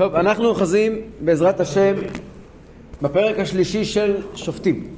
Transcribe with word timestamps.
טוב, 0.00 0.14
אנחנו 0.14 0.48
אוחזים 0.48 1.00
בעזרת 1.20 1.60
השם 1.60 1.94
בפרק 3.02 3.38
השלישי 3.38 3.84
של 3.84 4.16
שופטים. 4.34 4.88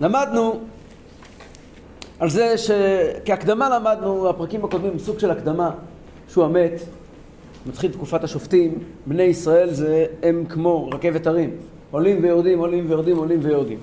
למדנו 0.00 0.60
על 2.18 2.30
זה 2.30 2.54
שכהקדמה 2.58 3.78
למדנו, 3.78 4.28
הפרקים 4.28 4.64
הקודמים, 4.64 4.98
סוג 4.98 5.18
של 5.18 5.30
הקדמה, 5.30 5.70
שהוא 6.28 6.44
המת, 6.44 6.80
מתחיל 7.66 7.92
תקופת 7.92 8.24
השופטים, 8.24 8.78
בני 9.06 9.22
ישראל 9.22 9.70
זה 9.70 10.06
הם 10.22 10.44
כמו 10.48 10.88
רכבת 10.88 11.26
הרים, 11.26 11.50
עולים 11.90 12.18
ויורדים, 12.22 12.58
עולים 12.58 12.84
ויורדים, 12.88 13.16
עולים 13.16 13.38
ויורדים. 13.42 13.78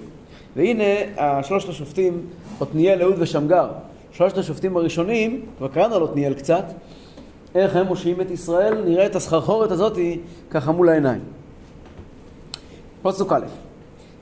והנה 0.56 1.44
שלושת 1.44 1.70
השופטים, 1.70 2.22
עתניאל, 2.62 3.02
אהוד 3.02 3.16
ושמגר, 3.20 3.68
שלושת 4.12 4.38
השופטים 4.38 4.78
הראשונים, 4.78 5.42
כבר 5.58 5.68
קראנו 5.68 5.96
על 5.96 6.04
עתניאל 6.04 6.34
קצת, 6.34 6.66
איך 7.56 7.76
הם 7.76 7.88
מושיעים 7.88 8.22
את 8.22 8.32
ישראל, 8.32 8.82
נראה 8.86 9.06
את 9.06 9.16
הסחרחורת 9.16 9.72
הזאתי 9.72 10.20
ככה 10.50 10.72
מול 10.72 10.90
העיניים. 10.90 11.22
פסוק 13.02 13.34
א' 13.34 13.46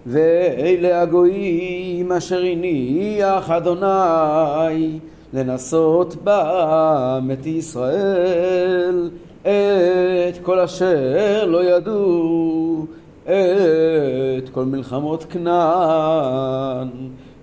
ואלה 0.05 1.01
הגויים 1.01 2.11
אשר 2.11 2.41
הניח 2.41 3.49
אדוני 3.49 4.99
לנסות 5.33 6.15
בם 6.23 7.29
את 7.33 7.45
ישראל 7.45 9.09
את 9.41 10.37
כל 10.43 10.59
אשר 10.59 11.45
לא 11.45 11.63
ידעו 11.63 12.85
את 13.25 14.49
כל 14.51 14.65
מלחמות 14.65 15.25
כנען 15.29 16.87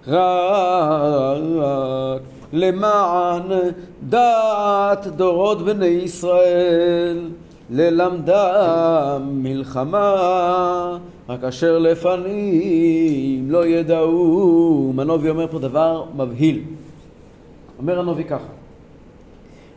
רק 0.08 0.16
למען 2.56 3.42
דעת 4.08 5.06
דורות 5.06 5.62
בני 5.62 5.86
ישראל 5.86 7.30
ללמדם 7.70 9.22
מלחמה 9.32 10.98
רק 11.28 11.44
אשר 11.44 11.78
לפנים 11.78 13.50
לא 13.50 13.66
ידעו. 13.66 14.92
הנובי 14.98 15.30
אומר 15.30 15.46
פה 15.50 15.58
דבר 15.58 16.04
מבהיל. 16.16 16.62
אומר 17.78 18.00
הנובי 18.00 18.24
ככה, 18.24 18.52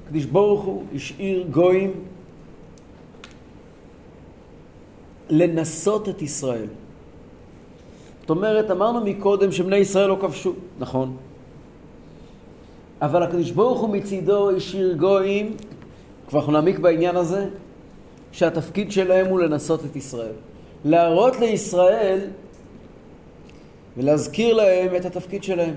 קדיש 0.07 0.25
ברוך 0.25 0.61
הוא 0.61 0.83
השאיר 0.95 1.45
גויים 1.51 1.91
לנסות 5.29 6.09
את 6.09 6.21
ישראל. 6.21 6.67
זאת 8.21 8.29
אומרת, 8.29 8.71
אמרנו 8.71 9.05
מקודם 9.05 9.51
שבני 9.51 9.75
ישראל 9.77 10.07
לא 10.07 10.17
כבשו, 10.21 10.53
נכון. 10.79 11.17
אבל 13.01 13.23
הקדוש 13.23 13.51
ברוך 13.51 13.79
הוא 13.79 13.89
מצידו 13.89 14.51
השאיר 14.51 14.93
גויים, 14.93 15.55
כבר 16.27 16.39
אנחנו 16.39 16.51
נעמיק 16.51 16.79
בעניין 16.79 17.15
הזה, 17.15 17.45
שהתפקיד 18.31 18.91
שלהם 18.91 19.25
הוא 19.27 19.39
לנסות 19.39 19.85
את 19.85 19.95
ישראל. 19.95 20.31
להראות 20.85 21.39
לישראל 21.39 22.19
ולהזכיר 23.97 24.53
להם 24.53 24.95
את 24.95 25.05
התפקיד 25.05 25.43
שלהם. 25.43 25.73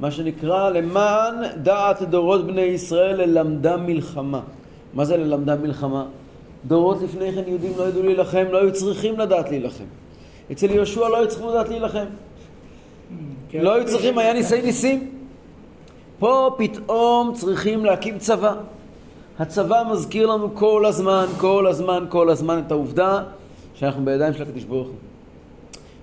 מה 0.00 0.10
שנקרא 0.10 0.70
למען 0.70 1.34
דעת 1.62 2.02
דורות 2.02 2.46
בני 2.46 2.60
ישראל 2.60 3.16
ללמדם 3.16 3.86
מלחמה. 3.86 4.40
מה 4.94 5.04
זה 5.04 5.16
ללמדם 5.16 5.62
מלחמה? 5.62 6.06
דורות 6.66 7.02
לפני 7.02 7.32
כן 7.32 7.42
יהודים 7.46 7.72
לא 7.76 7.88
ידעו 7.88 8.02
להילחם, 8.02 8.44
לא 8.50 8.58
היו 8.58 8.72
צריכים 8.72 9.18
לדעת 9.18 9.50
להילחם. 9.50 9.84
אצל 10.52 10.70
יהושע 10.70 11.08
לא 11.08 11.16
היו 11.18 11.28
צריכים 11.28 11.48
לדעת 11.48 11.68
להילחם. 11.68 12.06
כן. 13.48 13.60
לא 13.60 13.74
היו 13.74 13.86
צריכים, 13.86 14.18
היה 14.18 14.32
ניסי 14.32 14.62
ניסים. 14.62 15.17
פה 16.18 16.54
פתאום 16.58 17.32
צריכים 17.34 17.84
להקים 17.84 18.18
צבא. 18.18 18.54
הצבא 19.38 19.82
מזכיר 19.92 20.26
לנו 20.26 20.54
כל 20.54 20.86
הזמן, 20.86 21.26
כל 21.38 21.66
הזמן, 21.66 22.04
כל 22.08 22.30
הזמן 22.30 22.62
את 22.66 22.70
העובדה 22.70 23.22
שאנחנו 23.74 24.04
בידיים 24.04 24.34
של 24.34 24.42
הקדוש 24.42 24.64
ברוך 24.64 24.86
הוא. 24.86 24.94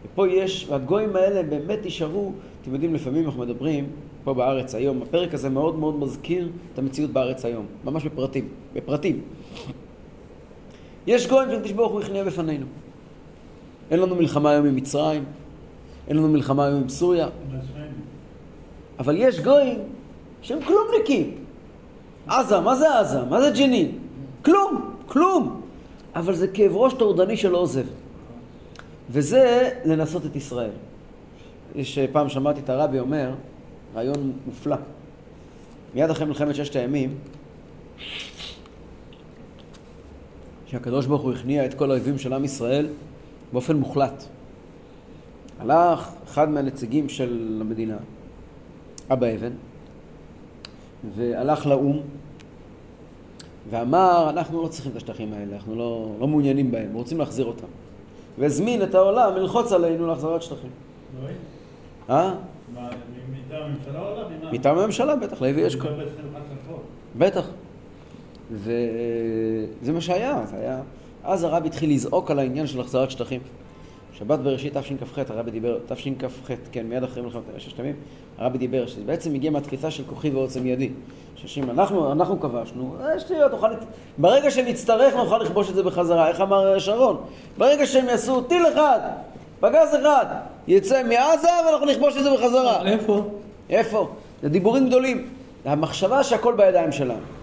ופה 0.05 0.27
יש, 0.27 0.67
והגויים 0.69 1.15
האלה 1.15 1.43
באמת 1.43 1.85
יישארו, 1.85 2.31
אתם 2.61 2.73
יודעים, 2.73 2.95
לפעמים 2.95 3.25
אנחנו 3.25 3.41
מדברים 3.41 3.87
פה 4.23 4.33
בארץ 4.33 4.75
היום, 4.75 5.01
הפרק 5.01 5.33
הזה 5.33 5.49
מאוד 5.49 5.79
מאוד 5.79 5.99
מזכיר 5.99 6.49
את 6.73 6.79
המציאות 6.79 7.11
בארץ 7.11 7.45
היום, 7.45 7.65
ממש 7.85 8.05
בפרטים, 8.05 8.47
בפרטים. 8.73 9.21
יש 11.07 11.27
גויים 11.27 11.49
שהקדוש 11.49 11.71
ברוך 11.71 11.91
הוא 11.91 12.01
הכניע 12.01 12.23
בפנינו. 12.23 12.65
אין 13.91 13.99
לנו 13.99 14.15
מלחמה 14.15 14.51
היום 14.51 14.65
עם 14.65 14.75
מצרים, 14.75 15.23
אין 16.07 16.17
לנו 16.17 16.27
מלחמה 16.27 16.65
היום 16.65 16.81
עם 16.81 16.89
סוריה, 16.89 17.27
אבל 18.99 19.15
יש 19.17 19.39
גויים 19.39 19.79
שהם 20.45 20.59
כלומניקים. 20.61 21.35
עזה, 22.27 22.59
מה 22.59 22.75
זה 22.75 22.99
עזה? 22.99 23.23
מה 23.23 23.41
זה 23.41 23.51
ג'נין? 23.51 23.97
כלום, 24.45 24.95
כלום. 25.05 25.61
אבל 26.15 26.35
זה 26.35 26.47
כאב 26.47 26.75
ראש 26.75 26.93
טורדני 26.93 27.37
שלא 27.37 27.57
עוזב. 27.57 27.85
וזה 29.09 29.69
לנסות 29.85 30.25
את 30.25 30.35
ישראל. 30.35 30.69
יש 31.75 31.99
פעם 32.11 32.29
שמעתי 32.29 32.59
את 32.59 32.69
הרבי 32.69 32.99
אומר, 32.99 33.33
רעיון 33.95 34.33
מופלא. 34.45 34.75
מיד 35.95 36.09
אחרי 36.09 36.25
מלחמת 36.25 36.55
ששת 36.55 36.75
הימים, 36.75 37.17
שהקדוש 40.65 41.05
ברוך 41.05 41.21
הוא 41.21 41.33
הכניע 41.33 41.65
את 41.65 41.73
כל 41.73 41.91
האויבים 41.91 42.17
של 42.17 42.33
עם 42.33 42.45
ישראל 42.45 42.87
באופן 43.53 43.75
מוחלט. 43.75 44.23
הלך 45.59 46.09
אחד 46.25 46.49
מהנציגים 46.49 47.09
של 47.09 47.57
המדינה, 47.61 47.97
אבא 49.09 49.27
אבן, 49.35 49.51
והלך 51.15 51.65
לאו"ם 51.65 51.99
ואמר, 53.69 54.29
אנחנו 54.29 54.63
לא 54.63 54.67
צריכים 54.67 54.91
את 54.91 54.97
השטחים 54.97 55.33
האלה, 55.33 55.55
אנחנו 55.55 55.75
לא, 55.75 56.11
לא 56.19 56.27
מעוניינים 56.27 56.71
בהם, 56.71 56.93
רוצים 56.93 57.17
להחזיר 57.19 57.45
אותם. 57.45 57.67
והזמין 58.39 58.83
את 58.83 58.95
העולם 58.95 59.35
ללחוץ 59.35 59.71
עלינו 59.71 60.07
להחזרת 60.07 60.43
שטחים. 60.43 60.69
אה? 62.09 62.33
מטעם 63.31 63.63
הממשלה 63.63 63.99
או 63.99 64.15
לא? 64.15 64.51
מטעם 64.51 64.77
הממשלה, 64.77 65.15
בטח, 65.15 65.41
לוי 65.41 65.67
אשכול. 65.67 65.91
בטח. 67.17 67.49
וזה 68.51 69.93
מה 69.93 70.01
שהיה, 70.01 70.45
זה 70.45 70.57
היה... 70.57 70.81
אז 71.23 71.43
הרב 71.43 71.65
התחיל 71.65 71.89
לזעוק 71.89 72.31
על 72.31 72.39
העניין 72.39 72.67
של 72.67 72.81
החזרת 72.81 73.11
שטחים. 73.11 73.41
שבת 74.19 74.39
בראשית 74.39 74.77
תשכ"ח, 74.77 75.19
הרבי 75.29 75.51
דיבר, 75.51 75.77
תשכ"ח, 75.87 76.51
כן, 76.71 76.85
מיד 76.85 77.03
אחרי 77.03 77.23
מלחמת 77.23 77.41
ששת 77.57 77.79
ימים, 77.79 77.95
הרבי 78.37 78.57
דיבר 78.57 78.87
שזה 78.87 79.01
בעצם 79.05 79.33
הגיע 79.35 79.51
מהתפיסה 79.51 79.91
של 79.91 80.03
כוחי 80.03 80.29
ועוצם 80.29 80.65
ידי. 80.65 80.89
שאם 81.35 81.69
אנחנו, 81.69 82.11
אנחנו 82.11 82.39
כבשנו, 82.39 82.95
אה, 83.01 83.19
שטויות, 83.19 83.51
נוכל... 83.51 83.67
ברגע 84.17 84.51
שנצטרך 84.51 85.15
נוכל 85.15 85.37
לכבוש 85.37 85.69
את 85.69 85.75
זה 85.75 85.83
בחזרה, 85.83 86.27
איך 86.27 86.41
אמר 86.41 86.79
שרון? 86.79 87.17
ברגע 87.57 87.85
שהם 87.85 88.09
יעשו 88.09 88.41
טיל 88.41 88.67
אחד, 88.73 88.99
פגז 89.59 89.95
אחד, 90.01 90.25
יצא 90.67 91.03
מעזה 91.03 91.47
ואנחנו 91.67 91.85
נכבוש 91.85 92.17
את 92.17 92.23
זה 92.23 92.29
בחזרה. 92.31 92.87
איפה? 92.87 93.21
איפה? 93.69 94.09
זה 94.41 94.49
דיבורים 94.49 94.87
גדולים. 94.87 95.29
המחשבה 95.65 96.23
שהכל 96.23 96.53
בידיים 96.53 96.91
שלנו. 96.91 97.34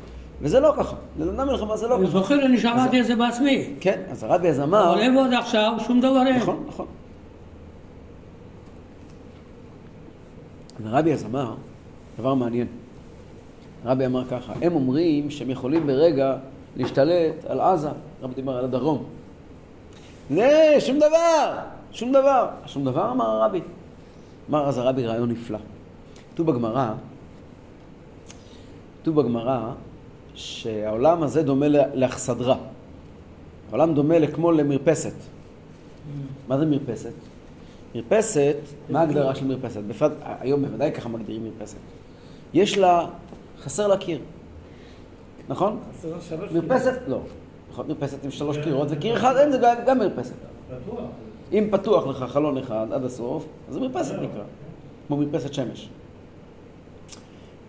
וזה 0.42 0.60
לא 0.60 0.74
ככה, 0.76 0.96
ללמדה 1.18 1.44
מלחמה 1.44 1.76
זה 1.76 1.88
לא 1.88 1.94
ככה. 1.94 2.02
אני 2.02 2.10
זוכר, 2.10 2.46
אני 2.46 2.58
שמעתי 2.58 3.00
את 3.00 3.06
זה 3.06 3.16
בעצמי. 3.16 3.74
כן, 3.80 4.00
אז 4.10 4.22
הרבי 4.22 4.48
אז 4.48 4.60
אמר... 4.60 4.92
אבל 4.92 5.00
איפה 5.00 5.20
עוד 5.20 5.32
עכשיו? 5.32 5.72
שום 5.86 6.00
דבר 6.00 6.26
אין. 6.26 6.36
נכון, 6.36 6.64
נכון. 6.68 6.86
הרבי 10.84 11.12
אז 11.12 11.24
אמר 11.24 11.54
דבר 12.18 12.34
מעניין. 12.34 12.66
הרבי 13.84 14.06
אמר 14.06 14.24
ככה, 14.24 14.52
הם 14.62 14.74
אומרים 14.74 15.30
שהם 15.30 15.50
יכולים 15.50 15.86
ברגע 15.86 16.36
להשתלט 16.76 17.44
על 17.48 17.60
עזה, 17.60 17.88
הרבי 18.20 18.34
דיבר 18.34 18.56
על 18.56 18.64
הדרום. 18.64 19.04
לא, 20.30 20.80
שום 20.80 20.96
דבר, 20.98 21.58
שום 21.92 22.12
דבר. 22.12 22.48
שום 22.66 22.84
דבר 22.84 23.10
אמר 23.12 23.26
הרבי. 23.26 23.60
אמר 24.50 24.68
אז 24.68 24.78
הרבי 24.78 25.06
רעיון 25.06 25.30
נפלא. 25.30 25.58
כתוב 26.34 26.50
בגמרא, 26.50 26.92
כתוב 29.02 29.20
בגמרא 29.20 29.72
שהעולם 30.34 31.22
הזה 31.22 31.42
דומה 31.42 31.68
לאכסדרה. 31.68 32.56
העולם 33.68 33.94
דומה 33.94 34.26
כמו 34.34 34.52
למרפסת. 34.52 35.14
מה 36.48 36.58
זה 36.58 36.66
מרפסת? 36.66 37.12
מרפסת, 37.94 38.56
מה 38.90 39.00
ההגדרה 39.00 39.34
של 39.34 39.44
מרפסת? 39.44 39.80
בפרט, 39.88 40.12
היום 40.22 40.62
בוודאי 40.62 40.92
ככה 40.92 41.08
מגדירים 41.08 41.44
מרפסת. 41.44 41.78
יש 42.54 42.78
לה, 42.78 43.06
חסר 43.60 43.86
לה 43.86 43.96
קיר. 43.96 44.18
נכון? 45.48 45.78
מרפסת, 46.52 46.98
לא. 47.08 47.20
להיות 47.76 47.88
מרפסת 47.88 48.24
עם 48.24 48.30
שלוש 48.30 48.58
קירות, 48.58 48.88
וקיר 48.90 49.16
אחד 49.16 49.36
אין, 49.36 49.52
זה 49.52 49.58
גם 49.86 49.98
מרפסת. 49.98 50.34
פתוח. 50.86 51.00
אם 51.52 51.68
פתוח 51.70 52.06
לך 52.06 52.24
חלון 52.28 52.58
אחד 52.58 52.86
עד 52.92 53.04
הסוף, 53.04 53.44
אז 53.68 53.74
זה 53.74 53.80
מרפסת 53.80 54.14
נקרא. 54.14 54.42
כמו 55.08 55.16
מרפסת 55.16 55.54
שמש. 55.54 55.88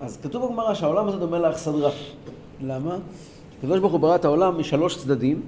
אז 0.02 0.18
כתוב 0.24 0.46
בגמרא 0.46 0.74
שהעולם 0.74 1.08
הזה 1.08 1.18
דומה 1.18 1.40
לאכסדרה. 1.40 1.92
למה? 2.64 2.98
הקדוש 3.60 3.80
ברוך 3.80 3.92
הוא 3.92 4.00
ברא 4.00 4.16
את 4.16 4.26
העולם 4.26 4.60
משלוש 4.60 4.98
צדדים, 4.98 5.42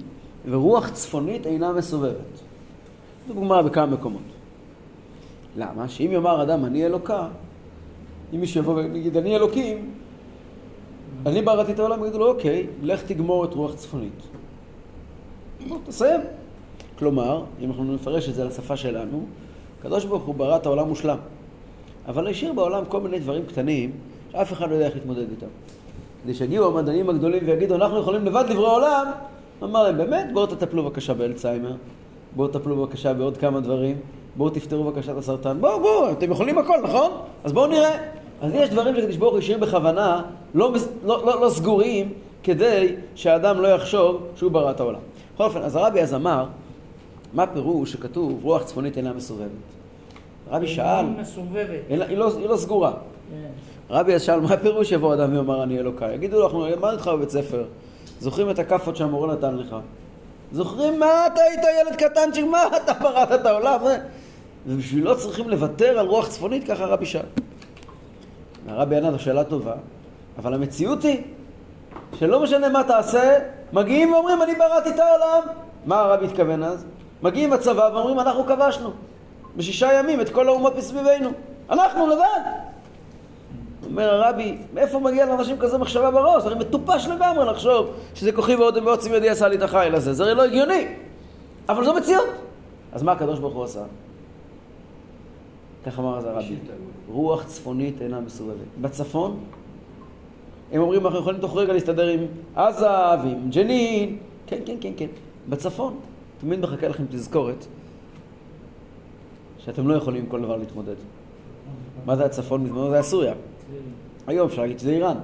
ורוח 0.48 0.90
צפונית 0.90 1.46
אינה 1.46 1.72
מסובבת. 1.72 2.42
זו 3.28 3.34
דוגמה 3.34 3.62
בכמה 3.62 3.86
מקומות. 3.86 4.22
למה? 5.56 5.88
שאם 5.88 6.10
יאמר 6.12 6.42
אדם 6.42 6.64
אני 6.64 6.86
אלוקה, 6.86 7.28
אם 8.34 8.40
מישהו 8.40 8.60
יבוא 8.60 8.74
ויגיד 8.74 9.16
אני 9.16 9.36
אלוקים, 9.36 9.94
אני 11.26 11.42
בראתי 11.42 11.72
את 11.72 11.78
העולם, 11.78 12.04
יגידו 12.04 12.18
לו 12.18 12.28
אוקיי, 12.28 12.66
לך 12.82 13.02
תגמור 13.02 13.44
את 13.44 13.54
רוח 13.54 13.74
צפונית. 13.74 14.22
בוא, 15.68 15.78
תסיים. 15.86 16.20
כלומר, 16.98 17.44
אם 17.60 17.70
אנחנו 17.70 17.94
נפרש 17.94 18.28
את 18.28 18.34
זה 18.34 18.44
לשפה 18.44 18.76
שלנו, 18.76 19.26
הקדוש 19.80 20.04
ברוך 20.04 20.22
הוא 20.22 20.34
ברא 20.34 20.56
את 20.56 20.66
העולם 20.66 20.88
מושלם. 20.88 21.18
אבל 22.08 22.28
השאיר 22.28 22.52
בעולם 22.52 22.84
כל 22.88 23.00
מיני 23.00 23.18
דברים 23.18 23.46
קטנים 23.46 23.90
שאף 24.32 24.52
אחד 24.52 24.70
לא 24.70 24.74
יודע 24.74 24.86
איך 24.86 24.94
להתמודד 24.94 25.30
איתם. 25.30 25.46
כדי 26.24 26.34
שיגיעו 26.34 26.66
המדענים 26.66 27.10
הגדולים 27.10 27.42
ויגידו, 27.46 27.74
אנחנו 27.74 27.98
יכולים 27.98 28.24
לבד 28.24 28.44
לברוא 28.50 28.68
עולם, 28.68 29.06
אמר 29.62 29.82
להם, 29.82 29.96
באמת, 29.96 30.26
בואו 30.32 30.46
תטפלו 30.46 30.82
בבקשה 30.82 31.14
באלצהיימר, 31.14 31.72
בואו 32.36 32.48
תטפלו 32.48 32.76
בבקשה 32.76 33.14
בעוד 33.14 33.36
כמה 33.36 33.60
דברים, 33.60 33.96
בואו 34.36 34.50
תפתרו 34.50 34.84
בבקשה 34.84 35.12
את 35.12 35.16
הסרטן, 35.16 35.56
בואו, 35.60 35.80
בואו, 35.80 36.12
אתם 36.12 36.30
יכולים 36.32 36.58
הכל, 36.58 36.78
נכון? 36.82 37.10
אז 37.44 37.52
בואו 37.52 37.66
נראה. 37.66 37.98
אז 38.40 38.52
יש 38.54 38.70
דברים 38.70 38.96
שקדוש 38.96 39.16
ברוך 39.16 39.32
הוא 39.32 39.38
השאיר 39.38 39.58
בכוונה 39.58 40.22
לא, 40.54 40.72
לא, 41.04 41.26
לא, 41.26 41.40
לא 41.40 41.50
סגורים 41.50 42.12
כדי 42.42 42.94
שהאדם 43.14 43.60
לא 43.60 43.68
יחשוב 43.68 44.22
שהוא 44.36 44.50
ברא 44.52 44.70
את 44.70 44.80
העולם. 44.80 45.00
בכל 45.34 45.44
אופן, 45.44 45.62
אז 45.62 45.76
הרבי 45.76 46.00
אז 46.00 46.14
אמר, 46.14 46.46
מה 47.34 47.46
פירוש 47.46 47.92
שכתוב 47.92 48.44
רוח 48.44 48.62
צפונית 48.62 48.96
אינה 48.96 49.12
מסובבת? 49.12 49.48
רבי 50.50 50.68
שאל, 50.68 51.06
מסובבת. 51.20 51.80
היא 51.88 51.98
לא, 51.98 52.26
היא 52.38 52.48
לא 52.48 52.56
סגורה. 52.56 52.92
רבי 53.90 54.14
אז 54.14 54.22
שאל, 54.22 54.40
מה 54.40 54.54
הפירוש 54.54 54.92
יבוא 54.92 55.14
אדם 55.14 55.32
ויאמר 55.32 55.62
אני 55.62 55.78
אלוקיי? 55.78 56.14
יגידו 56.14 56.38
לו, 56.38 56.46
אנחנו 56.46 56.66
למדנו 56.66 56.92
אותך 56.92 57.08
בבית 57.08 57.30
ספר, 57.30 57.64
זוכרים 58.20 58.50
את 58.50 58.58
הכאפות 58.58 58.96
שהמורה 58.96 59.34
נתן 59.34 59.56
לך? 59.56 59.76
זוכרים 60.52 61.00
מה 61.00 61.26
אתה 61.26 61.40
היית 61.42 61.60
ילד 61.80 61.96
קטנצ'יק, 61.96 62.46
מה 62.46 62.62
אתה 62.76 62.92
בראת 62.92 63.32
את 63.32 63.46
העולם? 63.46 63.80
ובשבילו 64.66 65.18
צריכים 65.18 65.50
לוותר 65.50 65.98
על 65.98 66.06
רוח 66.06 66.28
צפונית, 66.28 66.66
ככה 66.66 66.84
רבי 66.84 67.06
שאל. 67.06 67.26
הרבי 68.68 68.96
ענה 68.96 69.10
לו 69.10 69.18
שאלה 69.18 69.44
טובה, 69.44 69.74
אבל 70.38 70.54
המציאות 70.54 71.02
היא 71.02 71.22
שלא 72.18 72.42
משנה 72.42 72.68
מה 72.68 72.84
תעשה, 72.84 73.38
מגיעים 73.72 74.12
ואומרים 74.12 74.42
אני 74.42 74.54
בראתי 74.54 74.90
את 74.90 74.98
העולם. 74.98 75.42
מה 75.86 76.00
הרבי 76.00 76.26
התכוון 76.26 76.62
אז? 76.62 76.84
מגיעים 77.22 77.52
הצבא 77.52 77.90
ואומרים 77.94 78.20
אנחנו 78.20 78.46
כבשנו 78.46 78.90
בשישה 79.56 79.92
ימים 79.92 80.20
את 80.20 80.28
כל 80.28 80.48
האומות 80.48 80.76
מסביבנו. 80.76 81.30
אנחנו 81.70 82.06
לבד. 82.06 82.40
אומר 83.84 84.14
הרבי, 84.14 84.56
מאיפה 84.74 84.98
מגיע 84.98 85.26
לאנשים 85.26 85.56
כזה 85.58 85.78
מחשבה 85.78 86.10
בראש? 86.10 86.44
הרי 86.44 86.54
מטופש 86.54 87.06
לגמרי 87.06 87.44
לחשוב 87.44 87.90
שזה 88.14 88.32
כוחי 88.32 88.54
ועוד 88.54 88.76
ועוצם 88.76 89.14
ידי 89.14 89.28
עשה 89.28 89.48
לי 89.48 89.56
את 89.56 89.62
החיל 89.62 89.94
הזה. 89.94 90.14
זה 90.14 90.24
הרי 90.24 90.34
לא 90.34 90.44
הגיוני. 90.44 90.86
אבל 91.68 91.84
זו 91.84 91.94
מציאות. 91.94 92.28
אז 92.92 93.02
מה 93.02 93.12
הקדוש 93.12 93.38
ברוך 93.38 93.54
הוא 93.54 93.64
עשה? 93.64 93.82
כך 95.86 95.98
אמר 95.98 96.18
אז 96.18 96.24
הרבי. 96.24 96.56
רוח 97.08 97.44
צפונית 97.44 98.02
אינה 98.02 98.20
מסובבת. 98.20 98.56
בצפון, 98.80 99.40
הם 100.72 100.80
אומרים, 100.80 101.06
אנחנו 101.06 101.18
יכולים 101.18 101.40
תוך 101.40 101.56
רגע 101.56 101.72
להסתדר 101.72 102.08
עם 102.08 102.20
עזה 102.54 102.86
ועם 103.22 103.50
ג'נין. 103.50 104.18
כן, 104.46 104.58
כן, 104.66 104.76
כן, 104.80 104.92
כן. 104.96 105.06
בצפון, 105.48 105.94
תמיד 106.40 106.60
מחכה 106.60 106.88
לכם 106.88 107.04
תזכורת 107.10 107.66
שאתם 109.64 109.88
לא 109.88 109.94
יכולים 109.94 110.22
עם 110.22 110.30
כל 110.30 110.40
דבר 110.40 110.56
להתמודד. 110.56 110.94
מה 112.06 112.16
זה 112.16 112.24
הצפון 112.24 112.64
בזמנו? 112.64 112.88
זה 112.88 112.94
היה 112.94 113.02
סוריה. 113.02 113.34
היום 114.26 114.46
אפשר 114.46 114.62
להגיד 114.62 114.78
שזה 114.78 114.90
איראן. 114.90 115.16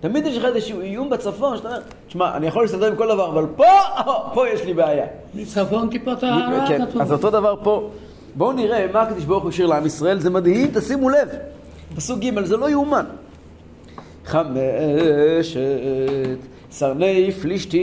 תמיד 0.00 0.26
יש 0.26 0.36
לך 0.36 0.44
איזשהו 0.44 0.80
איום 0.80 1.10
בצפון, 1.10 1.56
שאתה 1.56 1.68
אומר, 1.68 1.80
תשמע, 2.06 2.36
אני 2.36 2.46
יכול 2.46 2.62
להסתדר 2.62 2.86
עם 2.86 2.96
כל 2.96 3.08
דבר, 3.08 3.28
אבל 3.28 3.46
פה, 3.56 3.64
פה 4.34 4.48
יש 4.48 4.64
לי 4.64 4.74
בעיה. 4.74 5.06
מצפון 5.34 5.88
תיפתח. 5.90 6.34
כן, 6.68 6.82
אז 7.00 7.12
אותו 7.12 7.30
דבר 7.30 7.54
פה. 7.62 7.90
בואו 8.34 8.52
נראה 8.52 8.86
מה 8.92 9.02
הקדוש 9.02 9.24
ברוך 9.24 9.42
הוא 9.42 9.50
השאיר 9.50 9.66
לעם 9.66 9.86
ישראל, 9.86 10.20
זה 10.20 10.30
מדהים, 10.30 10.70
תשימו 10.74 11.10
לב. 11.10 11.28
פסוק 11.96 12.18
ג', 12.18 12.44
זה 12.44 12.56
לא 12.56 12.70
יאומן. 12.70 13.04
חמשת 14.24 14.58
סרני 16.70 17.32
פלישתים 17.32 17.82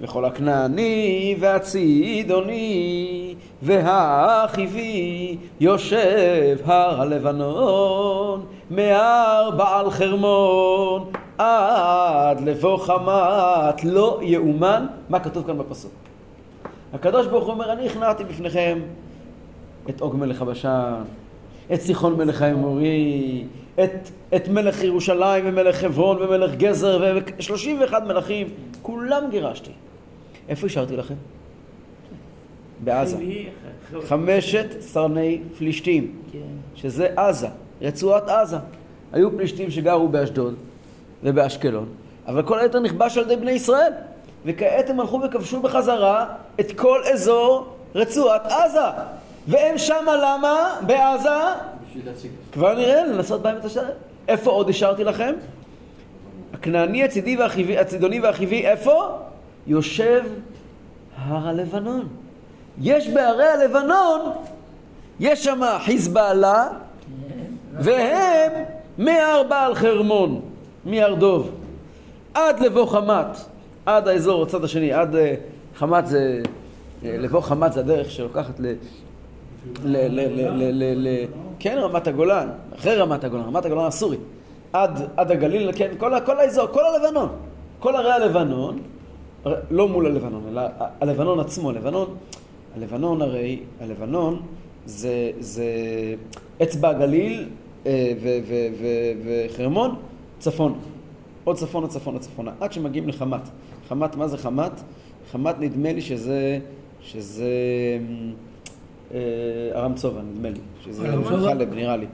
וכל 0.00 0.24
הכנעני 0.24 1.36
והצידוני 1.40 3.21
והחיבי 3.62 5.36
יושב 5.60 6.58
הר 6.64 7.00
הלבנון 7.00 8.46
מהר 8.70 9.50
בעל 9.56 9.90
חרמון 9.90 11.10
עד 11.38 12.40
לבוא 12.40 12.78
חמת 12.78 13.84
לא 13.84 14.20
יאומן 14.22 14.86
מה 15.08 15.20
כתוב 15.20 15.46
כאן 15.46 15.58
בפסוק 15.58 15.92
הקדוש 16.92 17.26
ברוך 17.26 17.44
הוא 17.44 17.52
אומר 17.52 17.72
אני 17.72 17.86
הכנעתי 17.86 18.24
בפניכם 18.24 18.78
את 19.90 20.00
עוג 20.00 20.16
מלך 20.16 20.42
הבשן 20.42 21.02
את 21.72 21.80
סיחון 21.80 22.16
מלך 22.16 22.42
האמורי 22.42 23.44
את, 23.74 24.10
את 24.36 24.48
מלך 24.48 24.82
ירושלים 24.82 25.44
ומלך 25.46 25.76
חברון 25.76 26.22
ומלך 26.22 26.54
גזר 26.54 27.14
ו-31 27.16 28.00
מלכים, 28.06 28.46
כולם 28.82 29.22
גירשתי. 29.30 29.70
איפה 30.48 30.66
השארתי 30.66 30.96
לכם? 30.96 31.14
בעזה. 32.84 33.16
חמשת 34.08 34.66
סרני 34.80 35.40
פלישתים, 35.58 36.12
כן. 36.32 36.38
שזה 36.74 37.08
עזה, 37.16 37.48
רצועת 37.82 38.28
עזה. 38.28 38.56
היו 39.12 39.36
פלישתים 39.36 39.70
שגרו 39.70 40.08
באשדוד 40.08 40.54
ובאשקלון, 41.22 41.86
אבל 42.26 42.42
כל 42.42 42.58
היתר 42.58 42.80
נכבש 42.80 43.16
על 43.16 43.24
ידי 43.24 43.36
בני 43.36 43.50
ישראל. 43.50 43.92
וכעת 44.44 44.90
הם 44.90 45.00
הלכו 45.00 45.20
וכבשו 45.24 45.60
בחזרה 45.62 46.26
את 46.60 46.72
כל 46.72 47.00
אזור 47.12 47.76
רצועת 47.94 48.46
עזה. 48.46 48.80
והם 49.48 49.78
שמה 49.78 50.16
למה? 50.16 50.78
בעזה? 50.86 51.28
כבר 52.52 52.74
נראה, 52.74 53.06
לנסות 53.06 53.42
בהם 53.42 53.56
את 53.56 53.64
השאר. 53.64 53.90
איפה 54.28 54.50
עוד 54.50 54.68
השארתי 54.68 55.04
לכם? 55.04 55.34
הכנעני 56.52 57.04
הצידי 57.04 57.36
והחיבי, 57.36 57.78
הצידוני 57.78 58.20
והחיבי, 58.20 58.66
איפה? 58.66 59.18
יושב 59.66 60.24
הר 61.16 61.48
הלבנון. 61.48 62.08
יש 62.80 63.08
בהרי 63.08 63.46
הלבנון, 63.46 64.20
יש 65.20 65.44
שם 65.44 65.60
חיזבאללה, 65.84 66.68
והם 67.74 68.52
מהר 68.98 69.42
בעל 69.48 69.74
חרמון, 69.74 70.40
מהר 70.84 71.14
דוב, 71.14 71.50
עד 72.34 72.60
לבוא 72.60 72.86
חמת, 72.86 73.36
עד 73.86 74.08
האזור, 74.08 74.42
הצד 74.42 74.64
השני, 74.64 74.92
עד 74.92 75.16
אה, 75.16 75.34
חמת 75.76 76.06
זה, 76.06 76.42
אה, 77.04 77.16
לבוא 77.18 77.40
חמת 77.40 77.72
זה 77.72 77.80
הדרך 77.80 78.10
שלוקחת 78.10 78.60
ל... 78.60 78.66
ל... 78.66 78.76
ל... 79.84 80.20
ל... 80.20 80.62
ל... 80.72 81.08
ל... 81.08 81.26
כן, 81.58 81.78
רמת 81.78 82.06
הגולן, 82.06 82.48
אחרי 82.78 82.96
רמת 82.96 83.24
הגולן, 83.24 83.44
רמת 83.44 83.64
הגולן 83.64 83.86
הסורי, 83.86 84.16
עד, 84.72 85.02
עד 85.16 85.30
הגליל, 85.30 85.70
כן, 85.76 85.90
כל, 85.98 86.12
כל 86.26 86.38
האזור, 86.38 86.66
כל 86.66 86.82
הלבנון, 86.84 87.28
כל 87.80 87.96
ערי 87.96 88.12
הלבנון, 88.12 88.78
לא 89.70 89.88
מול 89.88 90.06
הלבנון, 90.06 90.42
אלא 90.48 90.62
הלבנון 91.00 91.40
עצמו, 91.40 91.70
הלבנון, 91.70 92.14
הלבנון 92.76 93.22
הרי, 93.22 93.60
הלבנון 93.80 94.42
זה, 94.86 95.30
זה 95.40 95.64
אצבע 96.62 96.88
הגליל 96.88 97.48
אה, 97.86 98.12
וחרמון, 99.24 99.94
צפון, 100.38 100.78
עוד 101.44 101.56
צפונה, 101.56 101.88
צפונה, 101.88 102.18
צפונה, 102.18 102.52
עד 102.60 102.72
שמגיעים 102.72 103.08
לחמת. 103.08 103.40
חמת, 103.88 104.16
מה 104.16 104.28
זה 104.28 104.38
חמת? 104.38 104.72
חמת 105.32 105.60
נדמה 105.60 105.92
לי 105.92 106.00
שזה, 106.00 106.58
שזה 107.00 107.50
אה, 109.14 109.18
ארם 109.74 109.94
צובע, 109.94 110.20
נדמה 110.22 110.50
לי, 110.50 110.60
שזה 110.84 111.08
חלב, 111.24 111.74
נראה 111.74 111.96
לי. 111.96 112.06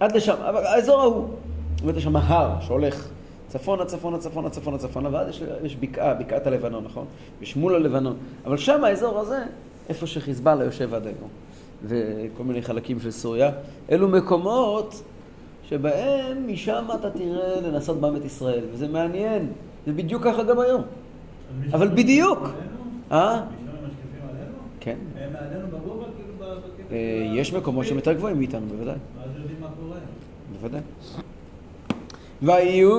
עד 0.00 0.16
לשם, 0.16 0.34
אבל 0.48 0.66
האזור 0.66 1.00
ההוא, 1.00 1.26
זאת 1.74 1.82
אומרת, 1.82 1.96
יש 1.96 2.04
שם 2.04 2.16
הר 2.16 2.60
שהולך 2.60 3.08
צפונה, 3.48 3.84
צפונה, 3.84 4.18
צפונה, 4.18 4.50
צפונה, 4.50 4.78
צפונה, 4.78 5.08
ואז 5.12 5.28
יש, 5.28 5.42
יש 5.62 5.76
בקעה, 5.76 6.14
בקעת 6.14 6.46
הלבנון, 6.46 6.84
נכון? 6.84 7.04
יש 7.42 7.56
מול 7.56 7.74
הלבנון. 7.74 8.16
אבל 8.44 8.56
שם 8.56 8.84
האזור 8.84 9.18
הזה, 9.18 9.38
איפה 9.88 10.06
שחיזבאללה 10.06 10.64
יושב 10.64 10.94
עד 10.94 11.06
היום, 11.06 11.28
וכל 11.84 12.44
מיני 12.44 12.62
חלקים 12.62 13.00
של 13.00 13.10
סוריה, 13.10 13.50
אלו 13.90 14.08
מקומות 14.08 15.02
שבהם 15.68 16.52
משם 16.52 16.84
אתה 16.94 17.10
תראה 17.10 17.60
לנסות 17.60 18.00
בם 18.00 18.16
את 18.16 18.24
ישראל, 18.24 18.64
וזה 18.72 18.88
מעניין, 18.88 19.52
זה 19.86 19.92
בדיוק 19.92 20.24
ככה 20.24 20.42
גם 20.42 20.60
היום. 20.60 20.82
אבל 21.72 21.88
בדיוק. 21.88 22.38
אה? 23.12 23.42
כן. 24.80 24.96
הם 25.16 25.32
מעלינו 25.32 25.66
בגובה 25.66 26.04
אה, 26.90 27.32
יש 27.34 27.52
מקומות 27.52 27.86
שהם 27.86 27.96
יותר 27.96 28.12
גבוהים 28.12 28.38
מאיתנו, 28.38 28.66
בוודאי. 28.66 28.94
ואז 28.94 29.30
יודעים 29.36 29.60
מה 29.60 29.68
קורה. 29.80 29.98
בוודאי. 30.52 30.80
ויהיו 32.42 32.98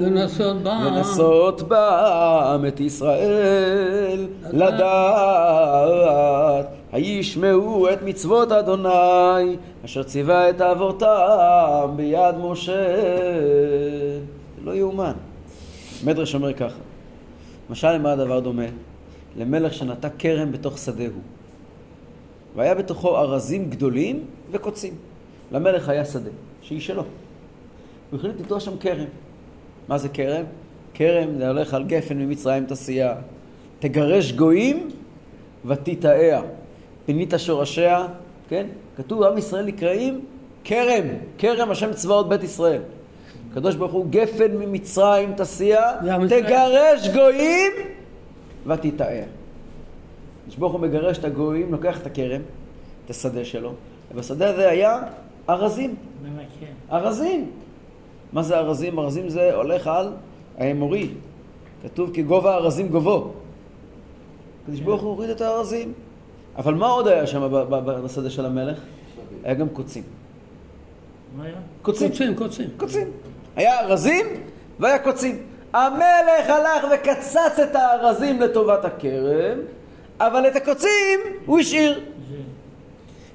לנסות 0.00 0.56
בם, 0.62 0.82
לנסות 0.86 1.62
בם 1.62 2.64
את 2.68 2.80
ישראל, 2.80 4.26
לדעת, 4.52 5.46
הישמעו 6.92 7.88
את 7.92 8.02
מצוות 8.02 8.52
אדוני, 8.52 9.56
אשר 9.84 10.02
ציווה 10.02 10.50
את 10.50 10.60
אבותם 10.60 11.90
ביד 11.96 12.34
משה. 12.42 12.86
לא 14.64 14.74
יאומן. 14.74 15.12
מדרש 16.04 16.34
אומר 16.34 16.52
ככה, 16.52 16.78
משל 17.70 17.92
למה 17.92 18.12
הדבר 18.12 18.40
דומה? 18.40 18.66
למלך 19.36 19.74
שנטע 19.74 20.08
כרם 20.18 20.52
בתוך 20.52 20.78
שדהו. 20.78 21.20
והיה 22.56 22.74
בתוכו 22.74 23.16
ארזים 23.18 23.70
גדולים 23.70 24.24
וקוצים. 24.50 24.94
למלך 25.52 25.88
היה 25.88 26.04
שדה, 26.04 26.30
שהיא 26.62 26.80
שלו. 26.80 27.02
הוא 28.10 28.18
החליט 28.18 28.40
לטוע 28.40 28.60
שם 28.60 28.78
כרם. 28.78 29.06
מה 29.88 29.98
זה 29.98 30.08
כרם? 30.08 30.44
כרם 30.94 31.38
זה 31.38 31.48
הולך 31.48 31.74
על 31.74 31.84
גפן 31.84 32.18
ממצרים 32.18 32.66
תעשייה. 32.66 33.14
תגרש 33.78 34.32
גויים 34.32 34.88
ותיטעיה. 35.64 36.42
פינית 37.06 37.34
שורשיה, 37.36 38.06
כן? 38.48 38.66
כתוב 38.96 39.22
עם 39.22 39.38
ישראל 39.38 39.64
נקראים 39.64 40.20
כרם, 40.64 41.04
כרם 41.38 41.70
השם 41.70 41.92
צבאות 41.92 42.28
בית 42.28 42.42
ישראל. 42.42 42.82
הקדוש 43.50 43.74
ברוך 43.74 43.92
הוא 43.92 44.06
גפן 44.10 44.56
ממצרים 44.56 45.32
תעשייה, 45.32 45.92
תגרש 46.28 47.08
גויים 47.08 47.72
ותיטעיה. 48.66 49.24
הקדוש 50.42 50.56
ברוך 50.56 50.72
הוא 50.72 50.80
מגרש 50.80 51.18
את 51.18 51.24
הגויים, 51.24 51.72
לוקח 51.72 52.00
את 52.00 52.06
הכרם, 52.06 52.40
את 53.04 53.10
השדה 53.10 53.44
שלו, 53.44 53.72
ובשדה 54.12 54.50
הזה 54.50 54.68
היה 54.68 55.02
ארזים. 55.48 55.94
ארזים. 56.92 57.50
מה 58.32 58.42
זה 58.42 58.58
ארזים? 58.58 58.98
ארזים 58.98 59.28
זה 59.28 59.54
הולך 59.54 59.86
על 59.86 60.12
האמורי. 60.58 61.08
כתוב 61.82 62.10
כי 62.14 62.22
גובה 62.22 62.54
ארזים 62.54 62.88
גובו. 62.88 63.32
הקדוש 64.62 64.80
ברוך 64.80 65.02
הוא 65.02 65.10
הוריד 65.10 65.30
את 65.30 65.40
הארזים. 65.40 65.92
אבל 66.56 66.74
מה 66.74 66.86
עוד 66.86 67.08
היה 67.08 67.26
שם 67.26 67.48
בשדה 68.04 68.30
של 68.30 68.46
המלך? 68.46 68.78
היה 69.44 69.54
גם 69.54 69.68
קוצים. 69.68 70.02
מה 71.36 71.44
היה? 71.44 71.54
קוצים. 71.82 72.08
קוצים, 72.08 72.34
קוצים. 72.34 72.68
קוצים. 72.76 73.08
היה 73.56 73.80
ארזים 73.80 74.26
והיה 74.80 74.98
קוצים. 74.98 75.38
המלך 75.72 76.48
הלך 76.48 76.86
וקצץ 76.94 77.58
את 77.62 77.76
הארזים 77.76 78.40
לטובת 78.40 78.84
הכרם, 78.84 79.58
אבל 80.20 80.48
את 80.48 80.56
הקוצים 80.56 81.20
הוא 81.46 81.58
השאיר. 81.58 82.00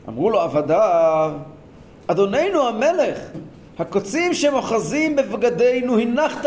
אמרו 0.07 0.29
לו 0.29 0.39
עבדיו, 0.39 1.31
אדוננו 2.07 2.67
המלך, 2.67 3.19
הקוצים 3.81 4.33
שמוחזים 4.33 5.15
בבגדינו 5.15 5.99
הנחת. 5.99 6.45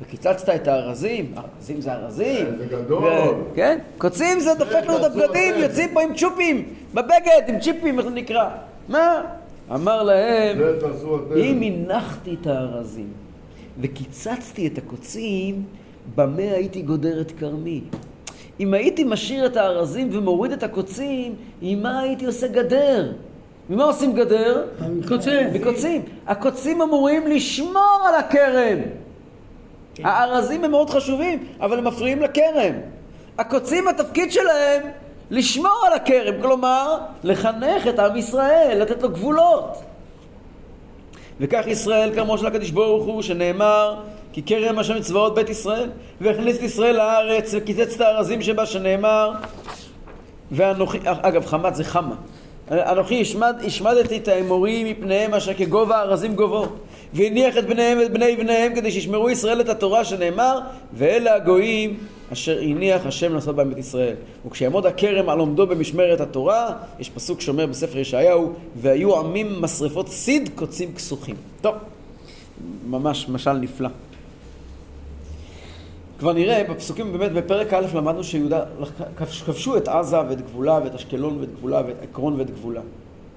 וקיצצת 0.00 0.48
את 0.54 0.68
הארזים, 0.68 1.34
ארזים 1.36 1.80
זה 1.80 1.92
ארזים. 1.92 2.46
זה 2.58 2.66
גדול. 2.66 3.04
ו- 3.04 3.54
כן? 3.54 3.78
קוצים 3.98 4.40
זה 4.40 4.54
דופק 4.54 4.82
לנו 4.86 4.96
את 4.96 5.04
הבגדים. 5.04 5.54
יוצאים 5.58 5.88
פה 5.94 6.02
עם 6.02 6.14
צ'ופים, 6.14 6.68
בבגד, 6.94 7.42
עם 7.48 7.60
צ'יפים, 7.60 7.98
איך 7.98 8.08
זה 8.08 8.14
נקרא? 8.14 8.48
מה? 8.88 9.22
אמר 9.74 10.02
להם. 10.02 10.58
אם 11.36 11.62
הנחתי 11.62 12.36
את 12.42 12.46
הארזים 12.46 13.08
וקיצצתי 13.80 14.66
את 14.66 14.78
הקוצים, 14.78 15.62
במה 16.14 16.42
הייתי 16.42 16.82
גודר 16.82 17.20
את 17.20 17.32
כרמי? 17.38 17.80
אם 18.60 18.74
הייתי 18.74 19.04
משאיר 19.04 19.46
את 19.46 19.56
הארזים 19.56 20.08
ומוריד 20.12 20.52
את 20.52 20.62
הקוצים, 20.62 21.34
עם 21.62 21.82
מה 21.82 22.00
הייתי 22.00 22.26
עושה 22.26 22.48
גדר? 22.48 23.12
ממה 23.70 23.84
עושים 23.84 24.12
גדר? 24.12 24.64
קוצים. 25.08 25.54
מקוצים. 25.54 26.02
הקוצים 26.26 26.82
אמורים 26.82 27.26
לשמור 27.26 27.98
על 28.08 28.14
הכרם. 28.14 28.78
הארזים 30.04 30.64
הם 30.64 30.70
מאוד 30.70 30.90
חשובים, 30.90 31.46
אבל 31.60 31.78
הם 31.78 31.84
מפריעים 31.84 32.22
לכרם. 32.22 32.74
הקוצים, 33.38 33.88
התפקיד 33.88 34.32
שלהם 34.32 34.82
לשמור 35.30 35.84
על 35.86 35.92
הכרם, 35.92 36.42
כלומר, 36.42 36.98
לחנך 37.24 37.86
את 37.88 37.98
עם 37.98 38.16
ישראל, 38.16 38.78
לתת 38.82 39.02
לו 39.02 39.08
גבולות. 39.08 39.82
וכך 41.40 41.66
ישראל 41.66 42.14
כרמו 42.14 42.38
של 42.38 42.46
הקדוש 42.46 42.70
ברוך 42.70 43.04
הוא, 43.04 43.22
שנאמר, 43.22 44.00
כי 44.32 44.42
כרם 44.42 44.78
השם 44.78 45.00
צבאות 45.00 45.34
בית 45.34 45.48
ישראל, 45.48 45.90
והכניס 46.20 46.56
את 46.56 46.62
ישראל 46.62 46.96
לארץ, 46.96 47.54
וקיצץ 47.54 47.94
את 47.94 48.00
הארזים 48.00 48.42
שבה, 48.42 48.66
שנאמר, 48.66 49.32
ואנוכי, 50.52 50.98
אגב, 51.04 51.46
חמת 51.46 51.74
זה 51.74 51.84
חמה. 51.84 52.14
אנוכי 52.70 53.20
השמד, 53.20 53.56
השמדתי 53.64 54.16
את 54.16 54.28
האמורים 54.28 54.86
מפניהם 54.86 55.34
אשר 55.34 55.54
כגובה 55.54 55.96
הארזים 55.96 56.34
גובו 56.34 56.66
והניח 57.14 57.58
את 57.58 57.66
בניהם 57.66 57.98
ואת 57.98 58.12
בני 58.12 58.36
בניהם 58.36 58.74
כדי 58.74 58.90
שישמרו 58.90 59.30
ישראל 59.30 59.60
את 59.60 59.68
התורה 59.68 60.04
שנאמר 60.04 60.60
ואלה 60.92 61.34
הגויים 61.34 61.96
אשר 62.32 62.58
הניח 62.62 63.06
השם 63.06 63.34
לעשות 63.34 63.56
בהם 63.56 63.72
את 63.72 63.78
ישראל. 63.78 64.14
וכשיעמוד 64.46 64.86
הכרם 64.86 65.28
על 65.28 65.38
עומדו 65.38 65.66
במשמרת 65.66 66.20
התורה 66.20 66.72
יש 66.98 67.10
פסוק 67.10 67.40
שאומר 67.40 67.66
בספר 67.66 67.98
ישעיהו 67.98 68.52
והיו 68.76 69.18
עמים 69.18 69.62
משרפות 69.62 70.08
סיד 70.08 70.50
קוצים 70.54 70.94
כסוכים. 70.94 71.36
טוב, 71.60 71.74
ממש 72.86 73.28
משל 73.28 73.52
נפלא 73.52 73.88
כבר 76.18 76.32
נראה 76.32 76.64
בפסוקים, 76.70 77.12
באמת 77.12 77.32
בפרק 77.32 77.72
א' 77.72 77.86
למדנו 77.94 78.24
שיהודה 78.24 78.64
כבש- 79.18 79.42
כבשו 79.42 79.76
את 79.76 79.88
עזה 79.88 80.20
ואת 80.28 80.40
גבולה 80.40 80.80
ואת 80.84 80.94
אשקלון 80.94 81.38
ואת 81.40 81.54
גבולה 81.54 81.82
ואת 81.86 81.96
עקרון 82.02 82.34
ואת 82.40 82.50
גבולה. 82.50 82.80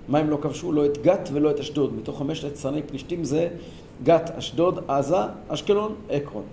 מה 0.07 0.17
הם 0.19 0.29
לא 0.29 0.37
כבשו? 0.41 0.71
לא 0.71 0.85
את 0.85 0.97
גת 1.01 1.29
ולא 1.33 1.51
את 1.51 1.59
אשדוד. 1.59 1.93
מתוך 1.95 2.17
חמשת 2.19 2.47
יצרני 2.47 2.81
פלישתים 2.81 3.23
זה 3.23 3.47
גת, 4.03 4.31
אשדוד, 4.37 4.79
עזה, 4.87 5.15
אשקלון, 5.47 5.95
עקרון. 6.09 6.43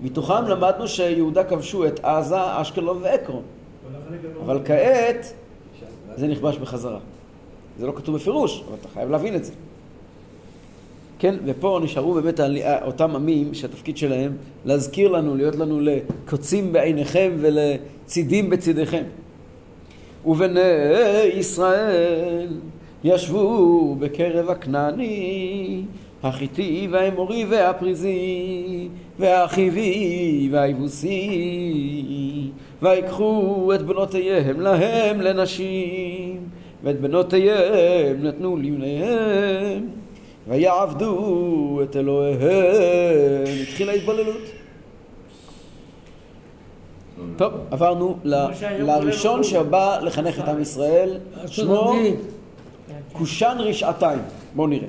מתוכם 0.00 0.44
למדנו 0.48 0.88
שיהודה 0.88 1.44
כבשו 1.44 1.86
את 1.86 2.00
עזה, 2.04 2.36
אשקלון 2.60 2.98
ועקרון. 3.02 3.42
אבל 4.44 4.60
כעת 4.64 5.32
זה 6.16 6.26
נכבש 6.26 6.56
בחזרה. 6.58 6.98
זה 7.78 7.86
לא 7.86 7.92
כתוב 7.96 8.14
בפירוש, 8.16 8.62
אבל 8.68 8.76
אתה 8.80 8.88
חייב 8.88 9.10
להבין 9.10 9.34
את 9.34 9.44
זה. 9.44 9.52
כן, 11.18 11.34
ופה 11.44 11.80
נשארו 11.82 12.14
באמת 12.14 12.40
ה- 12.40 12.84
אותם 12.84 13.16
עמים 13.16 13.54
שהתפקיד 13.54 13.96
שלהם 13.96 14.32
להזכיר 14.64 15.08
לנו, 15.08 15.36
להיות 15.36 15.56
לנו 15.56 15.80
לקוצים 15.80 16.72
בעיניכם 16.72 17.30
ולצידים 17.38 18.50
בצידיכם. 18.50 19.02
ובני 20.26 20.60
ישראל 21.34 22.48
ישבו 23.04 23.94
בקרב 23.98 24.50
הכנעני, 24.50 25.82
החיטי 26.22 26.88
והאמורי 26.90 27.44
והפריזי, 27.48 28.88
והחיבי 29.18 30.48
והיבוסי, 30.52 31.30
ויקחו 32.82 33.72
את 33.74 33.82
בנותיהם 33.82 34.60
להם 34.60 35.20
לנשים, 35.20 36.36
ואת 36.84 37.00
בנותיהם 37.00 38.22
נתנו 38.22 38.56
לבניהם. 38.56 39.88
ויעבדו 40.48 41.80
את 41.82 41.96
אלוהיהם. 41.96 42.40
התחילה 43.62 43.92
התבוללות. 43.92 44.36
טוב, 47.36 47.52
עברנו 47.70 48.16
ל- 48.24 48.46
לראשון 48.78 49.42
שבא 49.44 49.98
לחנך 50.02 50.38
את 50.40 50.48
עם 50.48 50.62
ישראל, 50.62 51.18
שמו 51.46 51.92
קושן 53.12 53.56
רשעתיים. 53.58 54.18
בואו 54.54 54.66
נראה. 54.66 54.88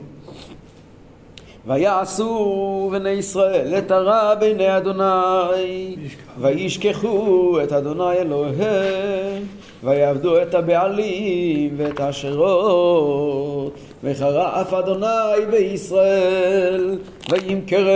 ויעשו 1.67 2.89
בני 2.91 3.09
ישראל 3.09 3.77
את 3.77 3.91
הרע 3.91 4.35
בעיני 4.35 4.77
אדוני, 4.77 5.95
וישכחו 6.39 7.57
את 7.63 7.71
אדוני 7.71 8.11
אלוהיהם, 8.17 9.43
ויעבדו 9.83 10.41
את 10.41 10.53
הבעלים 10.53 11.73
ואת 11.77 11.99
האשרות, 11.99 13.73
וחרף 14.03 14.73
אדוני 14.73 15.45
בישראל, 15.51 16.99
וימכרם 17.29 17.87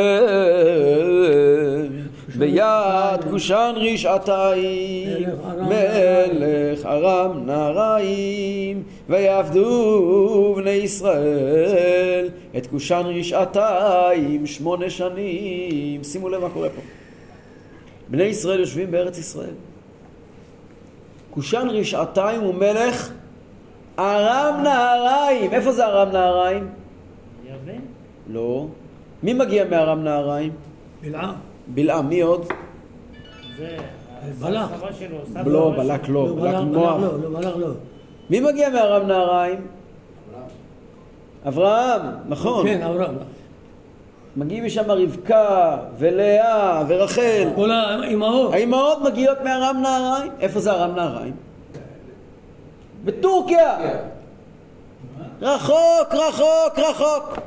ביד 2.35 3.23
קושן 3.29 3.73
רשעתיים, 3.75 5.29
מלך 5.57 6.85
ארם 6.85 7.45
נהריים, 7.45 8.83
ויעבדו 9.09 10.53
בני 10.57 10.69
ישראל 10.69 12.29
את 12.57 12.67
קושן 12.67 13.01
רשעתיים 13.05 14.47
שמונה 14.47 14.89
שנים. 14.89 16.03
שימו 16.03 16.29
לב 16.29 16.41
מה 16.41 16.49
קורה 16.49 16.69
פה. 16.69 16.81
בני 18.09 18.23
ישראל 18.23 18.59
יושבים 18.59 18.91
בארץ 18.91 19.17
ישראל. 19.17 19.53
קושן 21.29 21.67
רשעתיים 21.69 22.41
הוא 22.41 22.53
מלך 22.53 23.11
ארם 24.01 24.63
נהריים. 24.63 25.51
איפה 25.51 25.71
זה 25.71 25.85
ארם 25.85 26.09
נהריים? 26.11 26.69
ירדן? 27.45 27.81
לא. 28.27 28.65
מי 29.23 29.33
מגיע 29.33 29.65
מארם 29.65 30.03
נהריים? 30.03 30.51
בלעם. 31.01 31.33
בלעם. 31.67 32.09
מי 32.09 32.21
עוד? 32.21 32.45
זה... 33.57 33.77
בלק. 34.39 34.69
לא, 35.45 35.73
בלק. 35.77 36.09
לא. 36.09 36.27
לא, 36.27 36.35
בלק 36.35 36.41
בלק 36.41 36.63
מוח. 36.63 37.01
לא, 37.01 37.19
לא, 37.21 37.39
בלק 37.39 37.55
לא. 37.57 37.67
מי 38.29 38.39
מגיע 38.39 38.69
מארם 38.69 39.07
נהריים? 39.07 39.67
אברהם, 41.47 42.01
נכון. 42.27 42.67
כן, 42.67 42.81
אברהם. 42.81 43.15
מגיעים 44.35 44.65
משם 44.65 44.91
רבקה 44.91 45.77
ולאה 45.97 46.83
ורחל. 46.87 47.49
כל 47.55 47.71
האימהות. 47.71 48.53
האימהות 48.53 48.97
מגיעות 49.01 49.37
מארם 49.43 49.81
נהריים. 49.81 50.31
איפה 50.39 50.59
זה 50.59 50.71
ארם 50.71 50.95
נהריים? 50.95 51.33
בטורקיה. 53.05 53.77
רחוק, 55.41 56.13
רחוק, 56.13 56.79
רחוק. 56.79 57.37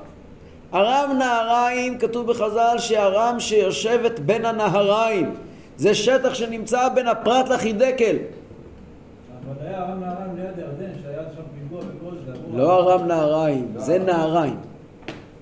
ארם 0.74 1.18
נהריים, 1.18 1.98
כתוב 1.98 2.26
בחז"ל 2.26 2.78
שארם 2.78 3.40
שיושבת 3.40 4.18
בין 4.18 4.44
הנהריים. 4.44 5.34
זה 5.76 5.94
שטח 5.94 6.34
שנמצא 6.34 6.88
בין 6.88 7.08
הפרת 7.08 7.48
לחידקל. 7.48 8.16
אבל 8.16 9.66
היה 9.66 9.78
ארם 9.78 10.00
נהריים 10.00 10.36
ליד 10.36 10.58
ירדן, 10.58 10.92
שהיה 11.02 11.22
שם 11.36 11.42
פיגוע 11.54 11.80
וכל 11.80 12.16
זה. 12.26 12.32
לא 12.54 12.92
ארם 12.92 13.06
נהריים, 13.06 13.72
זה 13.76 13.98
נהריים. 13.98 14.56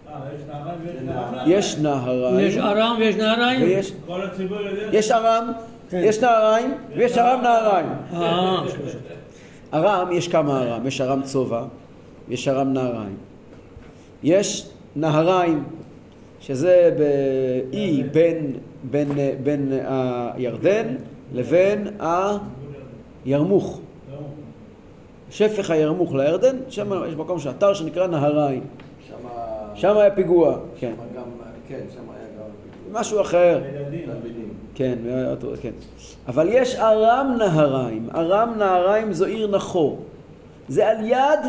אה, 0.08 0.14
יש 0.34 0.42
נהריים 0.48 0.78
ויש 0.84 0.98
נהריים. 1.04 1.50
יש 1.58 1.76
נהריים, 1.76 2.40
יש 2.40 2.56
ארם 2.58 2.96
ויש 2.98 3.16
נהריים? 3.16 3.62
ויש 3.62 3.92
כל 4.06 4.22
הציבור 4.22 4.60
יודע. 4.60 4.98
יש 4.98 5.10
ארם, 5.10 5.52
כן. 5.90 6.00
יש 6.04 6.18
נהריים, 6.18 6.74
ויש 6.96 7.18
ארם 7.18 7.40
נהריים. 7.42 7.88
ארם, 9.74 10.08
יש 10.12 10.28
כמה 10.28 10.62
ארם, 10.62 10.86
יש 10.86 11.00
ארם 11.00 11.22
צובע, 11.22 11.64
יש 12.28 12.48
ארם 12.48 12.72
נהריים. 12.72 13.16
יש 14.22 14.68
נהריים, 14.96 15.64
שזה 16.40 16.96
באי 16.98 18.02
בין, 18.12 18.52
בין, 18.90 19.08
בין 19.42 19.72
הירדן 20.34 20.94
לבין 21.32 21.88
הירמוך. 23.24 23.80
שפך 25.30 25.70
הירמוך 25.70 26.14
לירדן, 26.14 26.56
שם 26.68 26.90
יש 27.08 27.14
מקום 27.14 27.38
שאתר 27.38 27.74
שנקרא 27.74 28.06
נהריים. 28.06 28.62
שם 29.74 29.96
היה 29.96 30.10
פיגוע, 30.10 30.58
כן. 30.78 30.92
שמה 30.96 31.04
גם... 31.16 31.28
כן, 31.68 31.80
שם 31.94 32.00
היה 32.10 32.26
גם... 32.38 33.00
משהו 33.00 33.20
אחר. 33.20 33.60
כן, 34.74 34.98
כן. 35.62 35.70
אבל 36.28 36.48
יש 36.50 36.74
ארם 36.74 37.34
נהריים. 37.38 38.08
ארם 38.14 38.54
נהריים 38.58 39.12
זו 39.12 39.24
עיר 39.24 39.46
נחור. 39.46 40.04
זה 40.68 40.88
על 40.88 40.96
יד, 41.04 41.40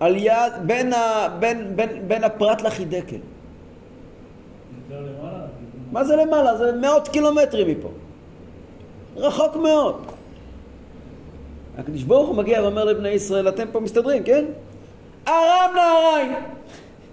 על 0.00 0.16
יד, 0.16 0.52
בין, 0.66 0.92
ה, 0.92 1.28
בין, 1.38 1.76
בין, 1.76 2.08
בין 2.08 2.24
הפרת 2.24 2.62
לחידקל. 2.62 3.16
מה 5.92 6.04
זה 6.04 6.16
למעלה? 6.16 6.56
זה 6.56 6.72
מאות 6.72 7.08
קילומטרים 7.08 7.68
מפה. 7.68 7.88
רחוק 9.16 9.56
מאוד. 9.56 10.02
הקדוש 11.78 12.02
ברוך 12.02 12.28
הוא 12.28 12.36
מגיע 12.36 12.62
ואומר 12.62 12.84
לבני 12.84 13.08
ישראל, 13.08 13.48
אתם 13.48 13.64
פה 13.72 13.80
מסתדרים, 13.80 14.22
כן? 14.22 14.44
ארם 15.28 15.70
נהריים! 15.74 16.34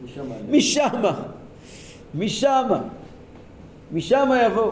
משם 0.04 0.32
היה. 0.32 0.42
משמה. 0.50 1.12
משמה. 2.16 2.82
משמה 3.94 4.44
יבוא. 4.44 4.72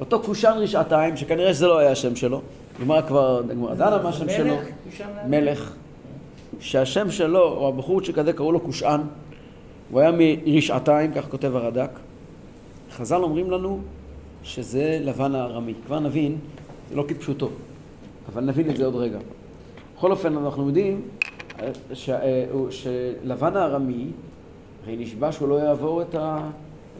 אותו 0.00 0.20
קושן 0.20 0.52
רשעתיים, 0.56 1.16
שכנראה 1.16 1.54
שזה 1.54 1.66
לא 1.66 1.78
היה 1.78 1.90
השם 1.90 2.16
שלו. 2.16 2.40
גמרא 2.80 3.02
כבר, 3.02 3.42
גמרא 3.50 3.74
דנה 3.74 4.02
מה 4.02 4.08
השם 4.08 4.28
שלו. 4.28 4.54
מלך. 5.28 5.74
שהשם 6.60 7.10
שלו, 7.10 7.42
או 7.42 7.68
הבחורצ'יק 7.68 8.18
הזה, 8.18 8.32
קראו 8.32 8.52
לו 8.52 8.60
קושאן. 8.60 9.00
הוא 9.90 10.00
היה 10.00 10.10
מרשעתיים, 10.46 11.12
כך 11.12 11.28
כותב 11.30 11.56
הרד"ק. 11.56 11.90
חז"ל 12.92 13.22
אומרים 13.22 13.50
לנו 13.50 13.80
שזה 14.42 14.98
לבן 15.02 15.34
הארמי. 15.34 15.74
כבר 15.86 15.98
נבין, 16.00 16.36
זה 16.90 16.96
לא 16.96 17.04
כפשוטו, 17.08 17.48
אבל 18.32 18.44
נבין 18.44 18.70
את 18.70 18.76
זה 18.76 18.84
עוד 18.84 18.94
רגע. 18.94 19.18
בכל 19.96 20.10
אופן, 20.10 20.36
אנחנו 20.36 20.66
יודעים 20.66 21.02
אה, 21.62 21.68
ש- 21.94 22.08
אה, 22.10 22.44
שלבן 22.70 23.56
הארמי, 23.56 24.06
הרי 24.84 24.96
נשבע 24.96 25.32
שהוא 25.32 25.48
לא 25.48 25.54
יעבור 25.54 26.02
את, 26.02 26.14
ה, 26.14 26.40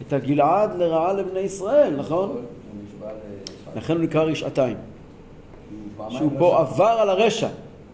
את 0.07 0.13
הגלעד 0.13 0.77
לרעה 0.77 1.13
לבני 1.13 1.39
ישראל, 1.39 1.95
נכון? 1.97 2.35
לכן 3.75 3.93
הוא 3.93 4.03
נקרא 4.03 4.23
רשעתיים. 4.23 4.77
שהוא 6.09 6.31
לא 6.33 6.39
פה. 6.39 6.59
עבר 6.59 6.85
על 6.85 7.09
הרשע, 7.09 7.47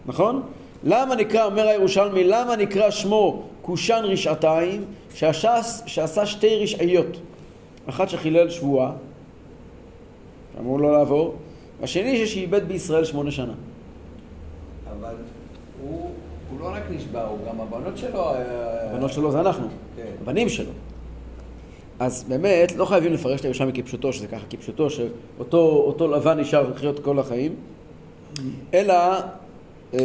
נכון? 0.06 0.42
למה 0.84 1.16
נקרא, 1.16 1.46
אומר 1.46 1.68
הירושלמי, 1.68 2.24
למה 2.24 2.56
נקרא 2.56 2.90
שמו 2.90 3.44
קושן 3.62 4.02
רשעתיים, 4.04 4.86
שעשה, 5.14 5.64
שעשה 5.86 6.26
שתי 6.26 6.64
רשעיות? 6.64 7.18
אחת 7.90 8.10
שחילל 8.10 8.50
שבועה, 8.50 8.92
שאמרו 10.56 10.78
לו 10.78 10.92
לעבור, 10.92 11.36
והשני 11.82 12.28
שאיבד 12.28 12.68
בישראל 12.68 13.06
שמונה 13.06 13.32
שנה. 13.32 13.54
אבל 15.00 15.16
הוא 15.82 16.10
הוא 16.52 16.60
לא 16.60 16.76
רק 16.76 16.82
נשבע, 16.92 17.24
הוא 17.24 17.38
גם 17.48 17.62
הבנות 17.62 17.98
שלו... 17.98 18.20
אה, 18.20 18.92
הבנות 18.92 19.12
שלו 19.12 19.32
זה 19.32 19.40
אנחנו, 19.40 19.68
כן. 19.96 20.04
הבנים 20.22 20.50
שלו. 20.50 20.72
אז 22.00 22.26
באמת, 22.28 22.76
לא 22.76 22.86
חייבים 22.86 23.14
לפרש 23.14 23.40
את 23.40 23.46
הירושלמי 23.46 23.72
כפשוטו, 23.74 24.14
שזה 24.14 24.28
ככה 24.28 24.46
כפשוטו, 24.50 24.90
שאותו 24.90 25.58
אותו 25.60 26.08
לבן 26.08 26.40
נשאר 26.40 26.70
לחיות 26.70 27.00
כל 27.00 27.20
החיים, 27.20 27.56
אלא, 28.74 28.94
אה, 29.94 30.00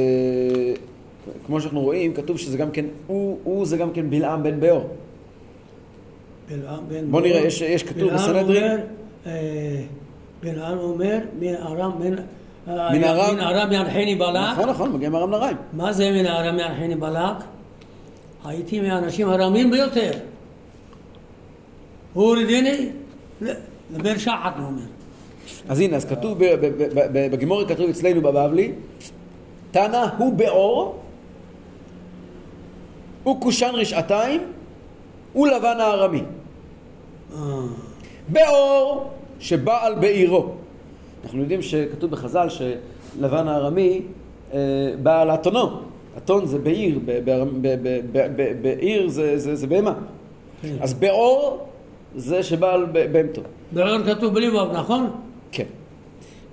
כמו 1.47 1.61
שאנחנו 1.61 1.81
רואים, 1.81 2.15
כתוב 2.15 2.39
שזה 2.39 2.59
גם 2.59 2.71
כן, 2.71 2.85
הוא, 3.07 3.39
הוא 3.45 3.67
זה 3.67 3.77
גם 3.77 3.91
כן 3.93 4.11
בלעם 4.11 4.43
בן 4.43 4.61
באור. 4.61 4.89
בלעם 6.51 6.85
בן 6.89 7.11
בוא 7.11 7.21
נראה. 7.21 7.41
יש- 7.41 7.61
יש 7.63 7.83
כתוב 7.83 8.11
בסנהדרין. 8.13 8.81
אה, 9.27 9.33
בלעם 10.43 10.79
אומר, 10.79 11.19
מן 11.41 11.55
ארם, 11.55 11.93
מן 12.01 12.15
אה, 12.69 12.93
מן 12.93 13.05
ארם- 13.05 13.35
מן 13.35 13.41
ארם 13.41 13.73
ינחני 13.73 14.15
בלק. 14.15 14.37
נכון, 14.53 14.69
נכון, 14.69 14.93
מגיע 14.93 15.11
מארם 15.11 15.31
נהריים. 15.31 15.57
מה 15.73 15.93
זה 15.93 16.11
מן 16.11 16.27
ארם 16.27 16.59
ינחני 16.59 16.95
בלק? 16.95 17.37
הייתי 18.45 18.81
מהאנשים 18.81 19.29
הרמים 19.29 19.71
ביותר. 19.71 20.11
הוא 22.13 22.25
הורידני 22.25 22.89
לבאר 23.91 24.19
שחת, 24.19 24.53
הוא 24.59 24.67
אומר. 24.67 24.83
אז 25.69 25.81
הנה, 25.81 25.97
אז 25.97 26.05
כתוב, 26.05 26.39
בגימורי 27.13 27.67
כתוב 27.69 27.89
אצלנו 27.89 28.21
בבבלי, 28.21 28.73
תנא 29.71 30.07
הוא 30.19 30.33
באור, 30.33 30.99
הוא 33.23 33.41
קושן 33.41 33.71
רשעתיים, 33.75 34.41
הוא 35.33 35.49
לבן 35.49 35.77
הארמי. 35.81 36.23
אה, 37.35 37.39
באור 38.29 39.11
שבעל 39.41 39.95
בעירו. 39.95 40.47
אנחנו 41.25 41.41
יודעים 41.41 41.63
שכתוב 41.63 42.11
בחז"ל 42.11 42.49
שלבן 42.49 43.49
הארמי 43.49 44.03
אה, 44.53 44.59
בעל 45.03 45.31
אתונו. 45.31 45.81
אתון 46.17 46.47
זה 46.47 46.59
בעיר, 46.59 46.99
בעיר 48.63 49.09
זה, 49.09 49.39
זה, 49.39 49.57
זה 49.57 49.67
בהמה. 49.67 49.95
כן. 50.63 50.77
אז 50.81 50.95
באור 50.95 51.69
זה 52.17 52.43
שבעל 52.43 52.87
בהמתו. 53.13 53.43
באור 53.73 54.03
כתוב 54.07 54.35
בלי 54.35 54.51
וו, 54.51 54.73
נכון? 54.73 55.11
כן. 55.53 55.65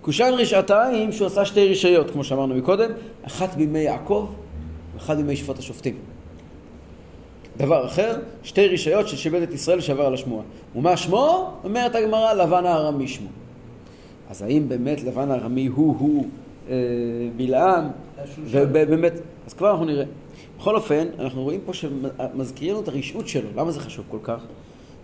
קושן 0.02 0.32
רשעתיים 0.38 1.12
שהוא 1.12 1.28
עשה 1.28 1.46
שתי 1.46 1.68
רשעיות, 1.68 2.12
כמו 2.12 2.24
שאמרנו 2.24 2.56
מקודם, 2.56 2.92
אחת 3.24 3.56
בימי 3.56 3.80
יעקב 3.80 4.28
ואחת 4.96 5.18
בימי 5.18 5.36
שפוט 5.36 5.60
השופטים. 5.60 5.96
דבר 7.58 7.86
אחר, 7.86 8.20
שתי 8.44 8.68
רשעיות 8.68 9.08
של 9.08 9.18
שיבד 9.18 9.42
את 9.42 9.54
ישראל 9.54 9.82
שעבר 9.82 10.06
על 10.06 10.14
השמועה. 10.14 10.44
ומה 10.76 10.98
שמו? 10.98 11.54
אומרת 11.64 11.96
הגמרא, 11.96 12.34
לבן 12.34 12.66
הארמי 12.66 13.08
שמו. 13.08 13.30
אז 14.30 14.42
האם 14.42 14.70
באמת 14.70 15.04
לבן 15.04 15.32
הארמי 15.32 15.66
הוא-הוא 15.68 16.26
אה, 16.70 16.76
בלעם? 17.36 17.88
ובאמת, 18.38 19.14
אז 19.48 19.54
כבר 19.54 19.72
אנחנו 19.72 19.86
נראה. 19.86 20.06
בכל 20.60 20.76
אופן, 20.76 21.08
אנחנו 21.20 21.44
רואים 21.44 21.60
פה 21.66 21.74
שמזכירים 21.74 22.74
לנו 22.74 22.84
את 22.84 22.88
הרשעות 22.88 23.28
שלו. 23.28 23.50
למה 23.56 23.72
זה 23.72 23.80
חשוב 23.80 24.06
כל 24.12 24.18
כך? 24.24 24.40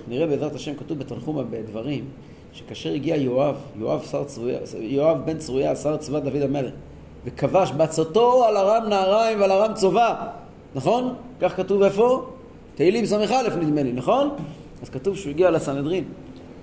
נראה 0.07 0.27
בעזרת 0.27 0.55
השם, 0.55 0.75
כתוב 0.75 0.99
בתנחומה 0.99 1.43
בדברים, 1.43 2.05
שכאשר 2.53 2.91
הגיע 2.91 3.15
יואב, 3.15 3.55
יואב, 3.79 4.07
שר 4.11 4.23
צרויה, 4.23 4.59
יואב 4.79 5.21
בן 5.25 5.37
צרויה, 5.37 5.75
שר 5.75 5.97
צבא 5.97 6.19
דוד 6.19 6.41
המלך, 6.41 6.71
וכבש 7.25 7.71
בצותו 7.71 8.45
על 8.45 8.57
ארם 8.57 8.89
נהריים 8.89 9.41
ועל 9.41 9.51
ארם 9.51 9.73
צובע, 9.73 10.15
נכון? 10.75 11.13
כך 11.41 11.55
כתוב 11.55 11.83
איפה? 11.83 12.25
תהילים 12.75 13.05
ס"א 13.05 13.41
נדמה 13.61 13.83
לי, 13.83 13.91
נכון? 13.91 14.29
אז 14.81 14.89
כתוב 14.89 15.17
שהוא 15.17 15.29
הגיע 15.29 15.51
לסנהדרין, 15.51 16.03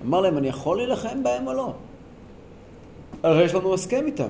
אמר 0.05 0.21
להם, 0.21 0.37
אני 0.37 0.47
יכול 0.47 0.77
להילחם 0.77 1.23
בהם 1.23 1.47
או 1.47 1.53
לא? 1.53 1.73
הרי 3.23 3.43
יש 3.43 3.55
לנו 3.55 3.73
הסכם 3.73 4.05
איתם. 4.05 4.29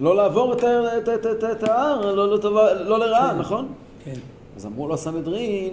לא 0.00 0.16
לעבור 0.16 0.52
את, 0.52 0.64
את, 0.64 1.26
את, 1.26 1.44
את, 1.44 1.62
ההר, 1.62 2.14
לא, 2.14 2.34
לטובה, 2.34 2.74
לא 2.74 2.98
לרעה, 2.98 3.34
נכון? 3.34 3.68
כן. 4.04 4.20
אז 4.56 4.66
אמרו 4.66 4.88
לו 4.88 4.94
הסנהדרין, 4.94 5.72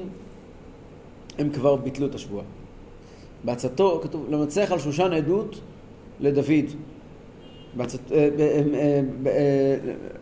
הם 1.37 1.49
כבר 1.49 1.75
ביטלו 1.75 2.07
את 2.07 2.15
השבועה. 2.15 2.45
בעצתו, 3.43 3.99
כתוב, 4.03 4.25
למנצח 4.29 4.71
על 4.71 4.79
שושן 4.79 5.13
עדות 5.13 5.59
לדוד. 6.19 6.49
אה, 7.79 7.85
אה, 8.11 9.01
אה, 9.25 9.75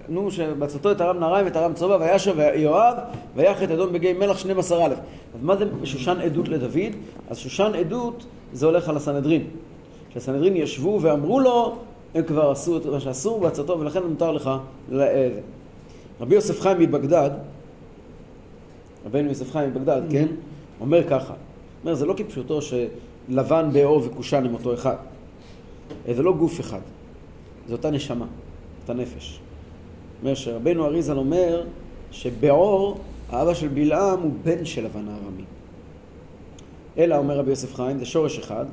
נו, 0.09 0.31
שבעצתו 0.31 0.91
את 0.91 1.01
ארם 1.01 1.19
נהריים 1.19 1.45
ואת 1.45 1.57
ארם 1.57 1.73
צובע, 1.73 1.97
וישב 1.99 2.35
יואב, 2.55 2.95
ויח 3.35 3.63
את 3.63 3.71
אדום 3.71 3.93
בגיא 3.93 4.13
מלח 4.13 4.37
12 4.37 4.85
א'. 4.85 4.93
אז 5.35 5.41
מה 5.41 5.55
זה 5.57 5.65
שושן 5.83 6.17
עדות 6.21 6.47
לדוד? 6.47 6.93
אז 7.29 7.37
שושן 7.37 7.71
עדות 7.79 8.25
זה 8.53 8.65
הולך 8.65 8.89
על 8.89 8.97
הסנהדרין. 8.97 9.43
שהסנהדרין 10.13 10.55
ישבו 10.55 10.99
ואמרו 11.01 11.39
לו, 11.39 11.75
הם 12.15 12.23
כבר 12.23 12.51
עשו 12.51 12.77
את 12.77 12.85
מה 12.85 12.99
שאסור 12.99 13.39
בעצתו, 13.39 13.79
ולכן 13.79 14.03
מותר 14.03 14.31
לך 14.31 14.49
ל-. 14.91 15.29
רבי 16.21 16.35
יוסף 16.35 16.61
חיים 16.61 16.79
מבגדד, 16.79 17.29
רבנו 19.05 19.29
יוסף 19.29 19.51
חיים 19.51 19.69
מבגדד, 19.69 20.01
כן? 20.09 20.27
אומר 20.81 21.09
ככה, 21.09 21.33
אומר 21.81 21.95
זה 21.95 22.05
לא 22.05 22.13
כפשוטו 22.17 22.59
שלבן 22.61 23.69
באור 23.73 24.01
וקושן 24.05 24.45
הם 24.45 24.53
אותו 24.53 24.73
אחד. 24.73 24.95
אה, 26.07 26.13
זה 26.13 26.23
לא 26.23 26.33
גוף 26.33 26.59
אחד, 26.59 26.79
זה 27.67 27.73
אותה 27.73 27.91
נשמה, 27.91 28.25
אותה 28.81 28.93
נפש. 28.93 29.39
אומר 30.21 30.35
שרבנו 30.35 30.85
אריזל 30.85 31.17
אומר 31.17 31.63
שבאור, 32.11 32.97
האבא 33.29 33.53
של 33.53 33.67
בלעם 33.67 34.19
הוא 34.19 34.31
בן 34.43 34.65
של 34.65 34.85
לבן 34.85 35.07
הארמי. 35.07 35.43
אלא, 36.97 37.17
אומר 37.17 37.37
רבי 37.37 37.49
יוסף 37.49 37.75
חיים, 37.75 37.99
זה 37.99 38.05
שורש 38.05 38.39
אחד, 38.39 38.65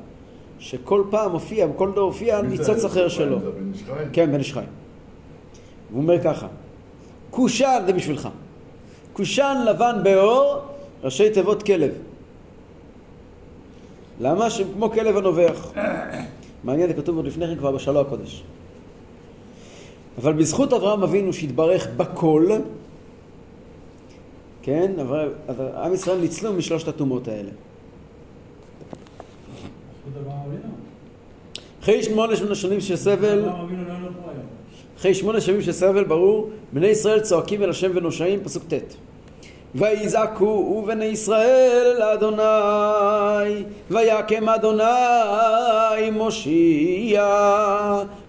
שכל 0.59 1.03
פעם 1.09 1.31
הופיע, 1.31 1.67
בכל 1.67 1.91
דור 1.91 2.03
הופיע 2.03 2.41
ניצוץ 2.41 2.85
אחר 2.85 3.07
שלו. 3.07 3.39
זה 3.39 3.51
בן 3.51 3.71
איש 3.73 3.83
חיים? 3.83 4.09
כן, 4.13 4.31
בן 4.31 4.39
איש 4.39 4.53
חיים. 4.53 4.67
והוא 5.89 6.01
אומר 6.01 6.23
ככה, 6.23 6.47
קושן, 7.29 7.83
זה 7.85 7.93
בשבילך, 7.93 8.29
קושן 9.13 9.63
לבן 9.69 9.99
באור 10.03 10.61
ראשי 11.03 11.29
תיבות 11.29 11.63
כלב. 11.63 11.91
למה? 14.19 14.49
שהם 14.49 14.67
כמו 14.73 14.91
כלב 14.91 15.17
הנובח. 15.17 15.71
מעניין, 16.63 16.87
זה 16.87 16.93
כתוב 16.93 17.17
עוד 17.17 17.25
לפני 17.25 17.47
כן 17.47 17.55
כבר 17.55 17.71
בשלו 17.71 18.01
הקודש. 18.01 18.43
אבל 20.17 20.33
בזכות 20.33 20.73
אברהם 20.73 21.03
אבינו 21.03 21.33
שהתברך 21.33 21.87
בכל, 21.97 22.47
כן, 24.61 24.91
אבל, 25.01 25.29
עם 25.75 25.93
ישראל 25.93 26.17
ניצלו 26.17 26.53
משלושת 26.53 26.87
הטומאות 26.87 27.27
האלה. 27.27 27.49
אחרי 31.81 32.03
שמונה 32.03 32.55
שנים 32.55 32.81
של 32.81 32.95
סבל, 32.95 33.35
לא. 33.35 33.51
אחרי 34.97 35.13
שמונה 35.13 35.41
שנים 35.41 35.61
של 35.61 35.71
סבל, 35.71 36.03
ברור, 36.03 36.49
בני 36.73 36.87
ישראל 36.87 37.19
צועקים 37.19 37.63
אל 37.63 37.69
השם 37.69 37.91
ונושעים, 37.95 38.43
פסוק 38.43 38.63
ט'. 38.73 38.95
ויזעקו 39.75 40.75
ובני 40.77 41.05
ישראל 41.05 41.95
אל 41.97 42.01
אדוני, 42.01 43.63
ויקם 43.91 44.49
אדוני 44.49 44.83
מושיע 46.11 47.23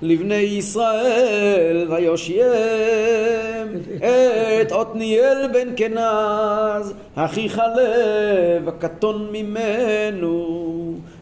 לבני 0.03 0.35
ישראל, 0.35 1.87
ויושיעם 1.91 3.69
את 4.63 4.73
עתניאל 4.73 5.49
בן 5.53 5.69
כנז, 5.77 6.93
הכי 7.17 7.49
חלב, 7.49 8.69
הקטון 8.69 9.29
ממנו, 9.33 10.67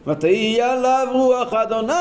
ותהי 0.07 0.61
עליו 0.61 1.07
רוח 1.13 1.53
אדוני. 1.53 1.93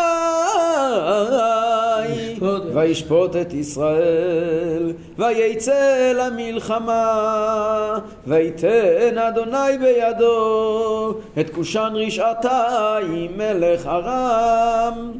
וישפוט 2.74 3.36
את 3.36 3.52
ישראל, 3.52 4.92
ויצא 5.18 6.12
למלחמה, 6.14 7.98
ויתן 8.26 9.18
אדוני 9.18 9.78
בידו 9.80 11.14
את 11.40 11.50
כושן 11.50 11.92
רשעתיים 11.94 13.30
מלך 13.36 13.86
ארם, 13.86 15.12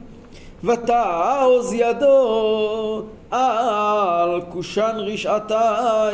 ותעוז 0.64 1.73
ידו 1.73 3.03
על 3.31 4.40
כושן 4.49 4.93
רשעתיים, 4.97 6.12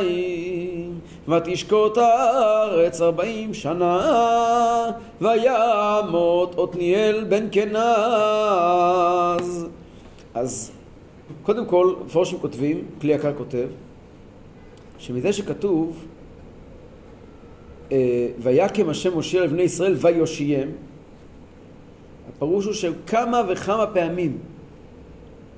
ותשקוט 1.27 1.97
הארץ 1.97 3.01
ארבעים 3.01 3.53
שנה, 3.53 4.91
וימות 5.21 6.59
עתניאל 6.59 7.25
בן 7.29 7.47
כנז. 7.51 7.77
אז 10.33 10.71
קודם 11.43 11.65
כל, 11.65 11.93
מפורשים 12.05 12.39
כותבים, 12.39 12.85
כלי 13.01 13.13
יקר 13.13 13.33
כותב, 13.37 13.67
שמזה 14.97 15.33
שכתוב 15.33 16.05
ויקם 18.39 18.89
השם 18.89 19.13
מושיע 19.13 19.43
לבני 19.43 19.61
ישראל 19.61 19.95
ויושיעם, 19.97 20.69
הפירוש 22.29 22.65
הוא 22.65 22.73
שכמה 22.73 23.41
וכמה 23.49 23.87
פעמים 23.87 24.37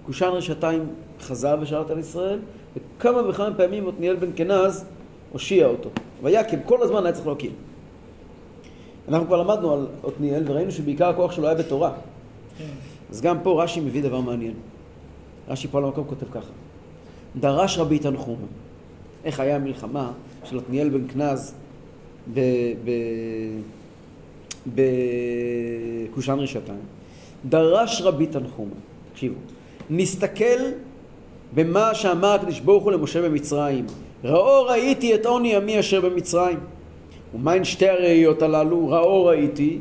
קושן 0.05 0.25
רשתיים 0.25 0.87
חזר 1.21 1.57
ושרת 1.61 1.89
על 1.89 1.99
ישראל, 1.99 2.39
וכמה 2.75 3.29
וכמה 3.29 3.53
פעמים 3.53 3.87
עתניאל 3.87 4.15
בן 4.15 4.29
כנז 4.35 4.85
הושיע 5.31 5.67
אותו. 5.67 5.89
ויקם, 6.23 6.57
כל 6.65 6.81
הזמן 6.81 7.05
היה 7.05 7.13
צריך 7.13 7.27
להוקיע. 7.27 7.51
אנחנו 9.07 9.27
כבר 9.27 9.43
למדנו 9.43 9.73
על 9.73 9.87
עתניאל 10.03 10.43
וראינו 10.45 10.71
שבעיקר 10.71 11.09
הכוח 11.09 11.31
שלו 11.31 11.47
היה 11.47 11.55
בתורה. 11.55 11.91
כן. 12.57 12.63
אז 13.09 13.21
גם 13.21 13.37
פה 13.43 13.63
רש"י 13.63 13.79
מביא 13.79 14.03
דבר 14.03 14.21
מעניין. 14.21 14.53
רש"י 15.49 15.67
פה 15.67 15.77
על 15.77 15.83
המקום 15.83 16.03
כותב 16.07 16.25
ככה: 16.31 16.51
דרש 17.39 17.77
רבי 17.77 17.99
תנחומה. 17.99 18.45
איך 19.23 19.39
היה 19.39 19.55
המלחמה 19.55 20.11
של 20.43 20.57
עתניאל 20.57 20.89
בן 20.89 21.07
כנז 21.07 21.55
ב- 22.33 22.73
ב- 22.85 23.59
בכושן 24.75 26.39
רשתיים? 26.39 26.79
דרש 27.45 28.01
רבי 28.01 28.27
תנחומה. 28.27 28.71
תקשיבו. 29.11 29.35
נסתכל 29.89 30.59
במה 31.55 31.95
שאמר 31.95 32.33
הקדוש 32.33 32.59
ברוך 32.59 32.83
הוא 32.83 32.91
למשה 32.91 33.21
במצרים. 33.21 33.85
ראו 34.23 34.65
ראיתי 34.65 35.15
את 35.15 35.25
עוני 35.25 35.55
עמי 35.55 35.79
אשר 35.79 36.01
במצרים. 36.01 36.59
ומהן 37.35 37.63
שתי 37.63 37.89
הראיות 37.89 38.41
הללו? 38.41 38.89
ראו 38.89 39.25
ראיתי, 39.25 39.79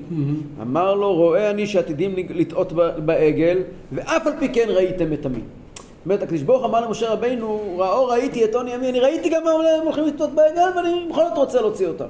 אמר 0.62 0.94
לו, 0.94 1.14
רואה 1.14 1.50
אני 1.50 1.66
שעתידים 1.66 2.14
לטעות 2.30 2.72
בעגל, 3.04 3.58
ואף 3.92 4.26
על 4.26 4.32
פי 4.38 4.48
כן 4.48 4.66
ראיתם 4.68 5.12
את 5.12 5.26
עמי. 5.26 5.38
זאת 5.38 5.84
אומרת, 6.04 6.22
הקדוש 6.22 6.42
ברוך 6.42 6.64
אמר 6.64 6.86
למשה 6.86 7.12
רבינו, 7.12 7.74
ראו 7.78 8.06
ראיתי 8.06 8.44
את 8.44 8.54
עוני 8.54 8.74
עמי, 8.74 8.88
אני 8.88 9.00
ראיתי 9.00 9.28
גם 9.28 9.44
מה 9.44 9.50
הם 9.50 9.82
הולכים 9.84 10.04
לטעות 10.04 10.30
בעגל, 10.30 10.68
ואני 10.76 11.06
בכל 11.10 11.22
זאת 11.28 11.36
רוצה 11.38 11.60
להוציא 11.60 11.86
אותם. 11.86 12.04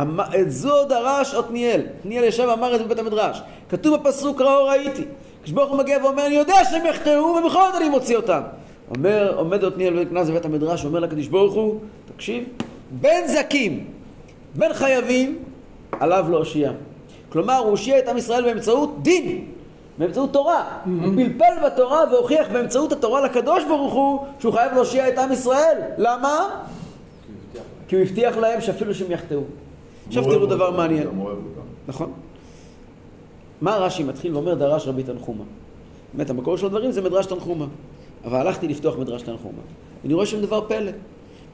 אמר- 0.00 0.40
את 0.40 0.50
זו 0.52 0.84
דרש 0.84 1.34
עתניאל. 1.34 1.82
עתניאל 2.00 2.24
ישב 2.24 2.46
ואמר 2.48 2.74
את 2.74 2.78
זה 2.78 2.84
בבית 2.84 2.98
המדרש. 2.98 3.42
כתוב 3.70 3.96
בפסוק 3.96 4.40
ראו 4.40 4.66
ראיתי. 4.66 5.04
הקדוש 5.40 5.52
ברוך 5.52 5.70
הוא 5.70 5.78
מגיע 5.78 5.98
ואומר, 6.04 6.26
אני 6.26 6.34
יודע 6.34 6.54
שהם 6.70 6.86
יחטאו, 6.86 7.24
ובכל 7.24 7.62
זאת 7.72 7.80
אני 7.80 7.88
מוציא 7.88 8.16
אותם. 8.16 8.40
אומר, 8.96 9.34
עומד 9.36 9.64
עתניאל 9.64 10.04
כנז 10.04 10.30
בבית 10.30 10.44
המדרש, 10.44 10.84
ואומר 10.84 10.98
לקדוש 11.00 11.26
ברוך 11.26 11.54
הוא, 11.54 11.80
תקשיב, 12.14 12.44
בן 12.90 13.26
זקים, 13.26 13.84
בן 14.54 14.72
חייבים, 14.72 15.38
עליו 16.00 16.26
להושיע. 16.30 16.70
כלומר, 17.28 17.56
הוא 17.56 17.70
הושיע 17.70 17.98
את 17.98 18.08
עם 18.08 18.16
ישראל 18.18 18.42
באמצעות 18.42 19.02
דין, 19.02 19.44
באמצעות 19.98 20.32
תורה. 20.32 20.64
הוא 20.84 21.12
פלפל 21.16 21.66
בתורה 21.66 22.00
והוכיח 22.12 22.46
באמצעות 22.52 22.92
התורה 22.92 23.20
לקדוש 23.20 23.64
ברוך 23.64 23.92
הוא 23.94 24.24
שהוא 24.40 24.52
חייב 24.52 24.72
להושיע 24.74 25.08
את 25.08 25.18
עם 25.18 25.32
ישראל. 25.32 25.78
למה? 25.98 26.48
כי 27.88 27.96
הוא 27.96 28.02
הבטיח 28.02 28.36
להם 28.36 28.60
שאפילו 28.60 28.94
שהם 28.94 29.10
יחטאו. 29.10 29.40
עכשיו 30.08 30.24
תראו 30.24 30.46
דבר 30.46 30.70
מעניין. 30.70 31.08
נכון. 31.88 32.12
מה 33.60 33.76
רש"י 33.76 34.04
מתחיל 34.04 34.34
ואומר 34.34 34.54
דרש 34.54 34.88
רבי 34.88 35.02
תנחומה? 35.02 35.44
באמת, 36.14 36.30
המקור 36.30 36.56
של 36.56 36.66
הדברים 36.66 36.92
זה 36.92 37.02
מדרש 37.02 37.26
תנחומה. 37.26 37.66
אבל 38.24 38.40
הלכתי 38.40 38.68
לפתוח 38.68 38.98
מדרש 38.98 39.22
תנחומה. 39.22 39.62
ואני 40.02 40.14
רואה 40.14 40.26
שם 40.26 40.40
דבר 40.40 40.64
פלא. 40.68 40.92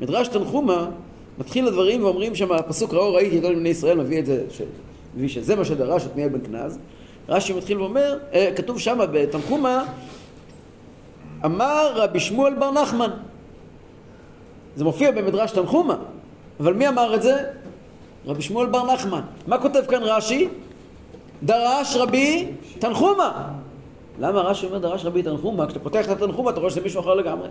מדרש 0.01 0.29
תנחומה 0.29 0.91
מתחיל 1.39 1.67
הדברים 1.67 2.05
ואומרים 2.05 2.35
שם, 2.35 2.53
הפסוק 2.53 2.95
ראו 2.95 3.15
ראיתי 3.15 3.39
את 3.39 3.43
בני 3.43 3.69
ישראל 3.69 3.99
מביא 3.99 4.19
את 4.19 4.27
זה, 4.27 4.45
ש... 4.51 4.63
מביא 5.17 5.29
שזה 5.29 5.57
מה 5.57 5.65
שדרש 5.65 6.07
עתניאל 6.07 6.29
בן 6.29 6.41
כנז. 6.47 6.79
רש"י 7.29 7.53
מתחיל 7.53 7.81
ואומר, 7.81 8.19
אה, 8.33 8.51
כתוב 8.57 8.79
שם 8.79 8.99
בתנחומה, 9.13 9.85
אמר 11.45 11.93
רבי 11.95 12.21
שמואל 12.21 12.55
בר 12.55 12.71
נחמן. 12.71 13.11
זה 14.77 14.85
מופיע 14.85 15.11
במדרש 15.11 15.51
תנחומה, 15.51 15.97
אבל 16.61 16.73
מי 16.73 16.89
אמר 16.89 17.15
את 17.15 17.23
זה? 17.23 17.45
רבי 18.27 18.43
שמואל 18.43 18.67
בר 18.67 18.93
נחמן. 18.93 19.21
מה 19.47 19.59
כותב 19.59 19.83
כאן 19.89 20.03
רש"י? 20.03 20.49
דרש 21.43 21.97
רבי 21.97 22.49
תנחומה. 22.79 23.51
למה 24.21 24.41
רש"י 24.41 24.67
אומר 24.67 24.79
דרש 24.79 25.05
רבי 25.05 25.23
תנחומה? 25.23 25.67
כשאתה 25.67 25.81
פותח 25.81 26.05
את 26.05 26.11
התנחומה 26.11 26.51
אתה 26.51 26.61
רואה 26.61 26.71
שזה 26.71 26.81
מישהו 26.81 27.01
אחר 27.01 27.15
לגמרי. 27.15 27.49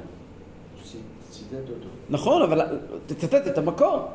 נכון, 2.10 2.42
אבל 2.42 2.62
תצטט 3.06 3.48
את 3.48 3.58
המקור. 3.58 4.08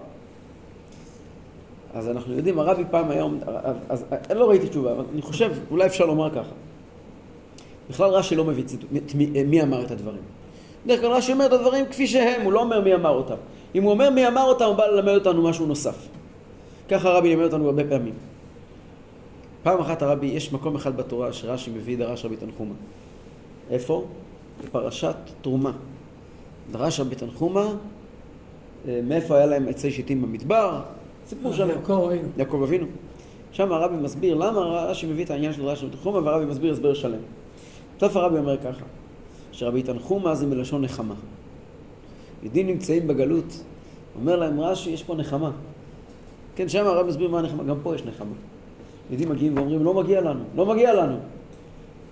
אז 1.94 2.08
אנחנו 2.08 2.34
יודעים, 2.34 2.58
הרבי 2.58 2.82
פעם 2.90 3.10
היום, 3.10 3.40
אז 3.88 4.04
לא 4.34 4.48
ראיתי 4.48 4.68
תשובה, 4.68 4.92
אבל 4.92 5.04
אני 5.12 5.22
חושב, 5.22 5.52
אולי 5.70 5.86
אפשר 5.86 6.06
לומר 6.06 6.30
ככה. 6.30 6.54
בכלל 7.90 8.10
רש"י 8.10 8.36
לא 8.36 8.44
מביא 8.44 8.64
ציטוט, 8.64 8.90
מי, 9.14 9.42
מי 9.44 9.62
אמר 9.62 9.84
את 9.84 9.90
הדברים. 9.90 10.22
בדרך 10.84 11.00
כלל 11.00 11.10
רש"י 11.10 11.32
אומר 11.32 11.46
את 11.46 11.52
הדברים 11.52 11.86
כפי 11.86 12.06
שהם, 12.06 12.42
הוא 12.42 12.52
לא 12.52 12.60
אומר 12.60 12.80
מי 12.80 12.94
אמר 12.94 13.10
אותם. 13.10 13.34
אם 13.74 13.82
הוא 13.82 13.90
אומר 13.90 14.10
מי 14.10 14.28
אמר 14.28 14.44
אותם, 14.44 14.64
הוא 14.64 14.74
בא 14.74 14.86
ללמד 14.86 15.14
אותנו 15.14 15.42
משהו 15.42 15.66
נוסף. 15.66 16.08
ככה 16.88 17.08
הרבי 17.08 17.28
לימד 17.28 17.44
אותנו 17.44 17.66
הרבה 17.66 17.84
פעמים. 17.84 18.14
פעם 19.62 19.80
אחת 19.80 20.02
הרבי, 20.02 20.26
יש 20.26 20.52
מקום 20.52 20.76
אחד 20.76 20.96
בתורה 20.96 21.32
שרש"י 21.32 21.70
מביא 21.70 21.98
דרש 21.98 22.24
רבי 22.24 22.36
תנחומה. 22.36 22.74
איפה? 23.70 24.06
בפרשת 24.64 25.16
תרומה. 25.42 25.72
דרש 26.70 27.00
רבי 27.00 27.14
תנחומה, 27.14 27.66
אה, 28.88 29.00
מאיפה 29.04 29.36
היה 29.36 29.46
להם 29.46 29.68
עצי 29.68 29.90
שיטים 29.90 30.22
במדבר, 30.22 30.80
סיפור 31.26 31.52
שלם. 31.52 31.68
יעקב 31.68 32.02
אבינו. 32.06 32.28
יעקב 32.36 32.62
אבינו. 32.62 32.86
שם 33.52 33.72
הרבי 33.72 33.96
מסביר 33.96 34.34
למה 34.34 34.60
רש"י 34.60 35.06
מביא 35.06 35.24
את 35.24 35.30
העניין 35.30 35.52
של 35.52 35.62
דרש 35.62 35.82
רבי 35.82 35.96
תנחומה, 35.96 36.18
והרבי 36.18 36.44
מסביר 36.44 36.72
הסבר 36.72 36.94
שלם. 36.94 37.20
בסוף 37.96 38.16
הרבי 38.16 38.38
אומר 38.38 38.56
ככה, 38.58 38.84
שרבי 39.52 39.82
תנחומה 39.82 40.34
זה 40.34 40.46
מלשון 40.46 40.82
נחמה. 40.82 41.14
יהודים 42.42 42.66
נמצאים 42.66 43.06
בגלות, 43.06 43.64
אומר 44.20 44.36
להם 44.36 44.60
רש"י, 44.60 44.90
יש 44.90 45.02
פה 45.02 45.14
נחמה. 45.14 45.50
כן, 46.58 46.68
שם 46.68 46.86
הרבי 46.86 47.08
מסביר 47.08 47.30
מה 47.30 47.38
הנחמה, 47.38 47.62
גם 47.62 47.76
פה 47.82 47.94
יש 47.94 48.02
נחמה. 48.02 48.34
יהודים 49.10 49.28
מגיעים 49.28 49.56
ואומרים, 49.56 49.84
לא 49.84 49.94
מגיע 49.94 50.20
לנו, 50.20 50.40
לא 50.56 50.66
מגיע 50.66 50.94
לנו. 50.94 51.16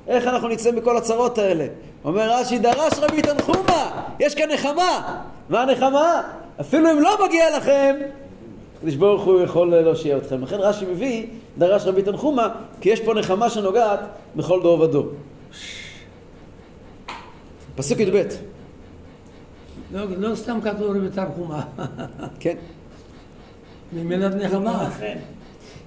איך 0.07 0.27
אנחנו 0.27 0.49
נצא 0.49 0.73
מכל 0.73 0.97
הצרות 0.97 1.39
האלה? 1.39 1.67
אומר 2.05 2.31
רש"י, 2.33 2.59
דרש 2.59 2.93
רבי 2.99 3.23
תנחומה, 3.23 4.03
יש 4.21 4.35
כאן 4.35 4.49
נחמה. 4.53 5.23
מה 5.49 5.63
הנחמה? 5.63 6.23
אפילו 6.61 6.91
אם 6.91 7.01
לא 7.01 7.27
מגיע 7.27 7.57
לכם, 7.57 7.97
הקדוש 8.79 8.95
ברוך 8.95 9.25
הוא 9.25 9.41
יכול 9.41 9.77
להושיע 9.77 10.17
אתכם. 10.17 10.43
לכן 10.43 10.57
רש"י 10.57 10.85
מביא, 10.85 11.27
דרש 11.59 11.87
רבי 11.87 12.03
תנחומה, 12.03 12.49
כי 12.81 12.89
יש 12.89 13.01
פה 13.01 13.15
נחמה 13.15 13.51
שנוגעת 13.51 14.01
בכל 14.37 14.63
דור 14.63 14.81
ודור. 14.81 15.07
פסוק 17.77 18.01
י"ב, 18.01 18.23
לא, 19.93 20.01
לא 20.19 20.35
סתם 20.35 20.59
כתוב 20.61 20.97
רבי 20.97 21.09
תנחומה. 21.09 21.63
כן. 22.41 22.57
ממילת 23.93 24.35
נחמה. 24.35 24.89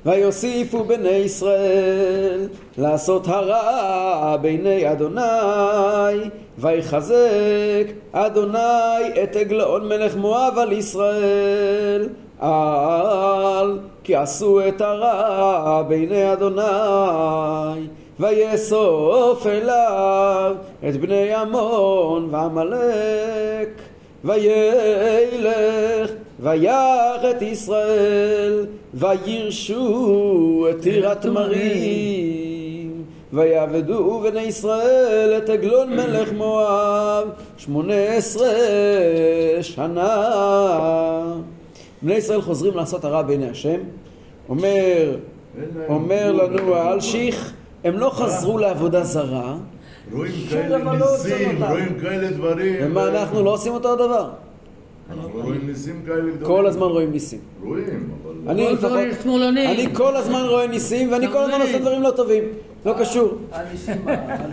ויוסיפו 0.05 0.83
בני 0.83 1.09
ישראל 1.09 2.47
לעשות 2.77 3.27
הרע 3.27 4.37
בעיני 4.41 4.91
אדוני 4.91 6.29
ויחזק 6.57 7.85
אדוני 8.11 9.23
את 9.23 9.35
עגלון 9.35 9.87
מלך 9.87 10.15
מואב 10.15 10.53
על 10.57 10.71
ישראל 10.71 12.09
על 12.39 13.79
כי 14.03 14.15
עשו 14.15 14.67
את 14.67 14.81
הרע 14.81 15.81
בעיני 15.87 16.33
אדוני 16.33 17.87
ויאסוף 18.19 19.47
אליו 19.47 20.55
את 20.89 20.95
בני 20.95 21.33
עמון 21.33 22.27
ועמלק 22.31 23.81
וילך 24.23 26.11
ויח 26.41 27.21
את 27.31 27.41
ישראל 27.41 28.65
וירשו 28.93 30.67
את 30.69 30.85
עיר 30.85 31.09
התמרים 31.09 33.03
ויעבדו 33.33 34.19
בני 34.19 34.41
ישראל 34.41 35.33
את 35.37 35.49
עגלון 35.49 35.89
מלך 35.89 36.31
מואב 36.33 37.27
שמונה 37.57 37.93
עשרה 37.93 38.49
שנה. 39.61 40.29
בני 42.01 42.13
ישראל 42.13 42.41
חוזרים 42.41 42.75
לעשות 42.75 43.05
הרע 43.05 43.21
בעיני 43.21 43.49
השם. 43.49 43.79
אומר, 44.49 45.17
אומר 45.87 46.31
לנו 46.31 46.75
האלשיך 46.75 47.53
הם 47.83 47.97
לא 47.97 48.09
חזרו 48.09 48.57
לעבודה 48.57 49.03
זרה. 49.03 49.55
רואים 50.11 50.33
כאלה 50.49 50.77
לא 50.77 50.91
ניסים. 50.93 51.63
רואים 51.63 51.99
כאלה 52.01 52.31
דברים. 52.31 52.75
ומה 52.79 53.07
אנחנו 53.07 53.43
לא 53.43 53.53
עושים 53.53 53.73
אותו 53.73 53.93
הדבר 53.93 54.29
אנחנו 55.11 55.29
רואים 55.41 55.67
ניסים 55.67 56.01
כאלה 56.05 56.21
גדולים. 56.21 56.45
כל 56.45 56.67
הזמן 56.67 56.87
רואים 56.87 57.11
ניסים 57.11 57.39
רואים, 57.63 58.09
אבל... 58.23 58.51
אני 58.51 58.65
כל 58.65 58.73
לפחות. 58.73 58.97
אני 59.55 59.95
כל 59.95 60.15
הזמן 60.15 60.41
רואה 60.49 60.67
ניסים 60.67 61.11
ואני 61.11 61.27
כל 61.27 61.37
הזמן. 61.37 61.61
עושה 61.61 61.79
דברים 61.79 62.01
לא 62.01 62.11
טובים, 62.11 62.43
לא 62.85 62.93
קשור. 62.99 63.29
על 63.51 63.65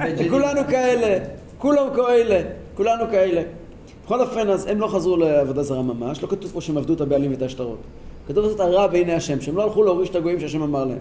בית 0.03 0.19
ג'די. 0.19 0.31
כולנו 0.31 0.61
כאלה, 0.69 1.25
כולם 1.59 1.87
כאלה, 1.97 2.43
כולנו 2.75 3.05
כאלה. 3.11 3.43
בכל 4.05 4.21
אופן, 4.21 4.51
אז 4.51 4.67
הם 4.67 4.81
לא 4.81 4.87
חזרו 4.87 5.17
לעבודה 5.17 5.63
זרה 5.63 5.83
ממש, 5.83 6.23
לא 6.23 6.29
כתוב 6.29 6.51
פה 6.51 6.61
שהם 6.61 6.79
עבדו 6.79 6.95
את 6.95 7.01
הבעלים 7.01 7.31
ואת 7.31 7.43
השטרות. 7.43 7.79
כתוב 8.29 8.45
לעשות 8.45 8.61
הרע 8.61 8.87
בעיני 8.87 9.13
השם, 9.13 9.41
שהם 9.41 9.57
לא 9.57 9.63
הלכו 9.63 9.83
להוריש 9.83 10.11
את 10.11 10.17
הגויים 10.17 10.41
שהשם 10.41 10.63
אמר 10.63 10.85
להם. 10.85 10.99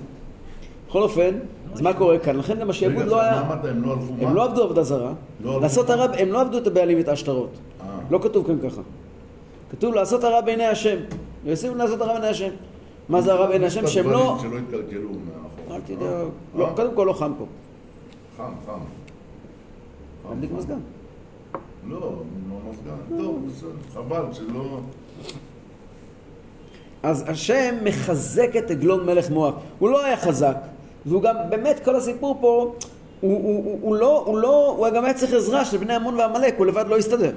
בכל 0.87 1.01
אופן, 1.01 1.35
אז 1.73 1.81
מה 1.81 1.93
קורה 1.93 2.17
כאן? 2.17 2.35
לכן 2.35 2.59
גם 2.59 2.69
השעבוד 2.69 3.05
לא 3.05 3.21
היה... 3.21 3.39
הם 3.63 3.83
לא 3.83 3.91
הלכו 3.91 4.13
מה? 4.21 4.29
הם 4.29 4.35
לא 4.35 4.43
עבדו 4.43 4.63
עבודה 4.63 4.83
זרה, 4.83 5.13
לא 5.43 5.61
לעשות? 5.61 5.89
הרע, 5.89 6.05
הם 6.17 6.31
לא 6.31 6.41
עבדו 6.41 6.57
את 6.57 6.67
הבעלים 6.67 6.97
ואת 6.97 7.07
השטרות. 7.07 7.49
אה. 7.81 7.87
לא 8.09 8.19
כתוב 8.21 8.47
כאן 8.47 8.69
ככה. 8.69 8.81
כתוב 9.71 9.93
לעשות 9.93 10.23
הרע 10.23 10.41
בעיני 10.41 10.65
השם. 10.65 10.97
יוצאים 11.45 11.77
לעשות 11.77 12.01
הרע 12.01 12.13
בעיני 12.13 12.27
השם. 12.27 12.49
מה 13.09 13.21
זה 13.21 13.33
הרע 13.33 13.47
בעיני 13.47 13.65
השם? 13.65 13.87
שהם 13.87 14.09
לא... 14.09 14.37
שלא 14.41 14.57
יתקלקלו 14.57 15.09
מאחור. 15.09 15.75
אל 15.75 15.81
תדאג. 15.81 16.01
אה? 16.01 16.23
לא, 16.55 16.67
אה? 16.67 16.75
קודם 16.75 16.95
כל 16.95 17.03
לא 17.07 17.13
חם 17.13 17.31
פה. 17.37 17.45
חם, 18.37 18.51
חם. 18.65 18.79
חם. 20.29 20.57
מזגן. 20.57 20.79
לא, 21.87 21.97
עם 21.97 22.51
המזגן. 22.67 23.23
טוב, 23.23 23.47
בסדר. 23.47 23.69
חבל 23.93 24.33
שלא... 24.33 24.79
אז 27.03 27.23
השם 27.27 27.75
מחזק 27.83 28.55
את 28.57 28.71
עגלון 28.71 29.05
מלך 29.05 29.29
מואב. 29.29 29.53
הוא 29.79 29.89
לא 29.89 30.05
היה 30.05 30.17
חזק, 30.17 30.57
והוא 31.05 31.21
גם, 31.21 31.35
באמת, 31.49 31.85
כל 31.85 31.95
הסיפור 31.95 32.37
פה, 32.41 32.47
הוא, 33.21 33.43
הוא, 33.43 33.63
הוא, 33.65 33.79
הוא 33.81 33.95
לא, 33.95 34.23
הוא 34.25 34.37
לא, 34.37 34.75
הוא 34.77 34.89
גם 34.89 35.05
היה 35.05 35.13
צריך 35.13 35.33
עזרה 35.33 35.65
של 35.65 35.77
בני 35.77 35.93
עמון 35.95 36.15
ועמלק, 36.15 36.55
הוא 36.57 36.65
לבד 36.65 36.85
לא 36.87 36.97
הסתדר. 36.97 37.31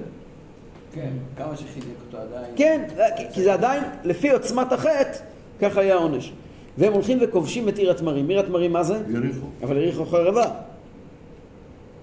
כן, 0.92 1.10
כמה 1.36 1.56
שחיזק 1.56 1.86
אותו 2.06 2.18
עדיין. 2.18 2.52
כן, 2.56 2.84
כי- 3.32 3.42
זה 3.42 3.52
עדיין, 3.52 3.82
לפי 4.04 4.30
עוצמת 4.30 4.72
החטא, 4.72 5.12
ככה 5.60 5.80
היה 5.80 5.94
העונש. 5.94 6.32
והם 6.78 6.92
הולכים 6.92 7.18
וכובשים 7.20 7.68
את 7.68 7.78
עיר 7.78 7.90
התמרים. 7.90 8.28
עיר 8.28 8.40
התמרים 8.40 8.72
מה 8.72 8.82
זה? 8.82 8.94
יריחו. 9.14 9.46
אבל 9.62 9.76
יריחו 9.76 10.06
חרבה. 10.06 10.44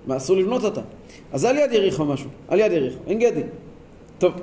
מה, 0.08 0.17
אסור 0.17 0.38
לבנות 0.38 0.63
אותה. 0.63 0.82
אז 1.34 1.45
על 1.45 1.58
יד 1.58 1.71
יריחו 1.71 2.06
משהו, 2.06 2.30
על 2.48 2.60
יד 2.60 2.71
יריחו, 2.71 3.00
אין 3.08 3.19
גדי. 3.19 3.41
טוב. 4.17 4.34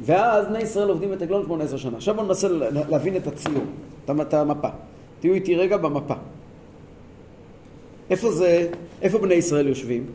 ואז 0.00 0.46
בני 0.46 0.58
ישראל 0.62 0.88
עובדים 0.88 1.12
את 1.12 1.22
עגלון 1.22 1.42
18 1.46 1.78
שנה. 1.78 1.96
עכשיו 1.96 2.14
בואו 2.14 2.26
ננסה 2.26 2.48
לה- 2.48 2.70
להבין 2.88 3.16
את 3.16 3.26
הציור, 3.26 3.62
את 4.04 4.10
המפה. 4.34 4.68
תהיו 5.20 5.34
איתי 5.34 5.56
רגע 5.56 5.76
במפה. 5.76 6.14
איפה 8.10 8.32
זה, 8.32 8.68
איפה 9.02 9.18
בני 9.18 9.34
ישראל 9.34 9.68
יושבים? 9.68 10.06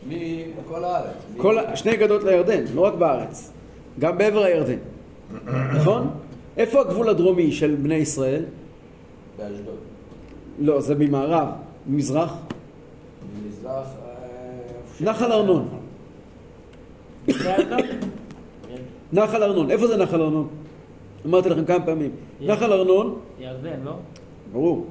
כל 0.00 0.14
ה- 0.14 0.18
מי... 0.18 0.44
בכל 0.64 0.84
הארץ. 0.84 1.14
כל, 1.36 1.56
שני 1.74 1.96
גדות 1.96 2.22
לירדן, 2.24 2.64
לא 2.74 2.80
רק 2.80 2.94
בארץ, 2.94 3.52
גם 3.98 4.18
בעבר 4.18 4.42
הירדן, 4.44 4.78
נכון? 5.76 6.10
איפה 6.56 6.80
הגבול 6.80 7.08
הדרומי 7.08 7.52
של 7.52 7.74
בני 7.82 7.94
ישראל? 7.94 8.44
באשדוד. 9.38 9.74
לא, 10.60 10.80
זה 10.80 10.94
ממערב, 10.94 11.48
ממזרח, 11.86 12.34
במזרח... 13.44 13.86
אה, 14.04 15.04
נחל 15.04 15.32
ארנון. 15.32 15.68
נחל 19.12 19.42
ארנון, 19.42 19.70
איפה 19.70 19.86
זה 19.86 19.96
נחל 19.96 20.22
ארנון? 20.22 20.48
אמרתי 21.26 21.48
לכם 21.48 21.64
כמה 21.64 21.86
פעמים. 21.86 22.10
נחל 22.40 22.72
ארנון, 22.72 23.18
ירדן, 23.40 23.80
לא? 23.84 23.92
ברור. 24.52 24.86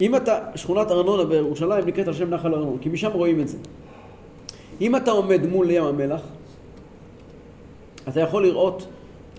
אם 0.00 0.16
אתה, 0.16 0.38
שכונת 0.54 0.90
ארנונה 0.90 1.24
בירושלים 1.24 1.86
נקראת 1.86 2.06
על 2.08 2.14
שם 2.14 2.30
נחל 2.30 2.54
ארנון, 2.54 2.78
כי 2.80 2.88
משם 2.88 3.10
רואים 3.12 3.40
את 3.40 3.48
זה. 3.48 3.58
אם 4.82 4.96
אתה 4.96 5.10
עומד 5.10 5.46
מול 5.46 5.70
ים 5.70 5.84
המלח, 5.84 6.20
אתה 8.08 8.20
יכול 8.20 8.42
לראות 8.42 8.86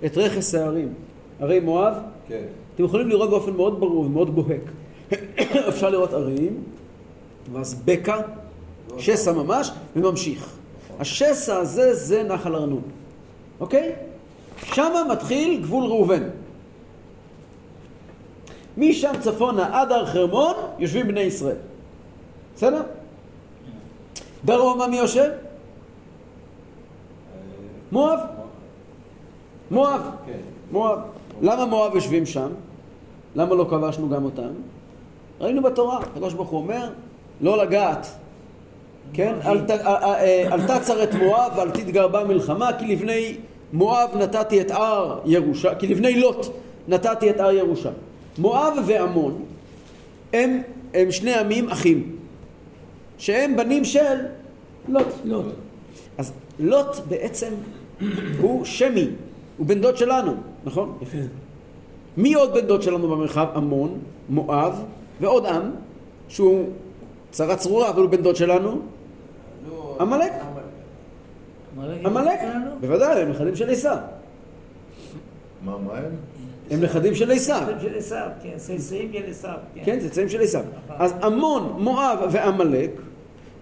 את 0.06 0.18
רכס 0.18 0.56
ההרים, 0.56 0.94
הרי 1.40 1.60
מואב, 1.60 1.94
כן. 2.28 2.44
אתם 2.76 2.84
יכולים 2.84 3.10
לראות 3.10 3.30
באופן 3.30 3.54
מאוד 3.54 3.80
ברור 3.80 4.06
ומאוד 4.06 4.36
בוהק. 4.36 4.62
אפשר 5.70 5.90
לראות 5.90 6.14
ערים, 6.14 6.64
ואז 7.54 7.82
בקע, 7.86 8.18
שסע 8.98 9.32
ממש, 9.32 9.72
וממשיך. 9.96 10.56
השסע 11.00 11.58
הזה 11.58 11.94
זה 11.94 12.24
נחל 12.24 12.56
ארנון, 12.56 12.82
אוקיי? 13.60 13.92
שמה 14.64 15.04
מתחיל 15.12 15.62
גבול 15.62 15.84
ראובן. 15.84 16.24
משם 18.78 19.12
צפונה 19.20 19.82
עד 19.82 19.92
הר 19.92 20.06
חרמון 20.06 20.56
יושבים 20.80 21.08
בני 21.08 21.22
ישראל. 21.22 21.56
בסדר? 22.56 22.82
דרומה 24.46 24.88
מי 24.88 24.98
יושב? 24.98 25.30
מואב. 27.92 28.20
מואב. 29.72 30.02
מואב. 30.72 31.00
למה 31.42 31.66
מואב 31.66 31.96
יושבים 31.96 32.26
שם? 32.26 32.50
למה 33.36 33.56
לא 33.56 33.66
כבשנו 33.70 34.10
גם 34.10 34.26
אותם? 34.26 34.50
ראינו 35.40 35.62
בתורה, 35.62 36.00
הקדוש 36.00 36.34
ברוך 36.34 36.50
הוא 36.50 36.60
אומר, 36.60 36.90
לא 37.42 37.58
לגעת. 37.58 38.08
כן? 39.14 39.36
אל, 39.46 39.58
אה, 39.70 39.76
אה, 39.86 40.52
אה, 40.52 40.80
תצר 40.80 41.04
את 41.04 41.14
מואב 41.14 41.52
ואל 41.56 41.72
תתגר 41.72 42.08
בה 42.08 42.24
מלחמה, 42.24 42.70
כי 42.80 42.88
לבני 42.88 43.36
מואב 43.74 44.10
נתתי 44.16 44.62
את 44.62 44.72
הר 44.72 45.20
ירושה, 45.26 45.76
כי 45.76 45.88
לבני 45.88 46.20
לוט 46.20 46.48
נתתי 46.88 47.30
את 47.30 47.40
הר 47.40 47.52
ירושה. 47.52 47.90
מואב 48.38 48.74
ועמון 48.86 49.44
הם, 50.34 50.62
הם 50.94 51.12
שני 51.12 51.34
עמים 51.34 51.70
אחים, 51.70 52.16
שהם 53.18 53.58
בנים 53.58 53.86
של 53.86 54.16
לוט. 54.88 55.08
לוט. 55.26 55.46
אז 56.18 56.34
לוט 56.60 56.98
בעצם 57.10 57.54
הוא 58.42 58.66
שמי, 58.66 59.08
הוא 59.58 59.68
בן 59.68 59.82
דוד 59.82 59.98
שלנו, 59.98 60.34
נכון? 60.66 60.98
יפה. 61.02 61.18
מי 62.18 62.34
עוד 62.34 62.54
בן 62.54 62.68
דוד 62.68 62.82
שלנו 62.82 63.10
במרחב? 63.10 63.48
עמון, 63.56 64.00
מואב 64.30 64.84
ועוד 65.22 65.46
עם, 65.46 65.72
שהוא 66.28 66.70
צרה 67.32 67.56
צרורה, 67.56 67.90
אבל 67.90 68.02
הוא 68.02 68.10
בן 68.10 68.22
דוד 68.22 68.36
שלנו, 68.36 68.82
נו, 69.68 69.96
עמלק. 70.00 70.32
עמלק, 72.06 72.40
בוודאי, 72.80 73.22
הם 73.22 73.30
נכדים 73.30 73.56
של 73.56 73.70
עשיו. 73.70 73.98
מה, 75.66 75.78
מה 75.78 75.98
הם? 75.98 76.12
הם 76.72 76.82
נכדים 76.82 77.16
של 77.16 77.32
עשיו. 77.32 77.62
שם 77.68 77.88
של 77.88 77.98
עשיו, 77.98 78.28
כן, 78.44 78.50
סייסאים 78.58 79.12
של 79.14 79.30
עשיו, 79.30 79.56
כן. 79.76 79.82
כן, 79.86 80.00
צאצאים 80.00 80.30
של 80.30 80.42
עשיו. 80.42 80.62
אז 80.90 81.14
עמון, 81.24 81.76
מואב 81.80 82.20
ועמלק 82.32 82.92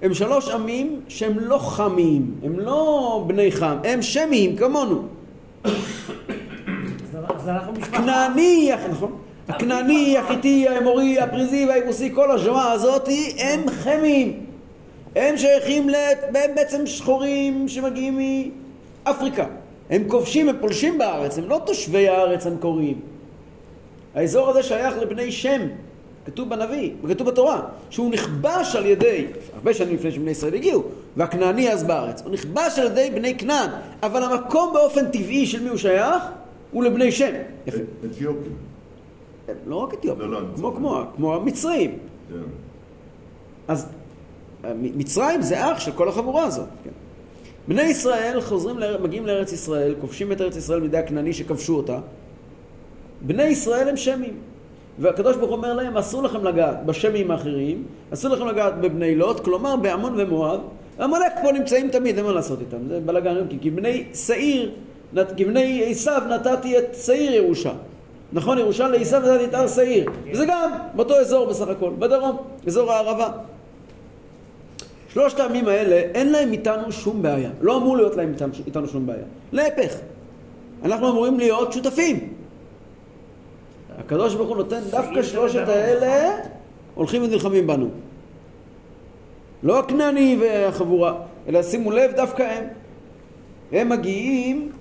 הם 0.02 0.14
שלוש 0.14 0.50
עמים 0.50 1.02
שהם 1.08 1.40
לא 1.40 1.58
חמיים, 1.58 2.36
הם 2.44 2.60
לא 2.60 3.24
בני 3.28 3.52
חם, 3.52 3.78
הם 3.84 4.02
שמיים 4.02 4.56
כמונו. 4.56 5.02
אז 5.64 7.50
אנחנו 7.50 7.72
משפחה. 7.74 7.98
הכנעני, 7.98 8.72
נכון? 8.90 9.16
הכנעני, 9.48 10.18
החיטי, 10.18 10.68
האמורי, 10.68 11.20
הפריזי 11.20 11.66
והיבוסי, 11.66 12.12
כל 12.16 12.32
השמעה 12.32 12.72
הזאת 12.72 13.10
הם 13.38 13.70
חמיים. 13.70 14.46
הם 15.16 15.38
שייכים. 15.38 15.90
הם 16.36 16.56
בעצם 16.56 16.88
שחורים 16.88 17.68
שמגיעים 17.68 18.20
מאפריקה. 19.06 19.46
הם 19.92 20.04
כובשים, 20.08 20.50
הם 20.50 20.56
פולשים 20.62 20.98
בארץ, 20.98 21.38
הם 21.38 21.50
לא 21.50 21.62
תושבי 21.66 22.08
הארץ 22.08 22.48
המקוריים. 22.48 23.00
האזור 24.16 24.50
הזה 24.50 24.64
שייך 24.64 24.98
לבני 24.98 25.32
שם, 25.32 25.62
כתוב 26.26 26.50
בנביא, 26.50 26.92
וכתוב 27.04 27.28
בתורה, 27.28 27.62
שהוא 27.90 28.12
נכבש 28.12 28.76
על 28.76 28.86
ידי, 28.86 29.26
הרבה 29.56 29.74
שנים 29.74 29.96
לפני 29.96 30.12
שבני 30.12 30.32
ישראל 30.32 30.54
הגיעו, 30.56 30.84
והכנעני 31.18 31.72
אז 31.72 31.84
בארץ, 31.84 32.22
הוא 32.22 32.32
נכבש 32.32 32.80
על 32.80 32.86
ידי 32.88 33.10
בני 33.16 33.38
כנען, 33.38 33.70
אבל 34.04 34.24
המקום 34.24 34.74
באופן 34.74 35.06
טבעי 35.12 35.46
של 35.46 35.64
מי 35.64 35.70
הוא 35.70 35.78
שייך? 35.78 36.24
ולבני 36.74 37.12
שם. 37.12 37.32
יפה. 37.68 37.78
אתיופים. 38.06 38.54
לא 39.68 39.76
רק 39.76 39.94
אתיופים, 39.94 40.32
לא, 40.32 40.42
לא, 40.42 40.48
כמו, 40.56 40.70
מצרים. 40.72 40.76
כמו, 40.78 41.04
כמו 41.16 41.36
המצרים. 41.36 41.98
כן. 42.30 42.36
אז 43.68 43.88
מ- 44.64 44.98
מצרים 45.00 45.42
זה 45.42 45.72
אח 45.72 45.80
של 45.80 45.92
כל 45.92 46.10
החבורה 46.10 46.44
הזאת. 46.44 46.68
כן. 46.84 46.90
בני 47.67 47.82
ישראל 47.82 48.41
חוזרים, 48.41 48.78
מגיעים 49.02 49.26
לארץ 49.26 49.54
ישראל, 49.54 49.95
כובשים 50.02 50.32
את 50.32 50.41
ארץ 50.41 50.56
ישראל 50.56 50.80
מידי 50.80 50.97
הכנעני 50.97 51.34
שכבשו 51.34 51.78
אותה. 51.78 52.00
בני 53.21 53.43
ישראל 53.43 53.89
הם 53.89 53.97
שמים. 53.97 54.34
והקדוש 55.00 55.38
ברוך 55.38 55.52
אומר 55.52 55.74
להם, 55.74 55.97
אסור 55.97 56.24
לכם 56.24 56.43
לגעת 56.43 56.86
בשמים 56.86 57.32
האחרים, 57.32 57.84
אסור 58.13 58.32
לכם 58.32 58.47
לגעת 58.47 58.82
בבני 58.82 59.15
לוט, 59.15 59.39
כלומר 59.39 59.76
בעמון 59.76 60.13
ומואב. 60.17 60.60
עמלק 61.00 61.32
פה 61.41 61.52
נמצאים 61.52 61.89
תמיד, 61.89 62.17
אין 62.17 62.26
מה 62.26 62.32
לעשות 62.32 62.60
איתם, 62.60 62.78
זה 62.88 63.00
בלאגן 63.00 63.47
כי, 63.50 63.58
כי 63.62 63.69
בני 63.69 64.04
שעיר, 64.13 64.71
כי 65.38 65.45
בני 65.45 65.84
עשיו 65.91 66.21
נתתי 66.30 66.78
את 66.78 66.95
שעיר 67.06 67.34
ירושה. 67.34 67.71
נכון, 68.34 68.58
ירושה 68.58 68.88
לעשיו 68.88 69.19
נתתי 69.19 69.45
את 69.45 69.54
הר 69.54 69.67
שעיר. 69.67 70.10
וזה 70.34 70.45
גם 70.47 70.71
באותו 70.95 71.19
אזור 71.19 71.45
בסך 71.45 71.67
הכל, 71.67 71.91
בדרום, 72.00 72.38
אזור 72.67 72.91
הערבה. 72.91 73.30
שלושת 75.13 75.39
העמים 75.39 75.67
האלה, 75.67 75.95
אין 75.95 76.32
להם 76.32 76.52
איתנו 76.52 76.91
שום 76.91 77.21
בעיה. 77.21 77.50
לא 77.62 77.78
אמור 77.78 77.97
להיות 77.97 78.15
להם 78.15 78.30
איתנו, 78.34 78.54
איתנו 78.65 78.88
שום 78.88 79.06
בעיה. 79.06 79.24
להפך, 79.52 79.95
אנחנו 80.84 81.10
אמורים 81.10 81.39
להיות 81.39 81.74
שותפים. 81.74 82.34
הקדוש 83.97 84.36
ברוך 84.36 84.50
הוא 84.50 84.58
נותן 84.58 84.80
דווקא 84.91 85.24
שלושת 85.24 85.67
האלה 85.67 86.38
הולכים 86.95 87.24
ונלחמים 87.24 87.67
בנו. 87.67 87.89
לא 89.63 89.80
הכנעני 89.80 90.38
והחבורה, 90.41 91.13
אלא 91.47 91.63
שימו 91.63 91.91
לב, 91.91 92.12
דווקא 92.15 92.43
הם. 92.43 92.63
הם 93.71 93.89
מגיעים, 93.89 94.71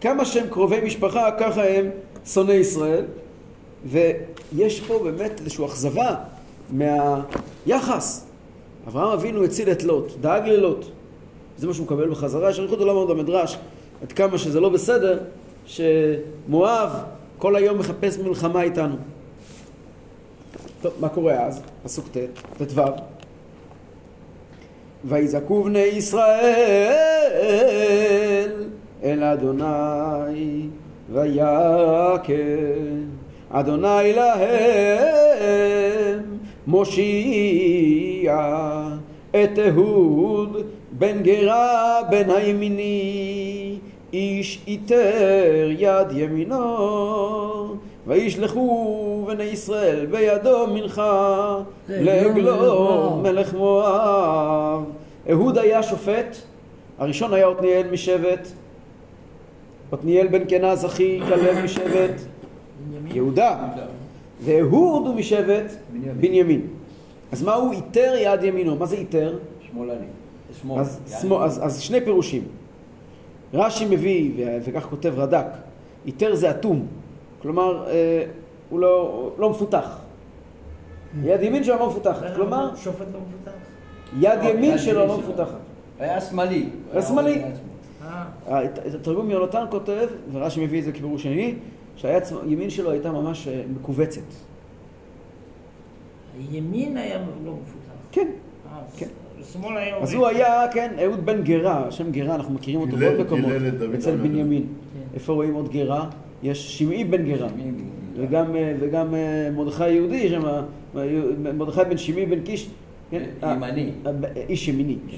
כמה 0.00 0.24
שהם 0.24 0.46
קרובי 0.50 0.80
משפחה, 0.80 1.30
ככה 1.38 1.68
הם 1.68 1.90
שונאי 2.26 2.54
ישראל. 2.54 3.04
ויש 3.84 4.80
פה 4.80 4.98
באמת 5.04 5.40
איזושהי 5.40 5.64
אכזבה 5.64 6.14
מהיחס. 6.70 8.31
אברהם 8.88 9.12
אבינו 9.12 9.44
הציל 9.44 9.72
את 9.72 9.84
לוט, 9.84 10.12
דאג 10.20 10.48
ללוט. 10.48 10.84
זה 11.58 11.66
מה 11.66 11.74
שהוא 11.74 11.86
מקבל 11.86 12.10
בחזרה. 12.10 12.50
יש 12.50 12.58
אריכות 12.58 12.78
עולם 12.78 12.94
מאוד 12.94 13.08
במדרש, 13.08 13.58
עד 14.02 14.12
כמה 14.12 14.38
שזה 14.38 14.60
לא 14.60 14.68
בסדר, 14.68 15.18
שמואב 15.66 16.90
כל 17.38 17.56
היום 17.56 17.78
מחפש 17.78 18.18
מלחמה 18.18 18.62
איתנו. 18.62 18.96
טוב, 20.82 20.92
מה 21.00 21.08
קורה 21.08 21.46
אז? 21.46 21.62
פסוק 21.84 22.08
ט', 22.12 22.16
ט"ו. 22.62 22.82
ויזעקו 25.04 25.62
בני 25.62 25.78
ישראל 25.78 26.92
אל 29.02 29.24
אדוני 29.24 30.66
ויקם 31.12 32.32
אדוני 33.50 34.12
להם 34.12 35.91
מושיע 36.66 38.38
את 39.30 39.58
אהוד 39.58 40.56
בן 40.92 41.22
גרה 41.22 42.00
בן 42.10 42.30
הימיני 42.30 43.78
איש 44.12 44.62
איתר 44.66 45.68
יד 45.78 46.06
ימינו 46.12 47.76
וישלחו 48.06 49.24
בני 49.26 49.44
ישראל 49.44 50.06
בידו 50.06 50.66
מנחה 50.66 51.58
לעגלון 51.88 53.22
מלך 53.22 53.54
מואב. 53.54 54.84
אהוד 55.30 55.58
היה 55.58 55.82
שופט 55.82 56.36
הראשון 56.98 57.34
היה 57.34 57.48
עתניאל 57.48 57.86
משבט 57.92 58.48
עתניאל 59.92 60.26
בן 60.26 60.44
קנז 60.44 60.84
אחי 60.84 61.20
כלב 61.28 61.64
משבט. 61.64 62.20
יהודה 63.06 63.56
ואהוד 64.44 65.06
הוא 65.06 65.14
משבט 65.14 65.72
בנימין. 65.92 66.20
בנימין 66.20 66.66
אז 67.32 67.42
מה 67.42 67.54
הוא 67.54 67.72
איתר 67.72 68.14
יד 68.18 68.44
ימינו? 68.44 68.76
מה 68.76 68.86
זה 68.86 68.96
איתר? 68.96 69.38
שמאלני. 69.60 70.06
שמאל. 70.60 70.80
אז. 70.80 71.00
שמאל, 71.20 71.42
אז, 71.42 71.60
אז 71.64 71.80
שני 71.80 72.00
פירושים. 72.00 72.42
רש"י 73.54 73.84
מביא, 73.90 74.46
וכך 74.64 74.86
כותב 74.90 75.12
רד"ק, 75.16 75.46
איתר 76.06 76.34
זה 76.34 76.50
אטום. 76.50 76.86
כלומר, 77.42 77.86
אה, 77.86 78.24
הוא 78.70 78.80
לא, 78.80 79.30
לא 79.38 79.50
מפותח. 79.50 79.98
יד 81.22 81.42
ימין 81.42 81.64
שלו 81.64 81.78
לא 81.78 81.88
מפותחת. 81.88 82.34
כלומר, 82.34 82.76
שופט 82.76 83.06
לא 83.12 83.20
מפותח. 83.20 83.52
יד 84.20 84.38
לא, 84.42 84.48
ימין 84.48 84.70
יד 84.72 84.78
שלו 84.78 85.00
ימין 85.00 85.08
לא. 85.08 85.18
מפותחת. 85.18 85.58
היה 86.00 86.20
שמאלי. 86.20 86.68
היה 86.92 87.02
שמאלי. 87.02 87.42
אה, 88.48 88.60
התרגום 88.94 89.30
יונתן 89.30 89.64
כותב, 89.70 90.06
ורש"י 90.32 90.64
מביא 90.64 90.78
את 90.78 90.84
זה 90.84 90.92
כפירוש 90.92 91.22
שני, 91.22 91.54
שהיד 91.96 92.24
שמאל- 92.26 92.52
ימין 92.52 92.70
שלו 92.70 92.90
הייתה 92.90 93.12
ממש 93.12 93.48
אה, 93.48 93.62
מכווצת. 93.80 94.20
הימין 96.50 96.96
היה 96.96 97.18
לא 97.44 97.52
מפותח. 97.52 97.92
כן. 98.12 98.28
כן. 98.96 99.06
היה... 99.76 99.96
אז. 99.96 100.14
הוא 100.14 100.26
היה, 100.26 100.64
כן, 100.72 100.94
אהוד 101.02 101.26
בן 101.26 101.42
גרה, 101.42 101.86
השם 101.88 102.10
גרה, 102.10 102.34
אנחנו 102.34 102.54
מכירים 102.54 102.80
אותו 102.80 102.96
בעוד 102.96 103.20
מקומות. 103.20 103.50
אצל. 103.94 104.16
בנימין. 104.16 104.62
כן. 104.62 105.00
איפה 105.14 105.32
רואים 105.32 105.54
עוד 105.54 105.68
גרה? 105.72 106.10
יש 106.42 106.78
שמעי 106.78 107.04
בן 107.04 107.24
גרה. 107.26 107.48
וגם, 108.16 108.56
אה, 108.56 108.74
וגם 108.80 109.14
אה, 109.14 109.50
מרדכי 109.56 109.88
יהודי, 109.90 110.28
שם, 110.28 110.42
מרדכי 111.58 111.80
בן 111.90 111.96
שמעי 111.98 112.26
בן 112.26 112.40
קיש, 112.40 112.68
כן, 113.10 113.22
ימני. 113.42 113.90
איש 114.48 114.68
ימיני. 114.68 114.96
כן. 115.10 115.16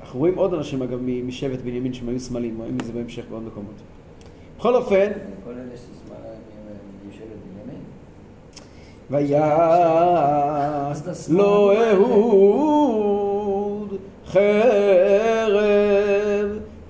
אנחנו 0.00 0.18
רואים 0.18 0.34
עוד 0.34 0.54
אנשים 0.54 0.82
אגב 0.82 0.98
מ- 1.02 1.28
משבט 1.28 1.58
בנימין 1.60 1.92
שהם 1.92 2.08
היו 2.08 2.20
שמאלים, 2.20 2.58
רואים 2.58 2.76
את 2.80 2.84
זה 2.84 2.92
בהמשך 2.92 3.24
בעוד 3.30 3.42
מקומות. 3.42 3.74
בכל 4.64 4.74
אופן. 4.74 5.10
ויעש 9.10 11.00
לו 11.28 11.72
אהוד 11.72 12.68
חרב 14.26 14.50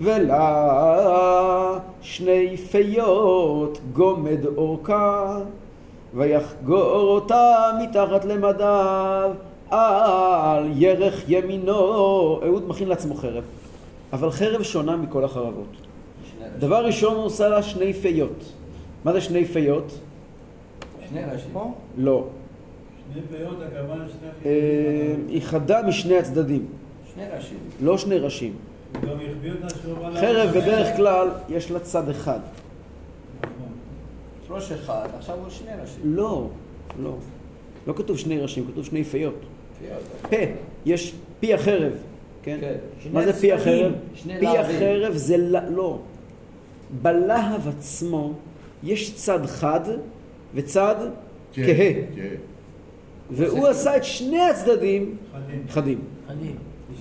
ולה 0.01 1.79
שני 2.03 2.57
פיות 2.57 3.79
גומד 3.93 4.47
אורכה 4.57 5.39
ויחגור 6.15 7.01
אותה 7.01 7.71
מתחת 7.83 8.25
למדיו 8.25 9.31
על 9.71 10.71
ירך 10.75 11.25
ימינו 11.29 12.41
אהוד 12.43 12.69
מכין 12.69 12.89
לעצמו 12.89 13.15
חרב 13.15 13.45
אבל 14.13 14.31
חרב 14.31 14.63
שונה 14.63 14.97
מכל 14.97 15.25
החרבות. 15.25 15.94
דבר 16.59 16.87
ראשון 16.87 17.17
הוא 17.17 17.25
עושה 17.25 17.49
לה 17.49 17.63
שני 17.63 17.93
פיות 17.93 18.45
מה 19.05 19.13
זה 19.13 19.21
שני 19.21 19.45
פיות? 19.45 19.99
שני 21.09 21.21
ראשים. 21.25 21.51
לא 21.99 22.27
שני 23.13 23.23
פיות 23.31 23.57
הכוונה 23.63 24.05
שני 24.09 24.51
אה. 24.51 25.15
היא 25.29 25.43
חדה 25.43 25.83
משני 25.83 26.19
הצדדים, 26.19 26.67
שני 27.15 27.25
ראשים. 27.37 27.59
לא 27.83 27.99
שני 27.99 28.19
ראשים. 28.19 28.57
חרב. 30.15 30.51
בדרך 30.51 30.97
כלל 30.97 31.29
יש 31.49 31.71
לה 31.71 31.81
צד 31.81 32.09
אחד. 32.09 32.39
נכון. 33.39 33.51
ראש 34.51 34.73
אחד, 34.73 35.09
עכשיו 35.19 35.37
הוא 35.39 35.51
שני 35.51 35.71
ראשים. 35.83 36.01
לא, 36.05 36.49
לא. 37.03 37.15
לא 37.87 37.93
כתוב 37.93 38.19
שני 38.19 38.41
ראשים, 38.41 38.67
כתוב 38.73 38.85
שני 38.85 39.05
פיות. 39.05 39.41
פיות. 39.79 40.31
פה, 40.31 40.53
יש 40.87 41.15
פי 41.41 41.55
החרב, 41.55 41.93
כן? 42.43 42.59
כן. 42.61 42.75
מה 43.13 43.25
זה 43.25 43.33
פי 43.33 43.53
החרב? 43.53 43.93
פי. 44.41 44.47
החרב 44.47 45.13
זה. 45.15 45.37
לא. 45.71 45.99
בלהב 47.03 47.69
עצמו 47.69 48.33
יש 48.83 49.15
צד 49.15 49.47
חד 49.47 49.81
וצד 50.55 50.95
כן, 51.53 51.63
כהה. 51.63 51.93
כן. 52.17 52.35
והוא 53.31 53.67
עשה 53.67 53.97
את 53.97 54.05
שני 54.05 54.41
הצדדים 54.41 55.17
חדים. 55.71 55.99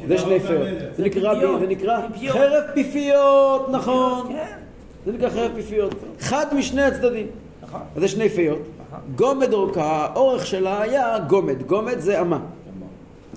זה 0.08 0.17
שני 0.17 0.39
זה 0.39 0.48
פיות. 0.48 0.67
המלך. 0.67 1.60
זה 1.60 1.67
נקרא. 1.67 2.02
חרב 2.30 2.63
פיפיות, 2.74 3.70
נכון. 3.70 4.28
כן, 4.28 4.58
זה 5.05 5.12
נקרא 5.12 5.30
חרב 5.30 5.51
פיפיות. 5.55 5.95
חד 6.20 6.45
משני 6.55 6.82
הצדדים. 6.82 7.28
נכון. 7.64 7.82
אז 7.95 8.01
זה 8.01 8.08
שני 8.08 8.30
פיות. 8.30 8.60
נכון. 8.88 8.99
גומד 9.16 9.53
אורכה, 9.53 10.08
האורך 10.14 10.45
שלה 10.45 10.82
היה 10.82 11.20
גומד. 11.20 11.64
גומד 11.64 11.99
זה 11.99 12.22
אמה. 12.22 12.39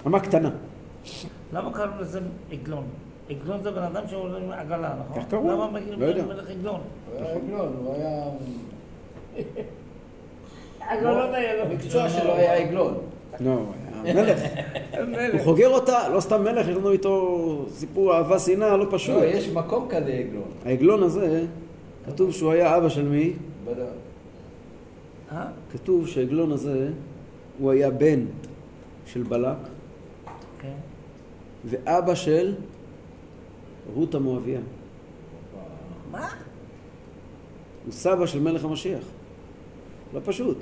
אמה 0.06 0.20
קטנה. 0.20 0.50
למה 1.52 1.72
קראו 1.72 1.90
לזה 2.00 2.20
עגלון? 2.52 2.84
עגלון 3.30 3.62
זה 3.62 3.70
בן 3.70 3.82
אדם 3.82 4.02
שעולה 4.10 4.38
עם 4.38 4.52
עגלה, 4.52 4.94
נכון? 5.00 5.22
כך 5.22 5.28
קראו. 5.30 5.50
למה 5.50 5.70
מגיעים 5.70 6.00
לא. 6.00 6.06
למלך 6.08 6.50
עגלון? 6.50 6.80
הוא 7.12 7.20
היה 7.20 7.34
עגלון, 7.34 7.72
הוא 7.84 7.94
היה... 7.94 8.24
עגלון 10.80 11.34
היה 11.34 11.56
לו. 11.56 11.62
המקצוע 11.62 12.08
שלו 12.08 12.32
היה 12.34 12.54
עגלון. 12.54 12.94
לא, 13.40 13.58
היה 14.04 14.14
מלך. 15.04 15.32
הוא 15.32 15.40
חוגר 15.44 15.68
אותה, 15.68 16.08
לא 16.08 16.20
סתם 16.20 16.44
מלך, 16.44 16.68
יש 16.68 16.76
לנו 16.76 16.92
איתו 16.92 17.64
סיפור 17.70 18.14
אהבה 18.14 18.38
שנאה 18.38 18.76
לא 18.76 18.86
פשוט. 18.90 19.16
לא, 19.16 19.24
יש 19.24 19.48
מקום 19.48 19.88
כזה 19.88 20.12
עגלון. 20.12 20.48
העגלון 20.64 21.02
הזה, 21.02 21.44
כתוב 22.06 22.32
שהוא 22.32 22.52
היה 22.52 22.76
אבא 22.76 22.88
של 22.88 23.02
מי? 23.08 23.32
בוודאי. 23.64 23.84
אה? 25.32 25.44
כתוב 25.72 26.08
שהעגלון 26.08 26.52
הזה, 26.52 26.88
הוא 27.58 27.70
היה 27.70 27.90
בן 27.90 28.24
של 29.06 29.22
בלק 29.22 29.56
כן. 30.60 30.68
ואבא 31.64 32.14
של 32.14 32.54
רות 33.94 34.14
המואביה. 34.14 34.60
מה? 36.10 36.28
הוא 37.84 37.92
סבא 37.92 38.26
של 38.26 38.40
מלך 38.40 38.64
המשיח. 38.64 39.04
לא 40.14 40.20
פשוט. 40.24 40.58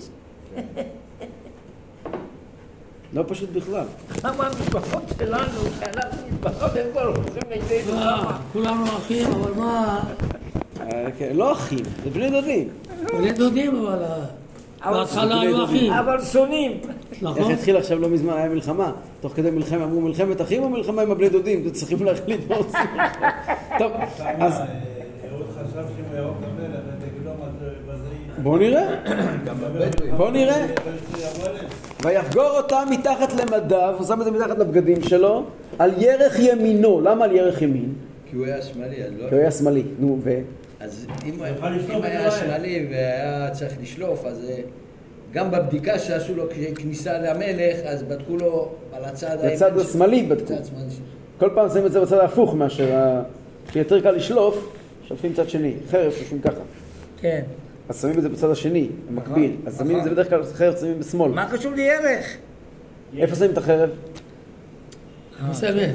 לא 3.14 3.24
פשוט 3.28 3.50
בכלל. 3.50 3.84
כמה 4.20 4.46
המשפחות 4.46 5.02
שלנו, 5.18 5.60
שאנחנו 5.80 6.22
משפחות, 6.28 6.70
הם 6.76 6.86
כבר 6.92 7.02
הולכים 7.02 7.42
נגדנו. 7.50 7.98
אה, 7.98 8.38
כולנו 8.52 8.84
אחים, 8.86 9.26
אבל 9.32 9.52
מה... 9.52 10.04
אה, 10.80 11.08
כן, 11.18 11.36
לא 11.36 11.52
אחים, 11.52 11.84
זה 12.04 12.10
בני 12.10 12.30
דודים. 12.30 12.68
בני 13.12 13.32
דודים, 13.32 13.76
אבל... 13.76 14.02
אה, 14.84 14.90
אבל- 14.90 14.98
בהתחלה 14.98 15.40
היו 15.40 15.64
אחים, 15.64 15.92
אבל 15.92 16.24
שונאים. 16.24 16.72
איך 17.12 17.22
נכון? 17.22 17.52
התחיל 17.52 17.76
עכשיו 17.76 17.98
לא 17.98 18.08
מזמן, 18.08 18.32
היה 18.32 18.48
מלחמה. 18.48 18.92
תוך 19.20 19.32
כדי 19.32 19.50
מלחמה 19.50 19.84
אמרו 19.84 20.00
מלחמת 20.00 20.40
אחים 20.40 20.62
או 20.62 20.68
מלחמה 20.68 21.02
עם 21.02 21.10
הבני 21.10 21.28
דודים? 21.28 21.60
אתם 21.62 21.70
צריכים 21.78 22.04
להחליט 22.04 22.40
מה 22.48 22.56
עושים. 22.56 22.80
טוב, 23.78 23.92
אז 24.38 24.54
זה... 24.56 24.62
בואו 28.42 28.58
נראה. 28.58 28.86
בואו 30.16 30.30
נראה. 30.30 30.66
ויחגור 32.04 32.50
אותה 32.56 32.76
מתחת 32.90 33.32
למדיו, 33.32 33.94
הוא 33.98 34.06
שם 34.06 34.20
את 34.20 34.24
זה 34.24 34.30
מתחת 34.30 34.58
לבגדים 34.58 35.02
שלו, 35.02 35.44
על 35.78 35.90
ירך 35.98 36.38
ימינו. 36.38 37.00
למה 37.00 37.24
על 37.24 37.32
ירך 37.36 37.62
ימין? 37.62 37.92
כי 38.30 38.36
הוא 38.36 38.46
היה 38.46 38.62
שמאלי, 38.62 38.96
לא... 39.18 39.28
כי 39.28 39.34
הוא 39.34 39.40
היה 39.40 39.50
שמאלי. 39.50 39.82
נו, 39.98 40.18
ו... 40.24 40.30
אז 40.84 41.06
אם 41.26 41.34
הוא 41.38 41.44
היה. 42.04 42.30
שמאלי 42.30 42.86
והיה 42.90 43.50
צריך 43.52 43.72
לשלוף, 43.82 44.24
אז 44.24 44.44
אה, 44.50 44.60
גם 45.32 45.50
בבדיקה 45.50 45.98
שעשו 45.98 46.34
לו 46.34 46.44
כניסה 46.76 47.18
למלך, 47.18 47.76
אז 47.84 48.02
בדקו 48.02 48.36
לו 48.36 48.68
על 48.92 49.04
הצד 49.04 49.36
בצד 49.44 49.78
השמאלי 49.78 50.22
בדקו. 50.22 50.44
בצד 50.44 50.62
השמאלי 50.62 50.90
של- 50.90 51.02
כל 51.38 51.50
פעם 51.54 51.68
שמים 51.68 51.86
את 51.86 51.92
זה 51.92 52.00
בצד 52.00 52.18
ההפוך 52.18 52.54
מאשר 52.54 52.96
ה... 52.96 53.22
שיותר 53.72 54.00
קל 54.00 54.10
לשלוף, 54.10 54.72
שולפים 55.08 55.32
צד 55.34 55.48
שני. 55.48 55.74
חרב 55.90 56.12
שולפים 56.12 56.40
ככה. 56.40 56.60
כן. 57.20 57.42
אז 57.88 58.00
שמים 58.02 58.18
את 58.18 58.22
זה 58.22 58.28
בצד 58.28 58.50
השני, 58.50 58.88
במקביל. 59.10 59.56
אז 59.66 59.78
שמים 59.78 59.98
את 59.98 60.04
זה 60.04 60.10
בדרך 60.10 60.30
כלל 60.30 60.44
חרב 60.44 60.76
שמים 60.80 60.98
בשמאל. 61.00 61.30
מה 61.32 61.48
קשור 61.52 61.72
לירך? 61.72 62.36
איפה 63.18 63.36
שמים 63.36 63.50
את 63.50 63.58
החרב? 63.58 63.90
בסדר. 65.50 65.88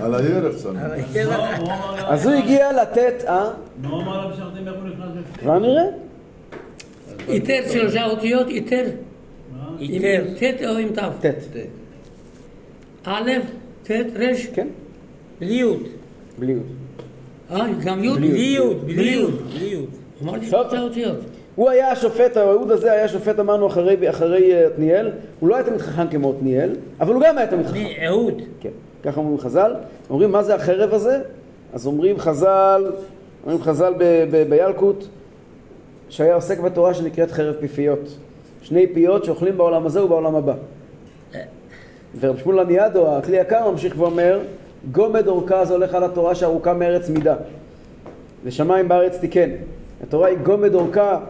על 0.00 0.14
הירך 0.14 0.58
שמים. 0.62 0.76
אבל 0.76 1.40
אז 2.06 2.26
הוא 2.26 2.34
הגיע 2.34 2.82
לתת, 2.82 3.24
אה? 3.26 3.50
מה 3.82 3.88
הוא 3.88 4.02
אמר 4.02 4.26
למשרתים 4.26 4.68
איך 4.68 4.74
הוא 4.74 4.88
נכנס 4.88 5.08
בפנים? 5.08 5.24
כבר 5.40 5.58
נראה. 5.58 5.84
איתר 7.28 7.60
שלושה 7.72 8.04
אותיות, 8.04 8.48
איתר. 8.48 8.84
איתר. 9.80 10.24
ט' 10.38 10.62
או 10.62 10.76
עם 10.76 10.88
ת'? 10.88 11.26
ט'. 11.26 11.56
א', 13.04 13.30
ט', 13.82 13.90
ר', 13.90 14.54
כן? 14.54 14.68
בלי 15.40 15.54
יוד. 15.54 15.82
בלי 16.38 16.52
יוד. 16.52 16.66
אה, 17.50 17.66
גם 17.84 18.04
י'? 18.04 18.14
בלי 18.14 18.38
יוד. 18.38 18.86
בלי. 18.86 19.10
יוד. 19.10 19.34
בלי 19.54 19.64
יוד. 19.64 19.88
אמרתי 20.22 20.50
טוב. 20.50 20.62
שלושה 20.62 20.82
אותיות. 20.82 21.16
הוא 21.54 21.70
היה 21.70 21.90
השופט, 21.90 22.36
האהוד 22.36 22.70
הזה 22.70 22.92
היה 22.92 23.08
שופט 23.08 23.38
אמרנו 23.38 23.66
אחרי, 23.66 24.10
אחרי 24.10 24.52
אה, 24.52 24.66
עתניאל, 24.66 25.10
הוא 25.40 25.48
לא 25.48 25.54
היה 25.54 25.64
תמיד 25.64 25.80
חכם 25.80 26.08
כמו 26.08 26.34
עתניאל, 26.36 26.70
אבל 27.00 27.14
הוא 27.14 27.22
גם 27.26 27.38
היה 27.38 27.46
תמיד 27.46 27.66
חכם. 27.66 27.78
אהוד. 28.06 28.42
כן, 28.60 28.70
ככה 29.04 29.20
אומרים 29.20 29.38
חז"ל. 29.38 29.74
אומרים 30.10 30.32
מה 30.32 30.42
זה 30.42 30.54
החרב 30.54 30.94
הזה? 30.94 31.20
אז 31.72 31.86
אומרים 31.86 32.18
חז"ל, 32.18 32.92
אומרים 33.44 33.62
חז"ל 33.62 33.94
בילקוט, 34.48 35.04
שהיה 36.08 36.34
עוסק 36.34 36.60
בתורה 36.60 36.94
שנקראת 36.94 37.30
חרב 37.30 37.54
פיפיות. 37.60 38.16
שני 38.62 38.86
פיות 38.86 39.24
שאוכלים 39.24 39.56
בעולם 39.56 39.86
הזה 39.86 40.04
ובעולם 40.04 40.34
הבא. 40.34 40.54
ורב 42.20 42.38
שמואל 42.38 42.60
לניאדו, 42.60 43.16
הכלי 43.16 43.36
יקר, 43.36 43.70
ממשיך 43.70 43.94
ואומר, 43.98 44.40
גומד 44.92 45.26
אורכה 45.26 45.64
זה 45.64 45.74
הולך 45.74 45.94
על 45.94 46.04
התורה 46.04 46.34
שארוכה 46.34 46.74
מארץ 46.74 47.08
מידה. 47.08 47.34
ושמיים 48.44 48.88
בארץ 48.88 49.16
תיקן. 49.16 49.50
התורה 50.02 50.28
היא 50.28 50.38
גומד 50.38 50.74
אורכה, 50.74 51.20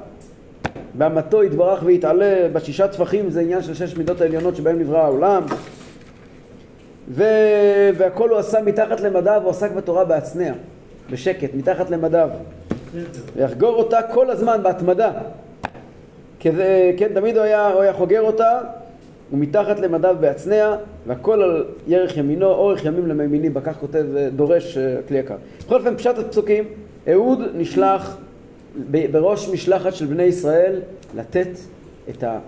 באמתו 0.94 1.42
יתברך 1.42 1.82
ויתעלה, 1.84 2.48
בשישה 2.52 2.88
טפחים 2.88 3.30
זה 3.30 3.40
עניין 3.40 3.62
של 3.62 3.74
שש 3.74 3.96
מידות 3.96 4.20
העליונות 4.20 4.56
שבהם 4.56 4.78
נברא 4.78 4.98
העולם. 4.98 5.42
ו... 7.08 7.24
והכל 7.96 8.30
הוא 8.30 8.38
עשה 8.38 8.62
מתחת 8.62 9.00
למדיו, 9.00 9.40
הוא 9.42 9.50
עסק 9.50 9.70
בתורה 9.72 10.04
בהצנע, 10.04 10.52
בשקט, 11.10 11.54
מתחת 11.54 11.90
למדיו. 11.90 12.28
ויחגור 13.36 13.76
אותה 13.76 14.02
כל 14.02 14.30
הזמן 14.30 14.60
בהתמדה. 14.62 15.12
כזה, 16.40 16.92
כן, 16.96 17.08
תמיד 17.14 17.36
הוא 17.36 17.44
היה, 17.44 17.68
הוא 17.68 17.82
היה 17.82 17.92
חוגר 17.92 18.22
אותה, 18.22 18.60
ומתחת 19.32 19.78
למדיו 19.78 20.16
בהצנע, 20.20 20.76
והכל 21.06 21.42
על 21.42 21.64
ירך 21.86 22.16
ימינו, 22.16 22.46
אורך 22.46 22.84
ימים 22.84 23.06
למימיני, 23.06 23.50
בכך 23.50 23.76
כותב, 23.80 24.04
אה, 24.16 24.28
דורש 24.30 24.78
אה, 24.78 24.98
הכלי 24.98 25.18
יקר. 25.18 25.36
בכל 25.66 25.74
אופן, 25.74 25.96
פשט 25.96 26.18
הפסוקים, 26.18 26.64
אהוד 27.12 27.38
נשלח 27.54 28.16
בראש 28.90 29.48
משלחת 29.48 29.94
של 29.94 30.06
בני 30.06 30.22
ישראל 30.22 30.80
לתת 31.16 31.48
את, 32.10 32.22
ה, 32.22 32.38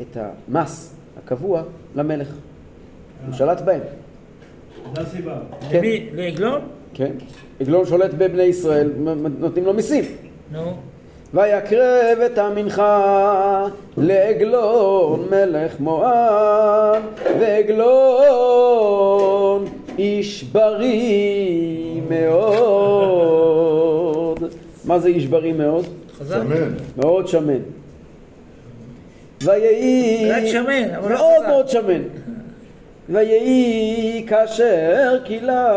את 0.00 0.16
המס 0.16 0.94
הקבוע 1.18 1.62
למלך. 1.96 2.28
הוא 3.26 3.34
שלט 3.34 3.60
בהם. 3.60 3.80
זו 4.94 5.00
הסיבה. 5.00 5.34
כן. 5.70 5.78
למי? 5.78 6.06
לעגלון? 6.12 6.60
כן? 6.94 7.10
עגלון 7.60 7.86
שולט 7.86 8.14
בבני 8.14 8.42
ישראל, 8.42 8.90
נותנים 9.38 9.64
לו 9.64 9.74
מיסים. 9.74 10.04
נו. 10.52 10.72
ויקרב 11.34 12.18
את 12.26 12.38
המנחה 12.38 13.66
לעגלון 13.96 15.26
מלך 15.30 15.80
מואב 15.80 17.02
ועגלון 17.40 18.84
איש 19.98 20.44
בריא 20.44 22.00
מאוד 22.10 24.44
מה 24.84 24.98
זה 24.98 25.08
איש 25.08 25.26
בריא 25.26 25.52
מאוד? 25.52 25.84
חזק. 26.18 26.36
שמן. 26.42 26.74
מאוד 26.96 27.28
שמן 27.28 27.58
ויהי 29.44 30.30
רק 30.30 30.46
שמן, 30.46 30.90
אבל 30.96 31.12
לא 31.12 31.18
מאוד 31.18 31.34
חזק. 31.44 31.48
מאוד 31.48 31.68
שמן 31.68 32.02
ויהי 33.12 34.24
כאשר 34.26 35.18
קילה 35.24 35.68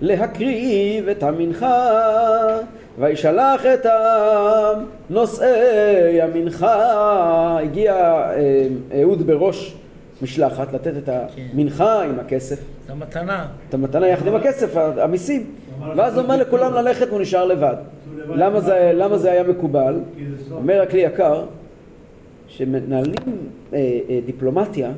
להקריב 0.00 1.08
את 1.08 1.22
המנחה 1.22 2.58
וישלח 2.98 3.66
את 3.66 3.86
העם 3.86 4.84
נושאי 5.10 6.22
המנחה 6.22 7.58
הגיע 7.62 7.94
אה, 7.94 8.66
אהוד 9.00 9.26
בראש 9.26 9.74
משלחת 10.22 10.72
לתת 10.72 10.92
את 10.96 11.08
המנחה 11.08 12.02
עם 12.02 12.18
הכסף 12.18 12.58
את 12.84 12.90
המתנה. 12.90 13.46
את 13.68 13.74
המתנה 13.74 14.08
יחד 14.08 14.26
עם 14.26 14.34
הכסף, 14.34 14.76
המיסים 14.76 15.46
ואז 15.96 16.18
אומר 16.18 16.36
לכולם 16.36 16.74
ללכת 16.74 17.06
והוא 17.08 17.20
נשאר 17.20 17.44
לבד 17.44 17.76
למה 18.28 18.60
זה, 18.60 18.90
למה 18.94 19.18
זה 19.18 19.32
היה 19.32 19.42
מקובל? 19.42 20.00
אומר 20.50 20.82
הכלי 20.82 21.00
יקר 21.00 21.44
שמנהלים 22.48 23.14
אה, 23.72 23.98
אה, 24.08 24.20
דיפלומטיה 24.26 24.90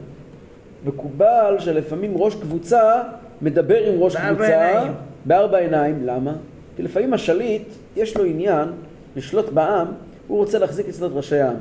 מקובל 0.85 1.57
שלפעמים 1.59 2.13
ראש 2.17 2.35
קבוצה 2.35 3.03
מדבר 3.43 3.79
עם 3.87 4.01
ראש 4.03 4.15
בארבע 4.17 4.29
קבוצה 4.35 4.67
עיניים. 4.73 4.93
בארבע 5.25 5.59
עיניים, 5.59 6.07
למה? 6.07 6.33
כי 6.77 6.83
לפעמים 6.83 7.15
השליט 7.15 7.63
יש 7.97 8.17
לו 8.17 8.25
עניין 8.25 8.69
לשלוט 9.17 9.49
בעם, 9.49 9.87
הוא 10.29 10.39
רוצה 10.39 10.59
להחזיק 10.59 10.89
אצלו 10.89 11.07
את 11.07 11.13
ראשי 11.15 11.37
העם. 11.37 11.57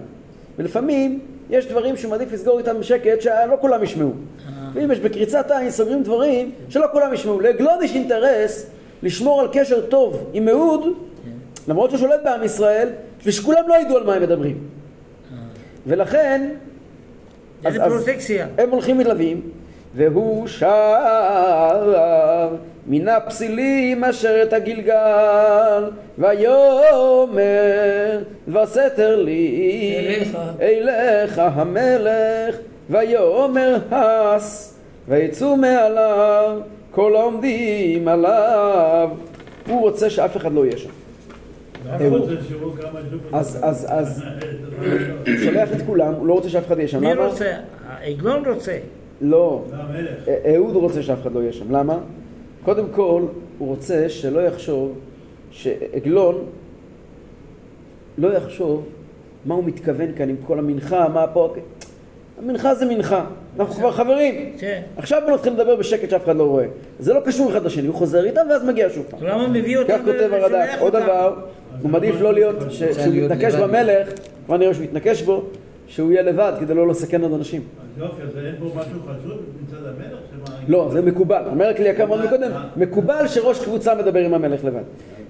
ולפעמים 0.57 1.19
יש 1.49 1.67
דברים 1.67 1.97
שהוא 1.97 2.11
מעדיף 2.11 2.33
לסגור 2.33 2.59
איתם 2.59 2.79
בשקט 2.79 3.21
שלא 3.21 3.55
כולם 3.61 3.83
ישמעו. 3.83 4.11
ואם 4.73 4.91
יש 4.91 4.99
בקריצת 4.99 5.51
עין 5.51 5.71
סוגרים 5.71 6.03
דברים 6.03 6.51
שלא 6.69 6.85
כולם 6.91 7.13
ישמעו. 7.13 7.39
לעגלון 7.39 7.83
יש 7.83 7.95
אינטרס 7.95 8.69
לשמור 9.03 9.41
על 9.41 9.47
קשר 9.53 9.81
טוב 9.81 10.29
עם 10.33 10.49
אהוד 10.49 10.81
למרות 11.67 11.89
שהוא 11.89 11.99
שולט 11.99 12.19
בעם 12.23 12.43
ישראל 12.43 12.89
ושכולם 13.25 13.63
לא 13.67 13.75
ידעו 13.81 13.97
על 13.97 14.03
מה 14.03 14.13
הם 14.13 14.21
מדברים. 14.21 14.57
ולכן 15.87 16.49
אז- 16.49 16.72
איזה 17.65 17.83
אז- 17.83 17.91
פרוטקציה. 17.91 18.47
הם 18.57 18.69
הולכים 18.69 18.97
מתלווים, 18.97 19.41
והוא 19.95 20.47
שר 20.47 21.93
מן 22.87 23.07
הפסילים 23.07 24.03
אשר 24.03 24.39
את 24.43 24.53
הגלגל, 24.53 25.83
ויאמר 26.17 27.31
וסתר 28.47 29.21
לי 29.21 29.95
אליך. 29.99 30.37
אליך 30.61 31.39
המלך, 31.43 32.55
ויאמר 32.89 33.77
הס, 33.91 34.77
ויצאו 35.07 35.57
מעליו 35.57 36.59
כל 36.91 37.15
העומדים 37.15 38.07
עליו. 38.07 39.09
הוא 39.69 39.81
רוצה 39.81 40.09
שאף 40.09 40.37
אחד 40.37 40.53
לא 40.53 40.65
יהיה 40.65 40.77
שם. 40.77 40.89
ג'ובות. 41.99 42.29
אז, 43.33 43.59
אז, 43.61 43.85
אז, 43.89 44.23
הוא 45.27 45.35
שולח 45.43 45.69
את 45.73 45.81
כולם, 45.85 46.13
הוא 46.13 46.27
לא 46.27 46.33
רוצה 46.33 46.49
שאף 46.49 46.67
אחד 46.67 46.77
יהיה 46.77 46.87
שם. 46.87 46.99
מי? 46.99 47.13
רוצה? 47.13 47.51
העגלון 47.87 48.43
רוצה. 48.45 48.77
לא. 49.21 49.63
זה 49.69 49.75
המלך. 49.75 50.27
אה, 50.27 50.55
אהוד 50.55 50.75
רוצה 50.75 51.03
שאף 51.03 51.21
אחד 51.21 51.33
לא 51.33 51.39
יהיה 51.39 51.53
שם. 51.53 51.71
למה? 51.71 51.97
קודם 52.63 52.85
כל, 52.91 53.21
הוא 53.57 53.67
רוצה 53.67 54.09
שלא 54.09 54.39
יחשוב 54.39 54.93
שעגלון 55.51 56.45
לא 58.17 58.33
יחשוב 58.33 58.85
מה 59.45 59.55
הוא 59.55 59.63
מתכוון 59.63 60.07
כאן 60.15 60.29
עם 60.29 60.35
כל 60.47 60.59
המנחה, 60.59 61.07
מה 61.07 61.27
פה... 61.27 61.53
המנחה 62.39 62.75
זה 62.75 62.85
מנחה, 62.85 63.25
אנחנו 63.59 63.75
כבר 63.75 63.91
חברים. 63.91 64.53
כן. 64.57 64.81
עכשיו 64.97 65.21
בוא 65.25 65.33
נתחיל 65.33 65.53
לדבר 65.53 65.75
בשקט 65.75 66.09
שאף 66.09 66.23
אחד 66.23 66.35
לא 66.35 66.43
רואה. 66.43 66.65
זה 66.99 67.13
לא 67.13 67.19
קשור 67.25 67.51
אחד 67.51 67.65
לשני, 67.65 67.87
הוא 67.87 67.95
חוזר 67.95 68.25
איתם 68.25 68.41
ואז 68.49 68.65
מגיע 68.65 68.87
שוב 68.89 69.05
פעם. 69.09 69.19
למה 69.23 69.47
מביא 69.47 69.77
אותם 69.77 69.93
כך 69.97 70.05
כותב 70.05 70.33
הרד"ק. 70.33 70.69
עוד? 70.79 70.95
דבר, 70.95 71.35
הוא 71.81 71.91
מעדיף 71.91 72.21
לא 72.21 72.33
להיות, 72.33 72.55
ש- 72.69 72.83
רוצה 72.83 73.01
שהוא 73.01 73.13
להיות 73.13 73.31
יתנקש 73.31 73.53
לבד. 73.53 73.63
במלך, 73.63 74.09
כבר 74.45 74.57
נראה 74.57 74.73
שהוא 74.73 74.83
יתנקש 74.83 75.21
בו, 75.21 75.43
שהוא 75.87 76.11
יהיה 76.11 76.21
לבד 76.21 76.53
כדי 76.59 76.73
לא 76.73 76.87
לסכן 76.87 77.21
עוד 77.21 77.33
אנשים. 77.33 77.61
אז 77.61 78.01
יופי, 78.01 78.21
אז 78.21 78.45
אין 78.45 78.55
פה 78.59 78.65
משהו 78.65 78.99
חשוב 79.01 79.37
מצד 79.67 79.77
המלך? 79.77 80.19
לא, 80.67 80.89
זה 80.93 81.01
מקובל. 81.01 81.43
אומר 81.49 81.67
הכלי 81.69 81.89
יקר 81.89 82.05
מאוד 82.05 82.25
מקודם, 82.25 82.51
מקובל 82.77 83.27
שראש 83.27 83.63
קבוצה 83.65 83.95
מדבר 83.95 84.19
עם 84.19 84.33
המלך 84.33 84.65
לבד. 84.65 84.81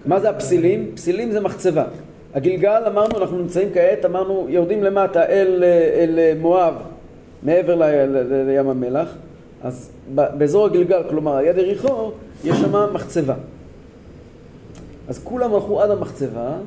מה 0.05 0.19
זה 0.19 0.29
הפסילים? 0.29 0.91
פסילים 0.95 1.31
זה 1.31 1.39
מחצבה. 1.39 1.83
הגלגל, 2.33 2.81
אמרנו, 2.87 3.17
אנחנו 3.17 3.37
נמצאים 3.37 3.69
כעת, 3.73 4.05
אמרנו, 4.05 4.45
יורדים 4.49 4.83
למטה 4.83 5.25
אל, 5.25 5.63
אל 5.95 6.19
מואב, 6.39 6.73
מעבר 7.43 7.75
ל, 7.75 7.83
ל, 7.83 8.17
ל, 8.33 8.45
לים 8.47 8.69
המלח, 8.69 9.15
אז 9.63 9.91
ב- 10.15 10.37
באזור 10.37 10.65
הגלגל, 10.65 11.01
כלומר, 11.09 11.41
יד 11.41 11.57
יריחו, 11.57 12.11
יש 12.43 12.57
שם 12.57 12.93
מחצבה. 12.93 13.33
אז 15.07 15.23
כולם 15.23 15.53
הלכו 15.53 15.81
עד 15.81 15.91
המחצבה, 15.91 16.57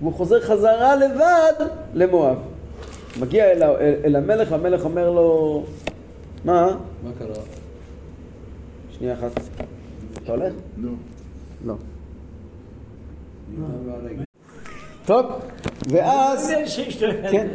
והוא 0.00 0.12
חוזר 0.12 0.40
חזרה 0.40 0.96
לבד 0.96 1.66
למואב. 1.94 2.36
מגיע 3.20 3.44
אל, 3.44 3.62
אל, 3.62 3.94
אל 4.04 4.16
המלך, 4.16 4.52
והמלך 4.52 4.84
אומר 4.84 5.10
לו, 5.10 5.62
מה? 6.44 6.76
מה 7.04 7.10
קרה? 7.18 7.42
שנייה 8.90 9.14
אחת. 9.14 9.30
אתה 10.22 10.32
הולך? 10.32 10.52
לא. 10.76 10.90
לא. 11.66 11.74
טוב, 15.06 15.26
ואז, 15.88 16.52
כן, 17.30 17.46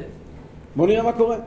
בואו 0.75 0.87
נראה 0.87 1.03
מה 1.03 1.11
קורה. 1.13 1.37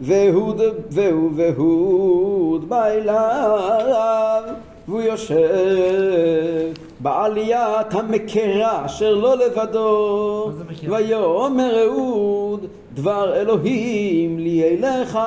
והוד, 0.00 0.60
והוא 0.90 1.30
והוד 1.36 2.68
בא 2.68 2.86
אליו, 2.86 4.42
והוא 4.88 5.00
יושב 5.00 6.72
בעליית 7.00 7.94
המקרה 7.94 8.86
אשר 8.86 9.14
לא 9.14 9.36
לבדו. 9.36 10.50
ויאמר 10.88 11.84
אהוד, 11.84 12.66
דבר 12.94 13.34
אלוהים 13.34 14.38
לי 14.38 14.64
אליך, 14.64 15.18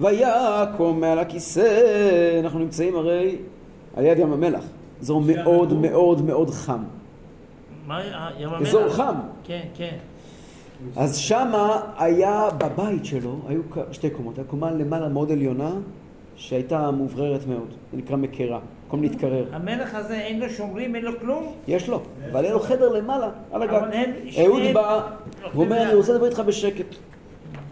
ויקום 0.00 1.00
מעל 1.00 1.18
הכיסא. 1.18 2.40
אנחנו 2.40 2.58
נמצאים 2.58 2.96
הרי 2.96 3.36
על 3.96 4.04
יד 4.04 4.18
ים 4.18 4.32
המלח. 4.32 4.64
אזור 5.00 5.20
מאוד 5.20 5.72
מאוד 5.72 6.22
מאוד 6.22 6.50
חם. 6.50 6.82
מה, 7.86 8.00
ים 8.38 8.48
המלח? 8.48 8.68
אזור 8.68 8.88
חם. 8.88 9.14
כן, 9.44 9.60
כן. 9.74 9.96
אז 10.96 11.16
שמה 11.16 11.80
היה, 11.98 12.48
בבית 12.58 13.04
שלו, 13.04 13.36
היו 13.48 13.60
שתי 13.92 14.10
קומות. 14.10 14.38
הייתה 14.38 14.50
קומה 14.50 14.70
למעלה 14.70 15.08
מאוד 15.08 15.32
עליונה, 15.32 15.70
שהייתה 16.40 16.90
מאובררת 16.90 17.46
מאוד. 17.46 17.68
זה 17.92 17.98
נקרא 17.98 18.16
מקרה, 18.16 18.58
מקום 18.86 19.02
להתקרר. 19.02 19.44
המלך 19.52 19.94
הזה 19.94 20.14
אין 20.14 20.40
לו 20.40 20.50
שומרים, 20.50 20.94
אין 20.94 21.04
לו 21.04 21.20
כלום? 21.20 21.52
יש 21.68 21.88
לו, 21.88 22.00
אבל 22.32 22.44
היה 22.44 22.52
לו 22.52 22.60
חדר 22.60 22.88
למעלה, 22.88 23.28
על 23.52 23.62
הגג. 23.62 23.80
אהוד 24.38 24.62
בא, 24.74 25.00
לוקחים 25.42 25.60
ואומר, 25.60 25.76
יד. 25.76 25.82
אני 25.82 25.94
רוצה 25.94 26.12
לדבר 26.12 26.26
איתך 26.26 26.40
בשקט. 26.40 26.94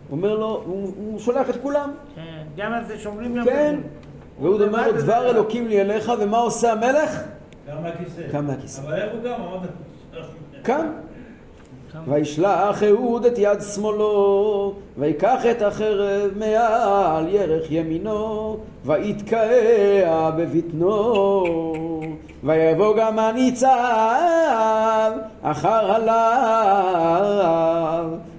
הוא 0.09 0.17
אומר 0.17 0.37
לו, 0.37 0.63
הוא 0.67 0.93
הוא 0.97 1.19
שולח 1.19 1.51
את 1.51 1.57
כולם. 1.63 1.91
כן, 2.15 2.23
גם 2.57 2.73
על 2.73 2.85
זה 2.85 2.99
שומרים 2.99 3.35
גם 3.35 3.45
כן. 3.45 3.81
והוא 4.41 4.63
אומר 4.63 4.87
לו, 4.91 4.93
דבר. 4.93 5.31
אלוקים 5.31 5.69
לי 5.69 5.81
אליך, 5.81 6.13
ומה 6.21 6.39
עושה 6.39 6.73
המלך? 6.73 7.23
קם 7.67 7.83
מהכיסא. 7.83 8.23
קם 8.33 8.47
מהכיסא. 8.47 8.83
אבל 8.83 8.95
איך 8.95 9.13
הוא 9.13 9.23
קם? 9.23 9.33
קם. 10.63 10.87
וישלח 12.09 12.83
אהוד 12.83 13.25
את 13.25 13.39
יד 13.39 13.61
שמאלו, 13.75 14.73
ויקח 14.99 15.47
את 15.51 15.63
החרב 15.63 16.31
מעל 16.37 17.29
ירך 17.29 17.67
ימינו, 17.71 18.57
ויתקע 18.85 20.31
בבטנו. 20.37 21.45
ויבוא 22.45 22.97
גם 22.97 23.19
הניצב 23.19 23.69
אחר 25.43 25.93
עליו, 25.93 27.29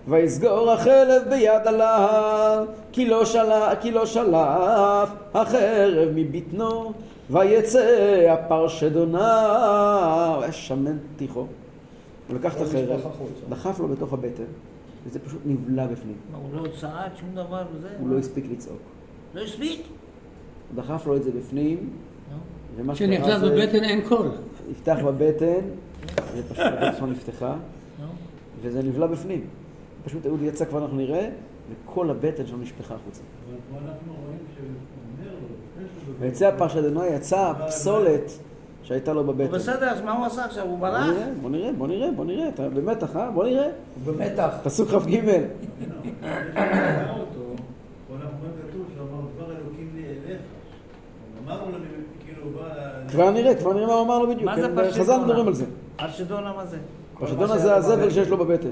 ויסגור 0.07 0.71
החלב 0.71 1.21
ביד 1.29 1.61
עליו, 1.65 2.65
כי 2.91 3.05
לא 3.05 3.25
שלף, 3.25 3.77
כי 3.81 3.91
לא 3.91 4.05
שלף 4.05 5.09
החרב 5.33 6.09
מבטנו, 6.15 6.91
ויצא 7.29 8.27
הפרשדונה, 8.29 9.45
היה 10.41 10.51
שמן 10.51 10.97
תיכו. 11.17 11.45
הוא 12.29 12.35
לקח 12.37 12.55
את 12.55 12.61
החרב, 12.61 12.99
החוצה. 13.05 13.45
דחף 13.49 13.79
לו 13.79 13.87
בתוך 13.87 14.13
הבטן, 14.13 14.43
וזה 15.05 15.19
פשוט 15.19 15.41
נבלע 15.45 15.87
בפנים. 15.87 16.15
מה, 16.31 16.37
הוא 16.37 16.49
לא 16.53 16.67
צעד 16.79 17.11
שום 17.19 17.29
דבר 17.33 17.63
וזה? 17.73 17.89
הוא 17.99 18.09
לא 18.09 18.17
הספיק 18.17 18.45
לצעוק. 18.51 18.79
לא 19.33 19.41
הספיק? 19.41 19.81
הוא 19.81 20.83
דחף 20.83 21.07
לו 21.07 21.15
את 21.15 21.23
זה 21.23 21.31
בפנים. 21.31 21.89
ומה 22.75 22.95
שקרה 22.95 23.07
כשנכנס 23.07 23.39
זה, 23.39 23.49
בבטן 23.49 23.83
אין 23.83 24.07
קול. 24.07 24.27
נפתח 24.69 24.97
בבטן, 25.05 25.59
ופשוט 26.37 26.65
הבטן 26.65 26.97
שלו 26.97 27.07
נפתחה. 27.07 27.55
וזה 28.61 28.83
נבלע 28.83 29.07
בפנים. 29.07 29.41
פשוט 30.05 30.25
אהוד 30.25 30.41
יצא 30.41 30.65
כבר 30.65 30.79
אנחנו 30.79 30.97
נראה, 30.97 31.29
וכל 31.71 32.09
הבטן 32.09 32.47
שלו 32.47 32.57
נשפכה 32.57 32.95
החוצה. 32.95 33.21
אבל 33.49 33.57
פה 33.71 33.89
אנחנו 33.89 34.13
רואים 34.25 34.39
שהוא 34.55 34.67
אומר 35.19 35.31
לו, 35.33 36.13
ויצא 36.19 36.47
הפרשדנוע, 36.47 37.07
יצא 37.07 37.49
הפסולת 37.49 38.31
שהייתה 38.89 39.13
לו 39.13 39.23
בבטן. 39.23 39.51
בסדר, 39.51 39.89
אז 39.89 40.01
מה 40.01 40.11
הוא 40.11 40.25
עשה 40.25 40.45
עכשיו? 40.45 40.65
הוא 40.65 40.79
ברח? 40.79 41.07
בוא 41.41 41.49
נראה, 41.49 41.71
בוא 41.77 41.87
נראה, 41.87 42.11
בוא 42.11 42.25
נראה, 42.25 42.49
אתה 42.49 42.69
במתח, 42.69 43.15
אה? 43.15 43.31
בוא 43.31 43.43
נראה. 43.45 43.63
הוא 43.63 44.13
במתח. 44.13 44.49
פסוק 44.63 44.89
כ"ג. 44.89 45.19
כאילו, 52.25 52.43
הוא 52.43 52.51
כבר 53.09 53.31
נראה, 53.31 53.55
כבר 53.55 53.73
נראה 53.73 53.87
מה 53.87 53.93
הוא 53.93 54.05
אמר 54.05 54.19
לו 54.19 54.27
בדיוק. 54.27 54.43
מה 54.43 54.55
זה 54.61 54.67
כן, 54.67 54.75
פרשדונה? 54.75 55.03
חז"ל 55.03 55.19
מדברים 55.25 55.47
על 55.47 55.53
זה. 55.53 55.65
פרשדונה 55.95 56.53
מה 56.53 56.65
זה? 56.65 56.77
פרשדונה 57.19 57.57
זה 57.57 57.75
הזבל 57.75 58.09
שיש 58.09 58.27
לו 58.27 58.37
בבטן. 58.37 58.69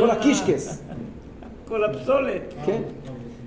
כל 0.00 0.10
הקישקס. 0.10 0.82
כל 1.68 1.84
הפסולת. 1.84 2.54
כן. 2.66 2.82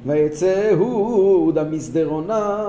ויצא 0.05 0.71
אהוד 0.71 1.57
המסדרונה, 1.57 2.65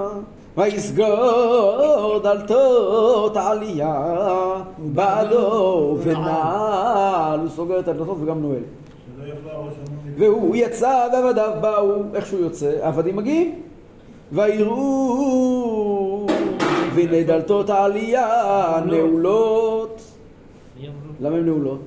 ויסגור 0.57 2.18
דלתות 2.22 3.36
העלייה 3.36 4.55
בעדו 4.78 5.96
ונעל. 6.03 7.40
הוא 7.40 7.48
סוגר 7.48 7.80
את 7.80 7.88
הדלתות 7.88 8.16
וגם 8.20 8.42
נועל. 8.42 8.62
והוא 10.18 10.57
יצא 10.57 11.09
ועבדיו 11.12 11.53
באו, 11.61 12.03
איך 12.14 12.26
שהוא 12.26 12.40
יוצא, 12.40 12.72
העבדים 12.82 13.16
מגיעים. 13.16 13.62
ויראו, 14.32 16.26
והנה 16.94 17.22
דלתות 17.22 17.70
העלייה 17.70 18.80
נעולות. 18.86 20.03
למה 21.20 21.36
הן 21.36 21.46
נעולות? 21.46 21.80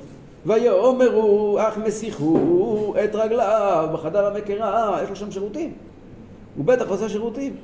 ויאמרו 0.45 1.57
אך 1.61 1.77
מסיחו 1.77 2.93
את 3.03 3.15
רגליו 3.15 3.89
בחדר 3.93 4.27
המקרה, 4.27 4.99
יש 5.03 5.09
לו 5.09 5.15
שם 5.15 5.31
שירותים. 5.31 5.73
הוא 6.57 6.65
בטח 6.65 6.89
עושה 6.89 7.09
שירותים. 7.09 7.55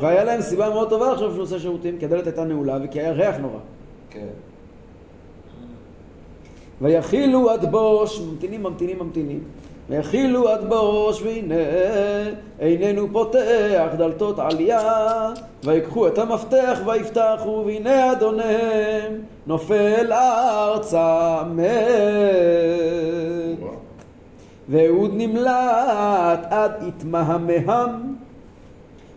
והיה 0.00 0.24
להם 0.24 0.40
סיבה 0.40 0.70
מאוד 0.70 0.88
טובה 0.88 1.12
לחשוב 1.12 1.32
שהוא 1.32 1.42
עושה 1.42 1.58
שירותים, 1.58 1.98
כי 1.98 2.04
הדלת 2.04 2.26
הייתה 2.26 2.44
נעולה 2.44 2.78
וכי 2.84 3.00
היה 3.00 3.12
ריח 3.12 3.36
נורא. 3.36 3.58
כן. 4.10 4.26
ויחילו 6.80 7.50
עד 7.50 7.70
בוש, 7.70 8.20
ממתינים, 8.20 8.62
ממתינים, 8.62 8.98
ממתינים. 8.98 9.40
ויחילו 9.88 10.48
עד 10.48 10.68
בוש, 10.68 11.22
והנה 11.22 11.54
איננו 12.60 13.06
פותח 13.12 13.88
דלתות 13.98 14.38
עלייה. 14.38 15.32
ויקחו 15.64 16.06
את 16.06 16.18
המפתח 16.18 16.78
ויפתחו, 16.86 17.62
והנה 17.66 18.12
אדוניהם 18.12 19.12
נופל 19.46 20.12
ארצה 20.12 21.42
מת. 21.54 21.68
ואהוד 24.68 25.10
נמלט 25.14 26.46
עד 26.50 26.72
התמהמהם, 26.88 28.17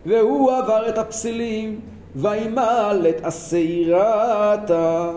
והוא 0.05 0.51
עבר 0.51 0.89
את 0.89 0.97
הפסילים, 0.97 1.79
וימל 2.15 3.05
את 3.09 3.25
השעירתה. 3.25 5.11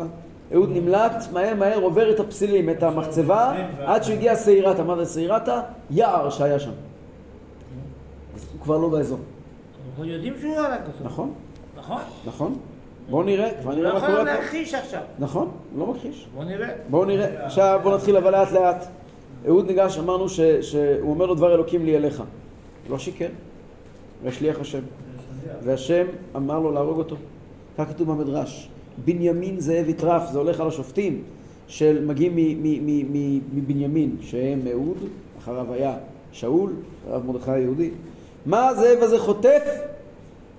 אהוד 0.55 0.71
נמלט, 0.73 1.25
מהר 1.33 1.55
מהר 1.55 1.81
עובר 1.83 2.11
את 2.11 2.21
הפסילים, 2.21 2.71
את 2.71 2.83
המחצבה, 2.83 3.55
עד 3.87 4.03
שהגיע 4.03 4.37
שעירתה. 4.37 4.83
מה 4.83 5.05
זה 5.05 5.15
שעירתה? 5.15 5.61
יער 5.91 6.31
שהיה 6.31 6.59
שם. 6.59 6.71
הוא 8.53 8.61
כבר 8.63 8.79
לא 8.79 8.89
באזור. 8.89 9.19
אנחנו 9.91 10.05
יודעים 10.05 10.35
שהוא 10.41 10.57
הרג 10.57 10.81
אותו. 10.87 11.05
נכון? 11.05 11.33
נכון? 11.77 12.01
נכון? 12.27 12.59
בואו 13.11 13.23
נראה, 13.23 13.51
כבר 13.63 13.75
נראה 13.75 13.83
לא 13.83 13.93
מה 13.93 13.99
יכול 13.99 14.11
קורה 14.11 14.25
פה. 14.25 14.33
להכחיש 14.33 14.75
עכשיו. 14.75 15.01
נכון, 15.19 15.51
לא 15.77 15.87
מכחיש. 15.87 16.27
בוא 16.35 16.45
נראה. 16.45 16.69
בואו 16.91 17.05
נראה. 17.05 17.47
עכשיו 17.47 17.81
בואו 17.83 17.97
נתחיל 17.97 18.17
אבל 18.17 18.31
לאט 18.33 18.53
לאט. 18.53 18.87
אהוד 19.47 19.67
ניגש, 19.67 19.99
אמרנו 19.99 20.29
שהוא 20.29 21.11
אומר 21.11 21.27
לו 21.27 21.35
דבר 21.35 21.55
אלוקים 21.55 21.85
לי 21.85 21.97
אליך. 21.97 22.23
לא 22.91 22.99
שיקר. 22.99 23.29
והשליח 24.23 24.61
השם. 24.61 24.81
והשם 25.65 26.05
אמר 26.37 26.59
לו 26.59 26.71
להרוג 26.71 26.99
אותו. 26.99 27.17
כך 27.79 27.89
כתוב 27.89 28.13
במדרש. 28.13 28.69
בנימין 29.05 29.61
זאב 29.61 29.89
יטרף, 29.89 30.31
זה 30.33 30.39
הולך 30.39 30.61
על 30.61 30.69
השופטים 30.69 31.23
של 31.69 32.05
מגיעים 32.05 32.37
מבנימין, 33.55 34.17
שהם 34.21 34.61
אהוד, 34.73 34.97
אחריו 35.39 35.73
היה 35.73 35.97
שאול, 36.33 36.73
הרב 37.09 37.27
מרדכי 37.27 37.51
היהודי. 37.51 37.91
מה 38.47 38.69
הזאב 38.69 38.99
הזה 39.03 39.19
חוטף? 39.19 39.63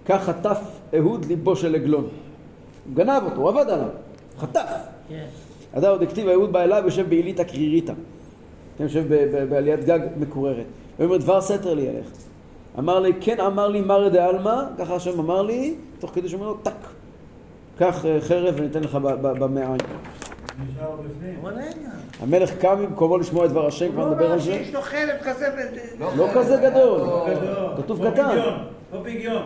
כך 0.06 0.24
חטף 0.24 0.60
אהוד 0.98 1.26
ליבו 1.26 1.56
של 1.56 1.76
עגלון. 1.76 2.04
הוא 2.04 2.96
גנב 2.96 3.24
אותו, 3.26 3.42
הוא 3.42 3.50
עבד 3.50 3.70
עליו, 3.70 3.90
חטף. 4.38 4.70
כן. 5.10 5.26
אדם 5.74 5.92
עוד 5.92 6.02
הכתיב, 6.02 6.28
אהוד 6.28 6.52
בא 6.52 6.64
אליו, 6.64 6.82
יושב 6.86 7.10
בעילית 7.10 7.40
הקריריתא. 7.40 7.94
יושב 8.80 9.04
בעליית 9.50 9.84
גג 9.86 10.00
מקוררת. 10.20 10.66
הוא 10.98 11.06
אומר, 11.06 11.18
דבר 11.18 11.42
סתר 11.42 11.74
לי 11.74 11.90
עליך. 11.90 12.08
אמר 12.80 13.00
לי, 13.00 13.14
כן 13.22 13.40
אמר 13.40 13.68
לי 13.68 13.82
מרא 13.82 14.10
דעלמא, 14.10 14.64
ככה 14.78 14.96
השם 14.96 15.20
אמר 15.20 15.42
לי, 15.42 15.76
תוך 16.00 16.12
כדי 16.14 16.30
שהוא 16.30 16.40
אומר 16.40 16.52
לו, 16.52 16.58
טק. 16.58 16.72
קח 17.80 18.06
אה, 18.06 18.18
חרב 18.22 18.56
וניתן 18.58 18.84
לך 18.84 18.98
במעיים. 19.22 19.78
המלך 22.22 22.52
קם 22.60 22.86
במקומו 22.86 23.18
לשמוע 23.18 23.46
את 23.46 23.50
דבר 23.50 23.68
השם, 23.68 23.92
כבר 23.92 24.04
הוא 24.04 24.12
נדבר 24.12 24.32
על 24.32 24.40
זה. 24.40 24.52
שיש 24.52 24.74
לו 24.74 24.82
חלב 24.82 25.16
כזה 25.24 25.46
ו... 25.58 26.18
לא 26.18 26.28
כזה 26.34 26.56
גדול. 26.56 27.00
לא. 27.00 27.74
כתוב 27.78 28.10
קטן. 28.12 28.38
כמו 28.92 29.04
פדיון. 29.04 29.44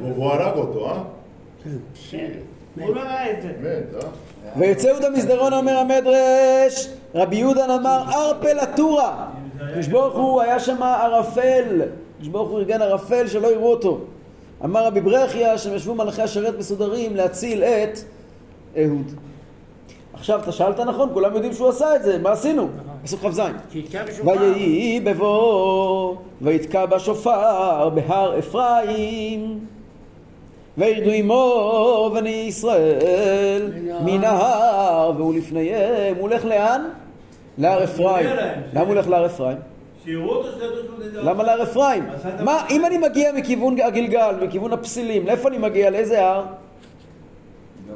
והוא 0.00 0.26
הרג 0.26 0.56
אותו, 0.56 0.90
אה? 0.90 1.02
הוא 2.80 2.94
לא 2.94 3.00
ראה 3.00 3.30
את 3.30 3.42
זה. 3.42 3.48
מת, 3.48 4.04
אה? 4.04 4.08
ויצא 4.56 4.86
יהודה 4.86 5.10
מסדרון 5.10 5.52
אומר 5.52 5.76
המדרש, 5.76 6.88
רבי 7.14 7.36
יהודה 7.36 7.64
אמר 7.64 8.02
ערפל 8.12 8.58
עטורה. 8.58 9.26
הקדוש 9.60 9.86
ברוך 9.86 10.16
הוא 10.16 10.42
היה 10.42 10.60
שם 10.60 10.82
ערפל, 10.82 11.82
הקדוש 12.20 12.32
ברוך 12.32 12.50
הוא 12.50 12.58
ארגן 12.58 12.82
ערפל 12.82 13.26
שלא 13.26 13.48
יראו 13.48 13.70
אותו. 13.70 13.98
אמר 14.64 14.86
רבי 14.86 15.00
ברכיה 15.00 15.58
שהם 15.58 15.74
ישבו 15.74 15.94
מלאכי 15.94 16.22
השרת 16.22 16.58
מסודרים 16.58 17.16
להציל 17.16 17.62
את 17.64 17.98
אהוד. 18.78 19.12
עכשיו 20.12 20.40
אתה 20.42 20.52
שאלת 20.52 20.80
נכון, 20.80 21.08
כולם 21.12 21.34
יודעים 21.34 21.52
שהוא 21.52 21.68
עשה 21.68 21.96
את 21.96 22.02
זה, 22.02 22.18
מה 22.18 22.30
עשינו? 22.30 22.68
פסוק 23.04 23.20
כ"ז. 23.20 23.40
ויהי 24.24 25.00
בבוא, 25.00 26.16
ויתקע 26.42 26.86
בשופר 26.86 27.88
בהר 27.88 28.38
אפרים, 28.38 29.58
וירדו 30.78 31.10
עמו 31.10 32.10
בני 32.14 32.44
ישראל 32.48 33.70
מן 34.04 34.24
ההר, 34.24 35.12
והוא 35.16 35.34
לפניהם, 35.34 36.14
הוא 36.14 36.22
הולך 36.22 36.44
לאן? 36.44 36.84
להר 37.58 37.84
אפרים. 37.84 38.26
למה 38.72 38.80
הוא 38.80 38.88
הולך 38.88 39.08
להר 39.08 39.26
אפרים? 39.26 39.56
שיראו 40.04 40.30
אותו 40.30 40.48
שידעו 40.52 40.76
שהוא 40.84 41.06
נדע. 41.06 41.22
למה 41.22 41.42
להר 41.42 41.62
אפרים? 41.62 42.06
מה, 42.44 42.66
אם 42.70 42.86
אני 42.86 42.98
מגיע 42.98 43.32
מכיוון 43.32 43.80
הגלגל, 43.80 44.34
מכיוון 44.42 44.72
הפסילים, 44.72 45.26
לאיפה 45.26 45.48
אני 45.48 45.58
מגיע? 45.58 45.90
לאיזה 45.90 46.26
הר? 46.26 46.44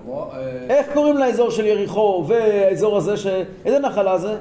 אה, 0.09 0.67
איך 0.69 0.87
קוראים 0.95 1.17
לאזור 1.17 1.51
של 1.51 1.67
יריחו 1.67 2.25
והאזור 2.29 2.97
הזה, 2.97 3.17
ש... 3.17 3.27
איזה 3.65 3.79
נחלה 3.79 4.19
זה? 4.19 4.37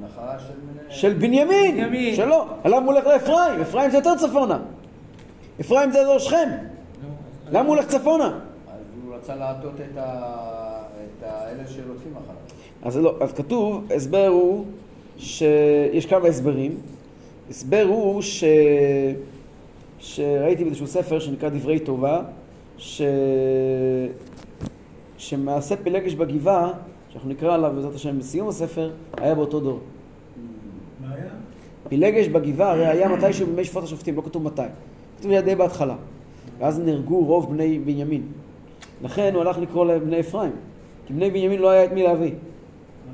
נחלה 0.00 0.38
של. 0.38 0.54
של 0.88 1.12
בנימין, 1.12 1.76
בנימין. 1.76 2.14
שלא. 2.14 2.46
למה 2.64 2.76
הוא 2.76 2.86
הולך 2.86 3.06
לאפרים? 3.06 3.60
אפרים 3.62 3.90
זה 3.90 3.96
יותר 3.96 4.16
צפונה. 4.16 4.58
אפרים 5.60 5.92
זה 5.92 6.00
אזור 6.00 6.18
שכם. 6.18 6.48
למה 7.50 7.60
הוא 7.60 7.68
הולך 7.68 7.86
צפונה? 7.86 8.26
אז 8.26 8.80
הוא 9.04 9.14
רצה 9.14 9.34
להטות 9.34 9.74
את 9.74 9.98
האלה 11.22 11.62
שרודפים 11.66 12.12
אחריו. 12.12 12.36
אז 12.82 12.96
לא, 12.96 13.14
אז 13.20 13.32
כתוב, 13.32 13.84
הסבר 13.94 14.26
הוא 14.26 14.64
שיש 15.18 16.06
כמה 16.06 16.28
הסברים. 16.28 16.76
הסבר 17.50 17.84
הוא 17.88 18.22
ש... 18.22 18.44
שראיתי 19.98 20.64
באיזשהו 20.64 20.86
ספר 20.86 21.18
שנקרא 21.18 21.48
דברי 21.48 21.78
טובה, 21.78 22.22
ש... 22.78 23.02
שמעשה 25.18 25.76
פילגש 25.76 26.14
בגבעה, 26.14 26.72
שאנחנו 27.08 27.30
נקרא 27.30 27.54
עליו 27.54 27.72
בעזרת 27.74 27.94
השם 27.94 28.18
בסיום 28.18 28.48
הספר, 28.48 28.90
היה 29.16 29.34
באותו 29.34 29.60
דור. 29.60 29.80
מה 31.00 31.14
היה? 31.14 31.30
פילגש 31.88 32.26
בגבעה 32.26 32.72
הרי 32.72 32.86
היה 32.86 33.08
מתישהו 33.08 33.46
בימי 33.46 33.64
שפוט 33.64 33.84
השופטים, 33.84 34.16
לא 34.16 34.22
כתוב 34.22 34.42
מתי. 34.42 34.62
כתוב 35.18 35.32
די 35.40 35.54
בהתחלה. 35.54 35.96
ואז 36.58 36.80
נהרגו 36.80 37.24
רוב 37.24 37.52
בני 37.52 37.78
בנימין. 37.78 38.22
לכן 39.02 39.34
הוא 39.34 39.42
הלך 39.42 39.58
לקרוא 39.58 39.86
להם 39.86 40.00
בני 40.00 40.20
אפרים. 40.20 40.52
כי 41.06 41.12
בני 41.12 41.30
בנימין 41.30 41.60
לא 41.60 41.70
היה 41.70 41.84
את 41.84 41.92
מי 41.92 42.02
להביא. 42.02 42.32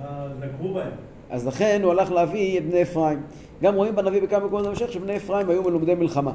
אה, 0.01 0.29
נגעו 0.41 0.75
בהם. 0.75 1.06
אז 1.31 1.47
לכן 1.47 1.81
הוא 1.83 1.91
הלך 1.91 2.13
להביא 2.13 2.59
את 2.59 2.67
בני 2.67 2.83
אפרים. 2.83 3.21
גם 3.63 3.75
רואים 3.75 3.97
בנביא 3.97 4.23
בכמה 4.23 4.47
מקומות 4.47 4.65
בהמשך 4.65 4.93
שבני 4.93 5.17
אפרים 5.17 5.51
היו 5.51 5.63
מלומדי 5.63 5.95
מלחמה. 5.95 6.33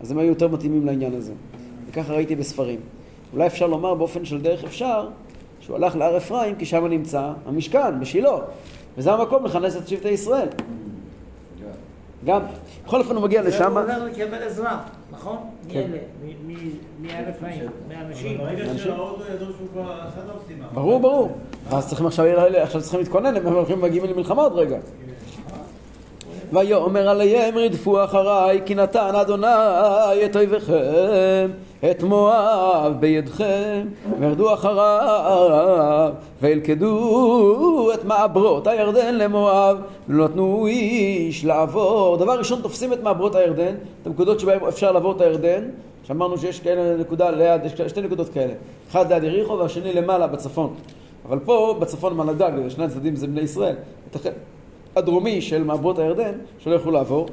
אז 0.00 0.10
הם 0.10 0.18
היו 0.18 0.28
יותר 0.28 0.48
מתאימים 0.48 0.86
לעניין 0.86 1.14
הזה. 1.14 1.32
וככה 1.90 2.12
ראיתי 2.12 2.36
בספרים. 2.36 2.80
אולי 3.32 3.46
אפשר 3.46 3.66
לומר 3.66 3.94
באופן 3.94 4.24
של 4.24 4.40
דרך 4.40 4.64
אפשר, 4.64 5.08
שהוא 5.60 5.76
הלך 5.76 5.96
להר 5.96 6.16
אפרים 6.16 6.54
כי 6.54 6.66
שם 6.66 6.86
נמצא 6.86 7.32
המשכן, 7.46 8.00
בשילה. 8.00 8.36
וזה 8.98 9.12
המקום 9.12 9.44
לכנס 9.44 9.76
את 9.76 9.88
שבטי 9.88 10.08
ישראל. 10.08 10.48
גם, 12.24 12.40
בכל 12.86 13.00
אופן 13.00 13.16
הוא 13.16 13.22
מגיע 13.22 13.42
לשם. 13.42 13.78
הוא 13.78 13.80
הולך 13.80 14.18
לקבל 14.18 14.42
עזרה, 14.42 14.80
נכון? 15.12 15.36
כן. 15.68 15.80
מאלה, 15.90 15.98
מ- 16.24 16.52
מ- 16.52 16.78
מהרפאים, 17.06 17.64
מהאנשים. 17.88 18.38
ברגע 18.38 18.64
אותו 18.98 19.22
ידעו 19.34 19.46
שהוא 19.56 19.68
כבר 19.72 19.92
עשה 19.92 20.20
את 20.20 20.36
המשימה. 20.36 20.66
ברור, 20.74 21.00
ברור. 21.00 21.28
ואז 21.68 21.88
צריכים 21.88 22.06
עכשיו, 22.06 22.26
עכשיו 22.56 22.80
צריכים 22.80 23.00
להתכונן, 23.00 23.36
הם 23.36 23.46
הולכים 23.46 23.80
מגיעים 23.80 24.04
למלחמה 24.04 24.42
עוד 24.42 24.52
רגע. 24.52 24.78
ויאמר 26.52 27.08
עליהם 27.08 27.58
רדפו 27.58 28.04
אחריי 28.04 28.60
כי 28.66 28.74
נתן 28.74 29.14
אדוני 29.14 30.24
את 30.24 30.36
אויביכם 30.36 31.50
את 31.90 32.02
מואב 32.02 32.96
בידכם. 33.00 33.86
וירדו 34.20 34.54
אחריו 34.54 36.12
וילכדו 36.42 37.90
את 37.94 38.04
מעברות 38.04 38.66
הירדן 38.66 39.14
למואב. 39.14 39.78
ולא 40.08 40.24
נתנו 40.24 40.66
איש 40.66 41.44
לעבור. 41.44 42.16
דבר 42.16 42.38
ראשון 42.38 42.60
תופסים 42.62 42.92
את 42.92 43.02
מעברות 43.02 43.34
הירדן 43.34 43.74
את 44.02 44.06
הנקודות 44.06 44.40
שבהן 44.40 44.58
אפשר 44.68 44.92
לעבור 44.92 45.12
את 45.12 45.20
הירדן. 45.20 45.62
שאמרנו 46.04 46.38
שיש 46.38 46.60
כאלה 46.60 46.96
נקודה 46.96 47.30
ליד, 47.30 47.64
יש 47.64 47.72
שתי 47.72 48.00
נקודות 48.00 48.28
כאלה. 48.28 48.52
אחד 48.90 49.12
ליד 49.12 49.24
יריחו 49.24 49.58
והשני 49.58 49.92
למעלה 49.92 50.26
בצפון. 50.26 50.74
אבל 51.28 51.38
פה 51.38 51.76
בצפון 51.80 52.16
מעל 52.16 52.28
הגג, 52.28 52.68
שני 52.68 52.84
הצדדים 52.84 53.16
זה 53.16 53.26
בני 53.26 53.40
ישראל 53.40 53.74
הדרומי 54.96 55.40
של 55.40 55.64
מעברות 55.64 55.98
הירדן 55.98 56.32
שלא 56.58 56.74
יכלו 56.74 56.92
לעבור 56.92 57.28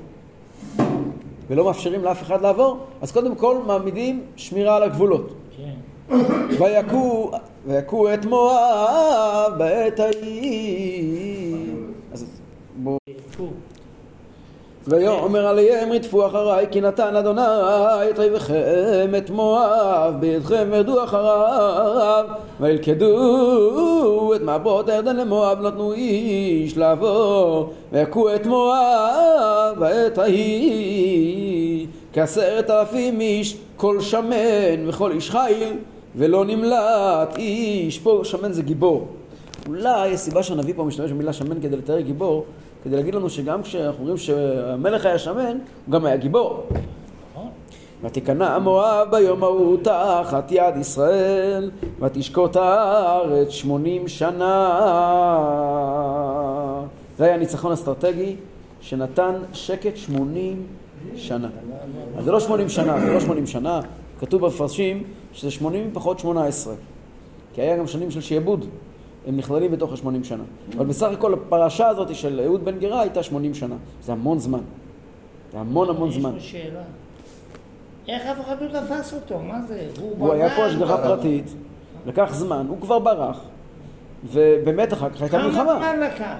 ולא 1.50 1.66
מאפשרים 1.66 2.04
לאף 2.04 2.22
אחד 2.22 2.42
לעבור 2.42 2.78
אז 3.02 3.12
קודם 3.12 3.36
כל 3.36 3.58
מעמידים 3.68 4.24
שמירה 4.36 4.76
על 4.76 4.84
הגבולות 4.84 5.34
כן. 5.58 6.16
ויכו, 6.60 7.32
ויכו 7.68 8.14
את 8.14 8.26
מואב 8.26 9.54
בעת 9.58 10.00
ההיא 10.00 11.66
אז 12.12 12.26
בואו. 12.84 13.00
ויאמר 14.90 15.48
עליהם 15.48 15.92
רדפו 15.92 16.28
אחריי 16.28 16.66
כי 16.72 16.82
נתן 16.82 17.16
אדוני 17.16 17.42
את 18.10 18.20
אויביכם 18.20 19.12
את 19.18 19.30
מואב 19.30 20.16
בידכם 20.20 20.68
וירדו 20.72 21.04
אחריו. 21.04 22.26
וילכדו 22.60 24.36
את 24.36 24.42
מעברות 24.42 24.90
הירדן 24.90 25.16
למואב 25.16 25.62
נתנו 25.62 25.94
איש 25.94 26.78
לעבור. 26.78 27.74
ויכו 27.92 28.36
את 28.36 28.46
מואב 28.46 29.76
בעת 29.80 30.18
ההיא. 30.18 31.88
כעשרת 32.14 32.70
אלפים 32.70 33.22
איש 33.22 33.58
כל 33.78 34.02
שמן 34.02 34.88
וכל 34.88 35.12
איש 35.12 35.30
חיל 35.32 35.74
ולא 36.16 36.46
נמלט 36.46 37.38
איש. 37.38 38.00
פה 38.00 38.22
שמן 38.24 38.52
זה 38.52 38.62
גיבור. 38.62 39.08
אולי 39.68 40.14
הסיבה 40.14 40.44
שהנביא 40.44 40.74
פה 40.78 40.84
משתמש 40.84 41.12
במילה 41.12 41.34
שמן 41.34 41.62
כדי 41.62 41.78
לתאר 41.78 42.00
גיבור, 42.00 42.46
כדי 42.84 42.96
להגיד 42.96 43.16
לנו 43.16 43.30
שגם 43.30 43.64
כשאנחנו 43.64 44.00
אומרים 44.00 44.18
שהמלך 44.18 45.06
היה 45.06 45.20
שמן, 45.20 45.58
הוא 45.86 45.94
גם 45.94 46.06
היה 46.06 46.18
גיבור. 46.18 46.64
ותיכנע 48.04 48.60
מואב 48.60 49.08
ביום 49.12 49.44
ההוא 49.44 49.78
תחת 49.84 50.52
יד 50.52 50.78
ישראל, 50.78 51.72
ותשקוט 52.00 52.56
הארץ 52.56 53.50
שמונים 53.50 54.08
שנה. 54.08 54.80
זה 57.18 57.26
היה 57.26 57.38
ניצחון 57.38 57.72
אסטרטגי 57.72 58.36
שנתן 58.82 59.36
שקט 59.54 59.98
שמונים 59.98 60.64
שנה. 61.16 61.50
אז 62.18 62.26
זה 62.26 62.32
לא 62.32 62.40
שמונים 62.40 62.70
שנה, 62.70 63.00
זה 63.00 63.14
לא 63.14 63.20
שמונים 63.20 63.48
שנה, 63.48 63.82
כתוב 64.20 64.42
במפרשים 64.42 65.04
שזה 65.34 65.52
שמונים 65.52 65.90
פחות 65.94 66.20
שמונה 66.20 66.46
עשרה. 66.46 66.74
כי 67.54 67.62
היה 67.62 67.78
גם 67.78 67.88
שנים 67.88 68.12
של 68.12 68.22
שעבוד, 68.22 68.66
הם 69.28 69.38
נכללים 69.38 69.72
בתוך 69.72 69.94
השמונים 69.94 70.24
שנה. 70.24 70.44
אבל 70.78 70.86
בסך 70.86 71.10
הכל 71.12 71.34
הפרשה 71.34 71.88
הזאת 71.88 72.16
של 72.16 72.42
אהוד 72.46 72.66
בן 72.66 72.80
גרה 72.80 73.02
הייתה 73.02 73.24
שמונים 73.24 73.54
שנה. 73.54 73.76
זה 74.04 74.12
המון 74.12 74.40
זמן. 74.40 74.60
זה 75.52 75.60
המון 75.60 75.90
המון 75.90 76.12
זמן. 76.12 76.30
יש 76.38 76.54
לי 76.54 76.62
שאלה. 76.62 76.82
איך 78.08 78.26
אף 78.26 78.42
אחד 78.46 78.56
לא 78.62 78.68
תפס 78.80 79.14
אותו? 79.14 79.40
מה 79.40 79.62
זה? 79.68 79.88
הוא 80.18 80.34
היה 80.34 80.56
פה 80.56 80.66
השגחה 80.66 80.94
הוא- 80.94 81.02
פרטית, 81.04 81.54
לקח 82.06 82.30
זמן, 82.34 82.66
הוא 82.70 82.78
כבר 82.82 83.00
ברח, 83.00 83.40
ובאמת 84.32 84.94
אחר 84.94 85.10
כך 85.10 85.22
הייתה 85.22 85.38
כמה 85.38 85.48
מלחמה. 85.48 85.76
זמן 85.76 86.00
לקח? 86.00 86.36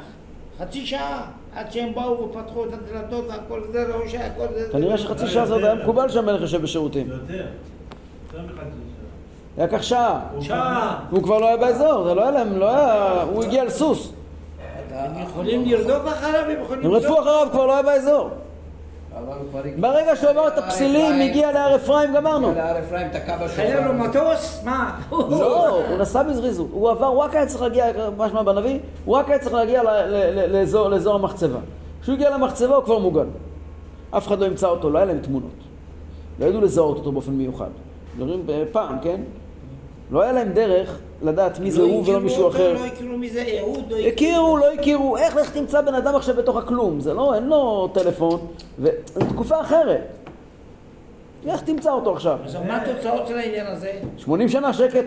חצי 0.60 0.86
שעה. 0.86 1.26
עד 1.56 1.72
שהם 1.72 1.94
באו 1.94 2.30
ופתחו 2.30 2.66
את 2.66 2.70
הדלתות 2.74 3.26
והכל 3.30 3.62
זה, 3.72 3.84
ראו 3.96 4.10
שהכל 4.10 4.46
זה... 4.54 4.68
כנראה 4.72 4.98
שחצי 4.98 5.28
שעה 5.28 5.46
זה 5.46 5.54
עוד 5.54 5.64
היה 5.64 5.76
מקובל 5.76 6.10
שהמלך 6.10 6.42
יושב 6.42 6.62
בשירותים. 6.62 7.08
יותר. 7.08 7.46
יותר 8.34 8.46
מחצי 8.46 8.70
לקח 9.60 9.82
שעה. 9.82 10.20
שעה. 10.42 11.00
הוא 11.10 11.24
כבר 11.24 11.40
לא 11.40 11.48
היה 11.48 11.58
באזור, 11.58 12.04
זה 12.04 12.14
לא 12.14 12.22
היה 12.22 12.32
להם, 12.32 12.58
לא 12.58 12.70
היה... 12.70 13.24
הוא 13.34 13.44
הגיע 13.44 13.62
על 13.62 13.70
סוס. 13.70 14.12
הם 14.94 15.12
יכולים 15.24 15.66
לרדוף 15.66 16.08
אחריו, 16.08 16.46
הם 16.50 16.64
יכולים... 16.64 16.86
הם 16.86 16.92
רדפו 16.92 17.20
אחריו, 17.20 17.48
כבר 17.52 17.66
לא 17.66 17.74
היה 17.74 17.84
באזור. 17.84 18.30
ברגע 19.80 20.16
שהוא 20.16 20.30
עבר 20.30 20.48
את 20.48 20.58
הפסילים, 20.58 21.22
הגיע 21.22 21.52
להר 21.52 21.76
אפרים, 21.76 22.14
גמרנו. 22.14 22.54
להר 22.56 22.80
אפרים, 22.80 23.08
תקע 23.10 23.38
בשופר. 23.38 23.62
היה 23.62 23.88
לו 23.88 23.94
מטוס? 23.94 24.62
מה? 24.64 25.00
לא, 25.12 25.70
הוא 25.70 25.98
נסע 25.98 26.24
בזריזות. 26.24 26.68
הוא 26.72 26.90
עבר, 26.90 27.06
הוא 27.06 27.20
רק 27.20 27.36
היה 27.36 27.46
צריך 27.46 27.62
להגיע, 27.62 27.86
משמע 28.18 28.44
בנביא, 28.44 28.80
הוא 29.06 29.16
רק 29.16 29.30
היה 29.30 29.40
צריך 29.40 29.54
להגיע 29.54 29.84
לאזור 30.90 31.16
המחצבה. 31.16 31.60
כשהוא 32.02 32.16
הגיע 32.16 32.30
למחצבה 32.30 32.76
הוא 32.76 32.84
כבר 32.84 33.00
מוגן. 33.00 33.28
אף 34.12 34.28
אחד 34.28 34.40
לא 34.40 34.46
ימצא 34.46 34.68
אותו, 34.68 34.90
לא 34.90 34.98
היה 34.98 35.06
להם 35.06 35.20
תמונות. 35.20 35.52
לא 36.40 36.46
ידעו 36.46 36.62
לזהות 36.62 36.98
אותו 36.98 37.12
באופן 37.12 37.32
מיוחד. 37.32 37.70
מדברים 38.18 38.46
פעם, 38.72 38.96
כן? 39.02 39.22
לא 40.12 40.22
היה 40.22 40.32
להם 40.32 40.50
דרך 40.54 41.00
לדעת 41.22 41.60
מי 41.60 41.72
זה 41.72 41.82
לא 41.82 41.86
הוא 41.88 41.94
ולא 41.96 42.02
הכירו 42.04 42.20
מישהו 42.20 42.48
אחר. 42.50 42.74
לא 42.74 42.86
הכירו 42.86 43.18
מי 43.18 43.30
זה 43.30 43.46
אהוד, 43.60 43.92
לא 43.92 43.98
הכירו, 43.98 44.58
לא 44.58 44.72
הכירו, 44.74 45.18
איך 45.18 45.36
לך 45.36 45.50
תמצא 45.58 45.82
בן 45.82 45.94
אדם 45.96 46.16
עכשיו 46.16 46.36
בתוך 46.36 46.58
הכלום? 46.58 47.00
זה 47.00 47.14
לא, 47.14 47.36
אין 47.36 47.48
לו 47.48 47.90
טלפון, 47.94 48.48
וזו 48.80 48.92
תקופה 49.30 49.62
אחרת. 49.62 50.02
איך 51.48 51.62
תמצא 51.62 51.92
אותו 51.92 52.14
עכשיו? 52.14 52.38
עכשיו, 52.44 52.62
מה 52.68 52.78
התוצאות 52.82 53.28
של 53.28 53.38
העניין 53.38 53.68
הזה? 53.68 53.92
80 54.18 54.50
שנה 54.50 54.74
שקט. 54.74 55.06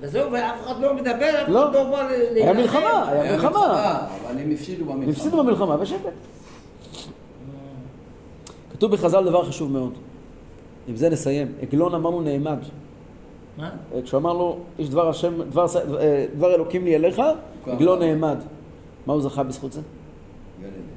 וזהו, 0.00 0.32
ואף 0.32 0.66
אחד 0.66 0.80
לא 0.80 0.94
מדבר, 0.94 1.42
אף 1.42 1.48
לא. 1.48 1.64
אחד 1.64 1.74
לא 1.74 1.84
בא 1.84 2.02
ל- 2.02 2.36
היה. 2.36 2.52
מלחמה, 2.52 3.08
היה 3.08 3.32
מלחמה. 3.32 3.98
אבל 4.26 4.38
הם 4.40 4.50
הפסידו 4.50 4.84
במלחמה. 4.84 5.12
הפסידו 5.12 5.36
במלחמה 5.38 5.76
בשקט. 5.76 5.98
כתוב 8.72 8.92
בחז"ל 8.92 9.24
דבר 9.24 9.44
חשוב 9.44 9.72
מאוד. 9.72 9.92
עם 10.88 10.96
זה 10.96 11.08
נסיים. 11.10 11.52
עגלון 11.62 11.94
אמרנו 11.94 12.20
נעמד. 12.20 12.58
מה? 13.58 13.70
כשהוא 14.04 14.18
אמר 14.18 14.32
לו, 14.32 14.58
יש 14.78 14.88
דבר 14.88 15.08
השם, 15.08 15.42
דבר, 15.42 15.66
אה, 15.98 16.26
דבר 16.36 16.54
אלוקים 16.54 16.84
לי 16.84 16.96
אליך, 16.96 17.22
עגלון 17.66 18.02
אמר. 18.02 18.06
נעמד. 18.06 18.36
מה 19.06 19.12
הוא 19.12 19.22
זכה 19.22 19.42
בזכות 19.42 19.72
זה? 19.72 19.80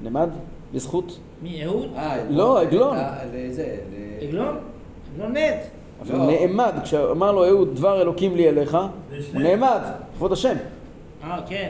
נעמד? 0.04 0.30
בזכות? 0.74 1.20
מי, 1.42 1.66
אהוד? 1.66 1.90
אה, 1.96 2.24
לא, 2.30 2.62
עגלון. 2.62 2.98
עגלון? 4.22 4.56
עגלון 5.16 5.32
מת. 5.32 5.68
אבל 6.02 6.18
לא. 6.18 6.26
נעמד, 6.26 6.74
כשאמר 6.84 7.32
לו 7.32 7.46
אהוד, 7.46 7.76
דבר 7.76 8.02
אלוקים 8.02 8.36
לי 8.36 8.50
אליך, 8.50 8.78
הוא 9.34 9.42
נעמד, 9.42 9.80
לכבוד 10.14 10.32
השם. 10.32 10.56
אה, 11.24 11.40
כן. 11.48 11.70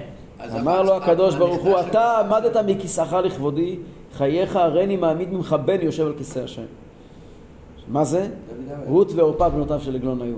אמר 0.60 0.82
לו 0.82 0.94
הקדוש 0.94 1.36
ברוך 1.36 1.64
הוא, 1.64 1.80
אתה 1.80 2.20
עמדת 2.20 2.58
מכיסאך 2.58 3.14
לכבודי, 3.14 3.78
חייך 4.14 4.56
הריני 4.56 4.98
מעמיד 4.98 5.34
ממך 5.34 5.56
בן 5.66 5.82
יושב 5.82 6.06
על 6.06 6.14
כיסא 6.18 6.40
השם. 6.40 6.66
מה 7.88 8.04
זה? 8.04 8.28
רות 8.88 9.12
ועורפה 9.16 9.50
בנותיו 9.50 9.80
של 9.80 9.96
עגלון 9.96 10.22
היו. 10.22 10.38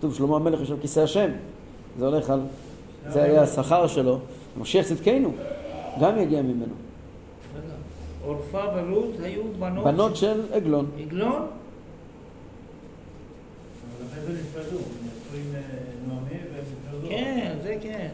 כתוב 0.00 0.14
שלמה 0.14 0.36
המלך 0.36 0.60
יושב 0.60 0.80
כיסא 0.80 1.00
השם. 1.00 1.30
זה 1.98 2.06
הולך 2.06 2.30
על... 2.30 2.40
זה 3.08 3.22
היה 3.22 3.42
השכר 3.42 3.86
שלו. 3.86 4.18
משיח 4.60 4.86
צדקנו, 4.86 5.32
גם 6.00 6.18
יגיע 6.18 6.42
ממנו. 6.42 6.74
עורפה 8.24 8.60
ורות 8.76 9.10
היו 9.22 9.42
בנות. 9.58 9.84
בנות 9.84 10.16
של 10.16 10.42
עגלון. 10.52 10.86
עגלון? 11.00 11.32
אה. 11.32 11.48
כן, 17.08 17.54
זה 17.62 17.76
כן. 17.82 18.08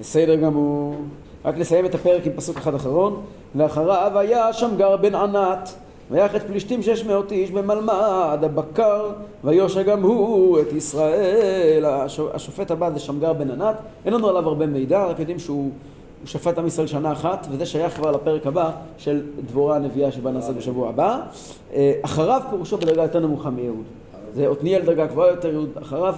בסדר 0.00 0.36
גמור. 0.36 0.96
רק 1.44 1.56
נסיים 1.56 1.86
את 1.86 1.94
הפרק 1.94 2.26
עם 2.26 2.32
פסוק 2.32 2.56
אחד 2.56 2.74
אחרון. 2.74 3.22
ואחריו 3.54 4.18
היה 4.18 4.52
שמגר 4.52 4.96
בן 4.96 5.14
ענת, 5.14 5.74
ויח 6.10 6.36
את 6.36 6.42
פלישתים 6.42 6.82
שש 6.82 7.04
מאות 7.04 7.32
איש 7.32 7.50
במלמד 7.50 8.38
הבקר, 8.42 9.10
ויושע 9.44 9.82
גם 9.82 10.02
הוא 10.02 10.60
את 10.60 10.72
ישראל. 10.72 11.84
הש- 11.88 12.20
השופט 12.34 12.70
הבא 12.70 12.90
זה 12.90 12.98
שמגר 12.98 13.32
בן 13.32 13.50
ענת, 13.50 13.74
אין 14.04 14.14
לנו 14.14 14.28
עליו 14.28 14.48
הרבה 14.48 14.66
מידע, 14.66 15.04
רק 15.04 15.18
יודעים 15.18 15.38
שהוא 15.38 15.70
הוא 16.20 16.28
שפט 16.28 16.58
עם 16.58 16.66
ישראל 16.66 16.86
שנה 16.86 17.12
אחת, 17.12 17.46
וזה 17.50 17.66
שייך 17.66 17.94
כבר 17.96 18.10
לפרק 18.10 18.46
הבא 18.46 18.70
של 18.98 19.22
דבורה 19.46 19.76
הנביאה 19.76 20.12
שבה 20.12 20.30
נעשה 20.30 20.52
בשבוע 20.52 20.88
הבא. 20.88 21.20
אה, 21.74 21.92
אחריו 22.02 22.40
פירושו 22.50 22.76
בדרגה 22.78 23.02
יותר 23.02 23.20
נמוכה 23.20 23.50
מיהוד. 23.50 23.84
זה 24.34 24.48
עתניאל 24.50 24.82
דרגה 24.82 25.06
גבוהה 25.06 25.28
יותר, 25.30 25.64
אחריו 25.82 26.14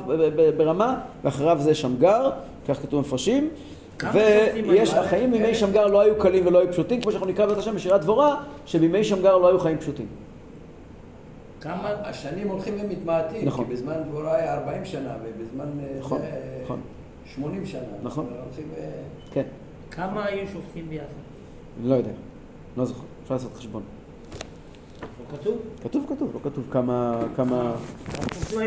ברמה, 0.56 0.96
ואחריו 1.24 1.56
זה 1.60 1.74
שמגר, 1.74 2.30
כך 2.68 2.82
כתוב 2.82 3.00
מפרשים. 3.00 3.48
ויש? 4.12 4.94
החיים 4.94 5.32
בימי 5.32 5.54
שמגר 5.54 5.86
לא 5.86 6.00
היו 6.00 6.18
קלים 6.18 6.46
ולא 6.46 6.58
היו 6.58 6.72
פשוטים, 6.72 7.00
כמו 7.00 7.12
שאנחנו 7.12 7.28
נקרא 7.28 7.46
בעזרת 7.46 7.62
השם 7.62 7.74
בשירת 7.74 8.00
דבורה, 8.00 8.42
שבימי 8.66 9.04
שמגר 9.04 9.38
לא 9.38 9.48
היו 9.48 9.60
חיים 9.60 9.78
פשוטים. 9.78 10.06
כמה... 11.60 11.90
השנים 12.04 12.48
הולכים 12.48 12.74
ומתמעטים, 12.80 13.46
נכון. 13.48 13.64
כי 13.64 13.72
בזמן 13.72 13.94
דבורה 14.08 14.36
היה 14.36 14.54
40 14.54 14.84
שנה, 14.84 15.14
ובזמן 15.22 15.66
אה, 15.80 15.98
נכון, 15.98 16.20
זה, 16.20 16.30
נכון. 16.64 16.80
80 17.34 17.66
שנה. 17.66 17.80
נכון. 18.02 18.26
הולכים 18.44 18.64
ו- 18.76 19.32
כן, 19.32 19.42
כמה 19.90 20.24
היו 20.24 20.46
שופטים 20.52 20.88
ביחד? 20.88 21.06
לא 21.84 21.94
יודע, 21.94 22.10
לא 22.76 22.84
זוכר, 22.84 23.02
אפשר 23.22 23.34
לעשות 23.34 23.54
חשבון. 23.54 23.82
לא 25.02 25.38
כתוב? 25.38 25.58
כתוב, 25.82 26.06
כתוב, 26.08 26.30
לא 26.34 26.50
כתוב 26.50 26.64
כמה, 26.70 27.20
כמה, 27.36 27.72
כתוב 28.12 28.58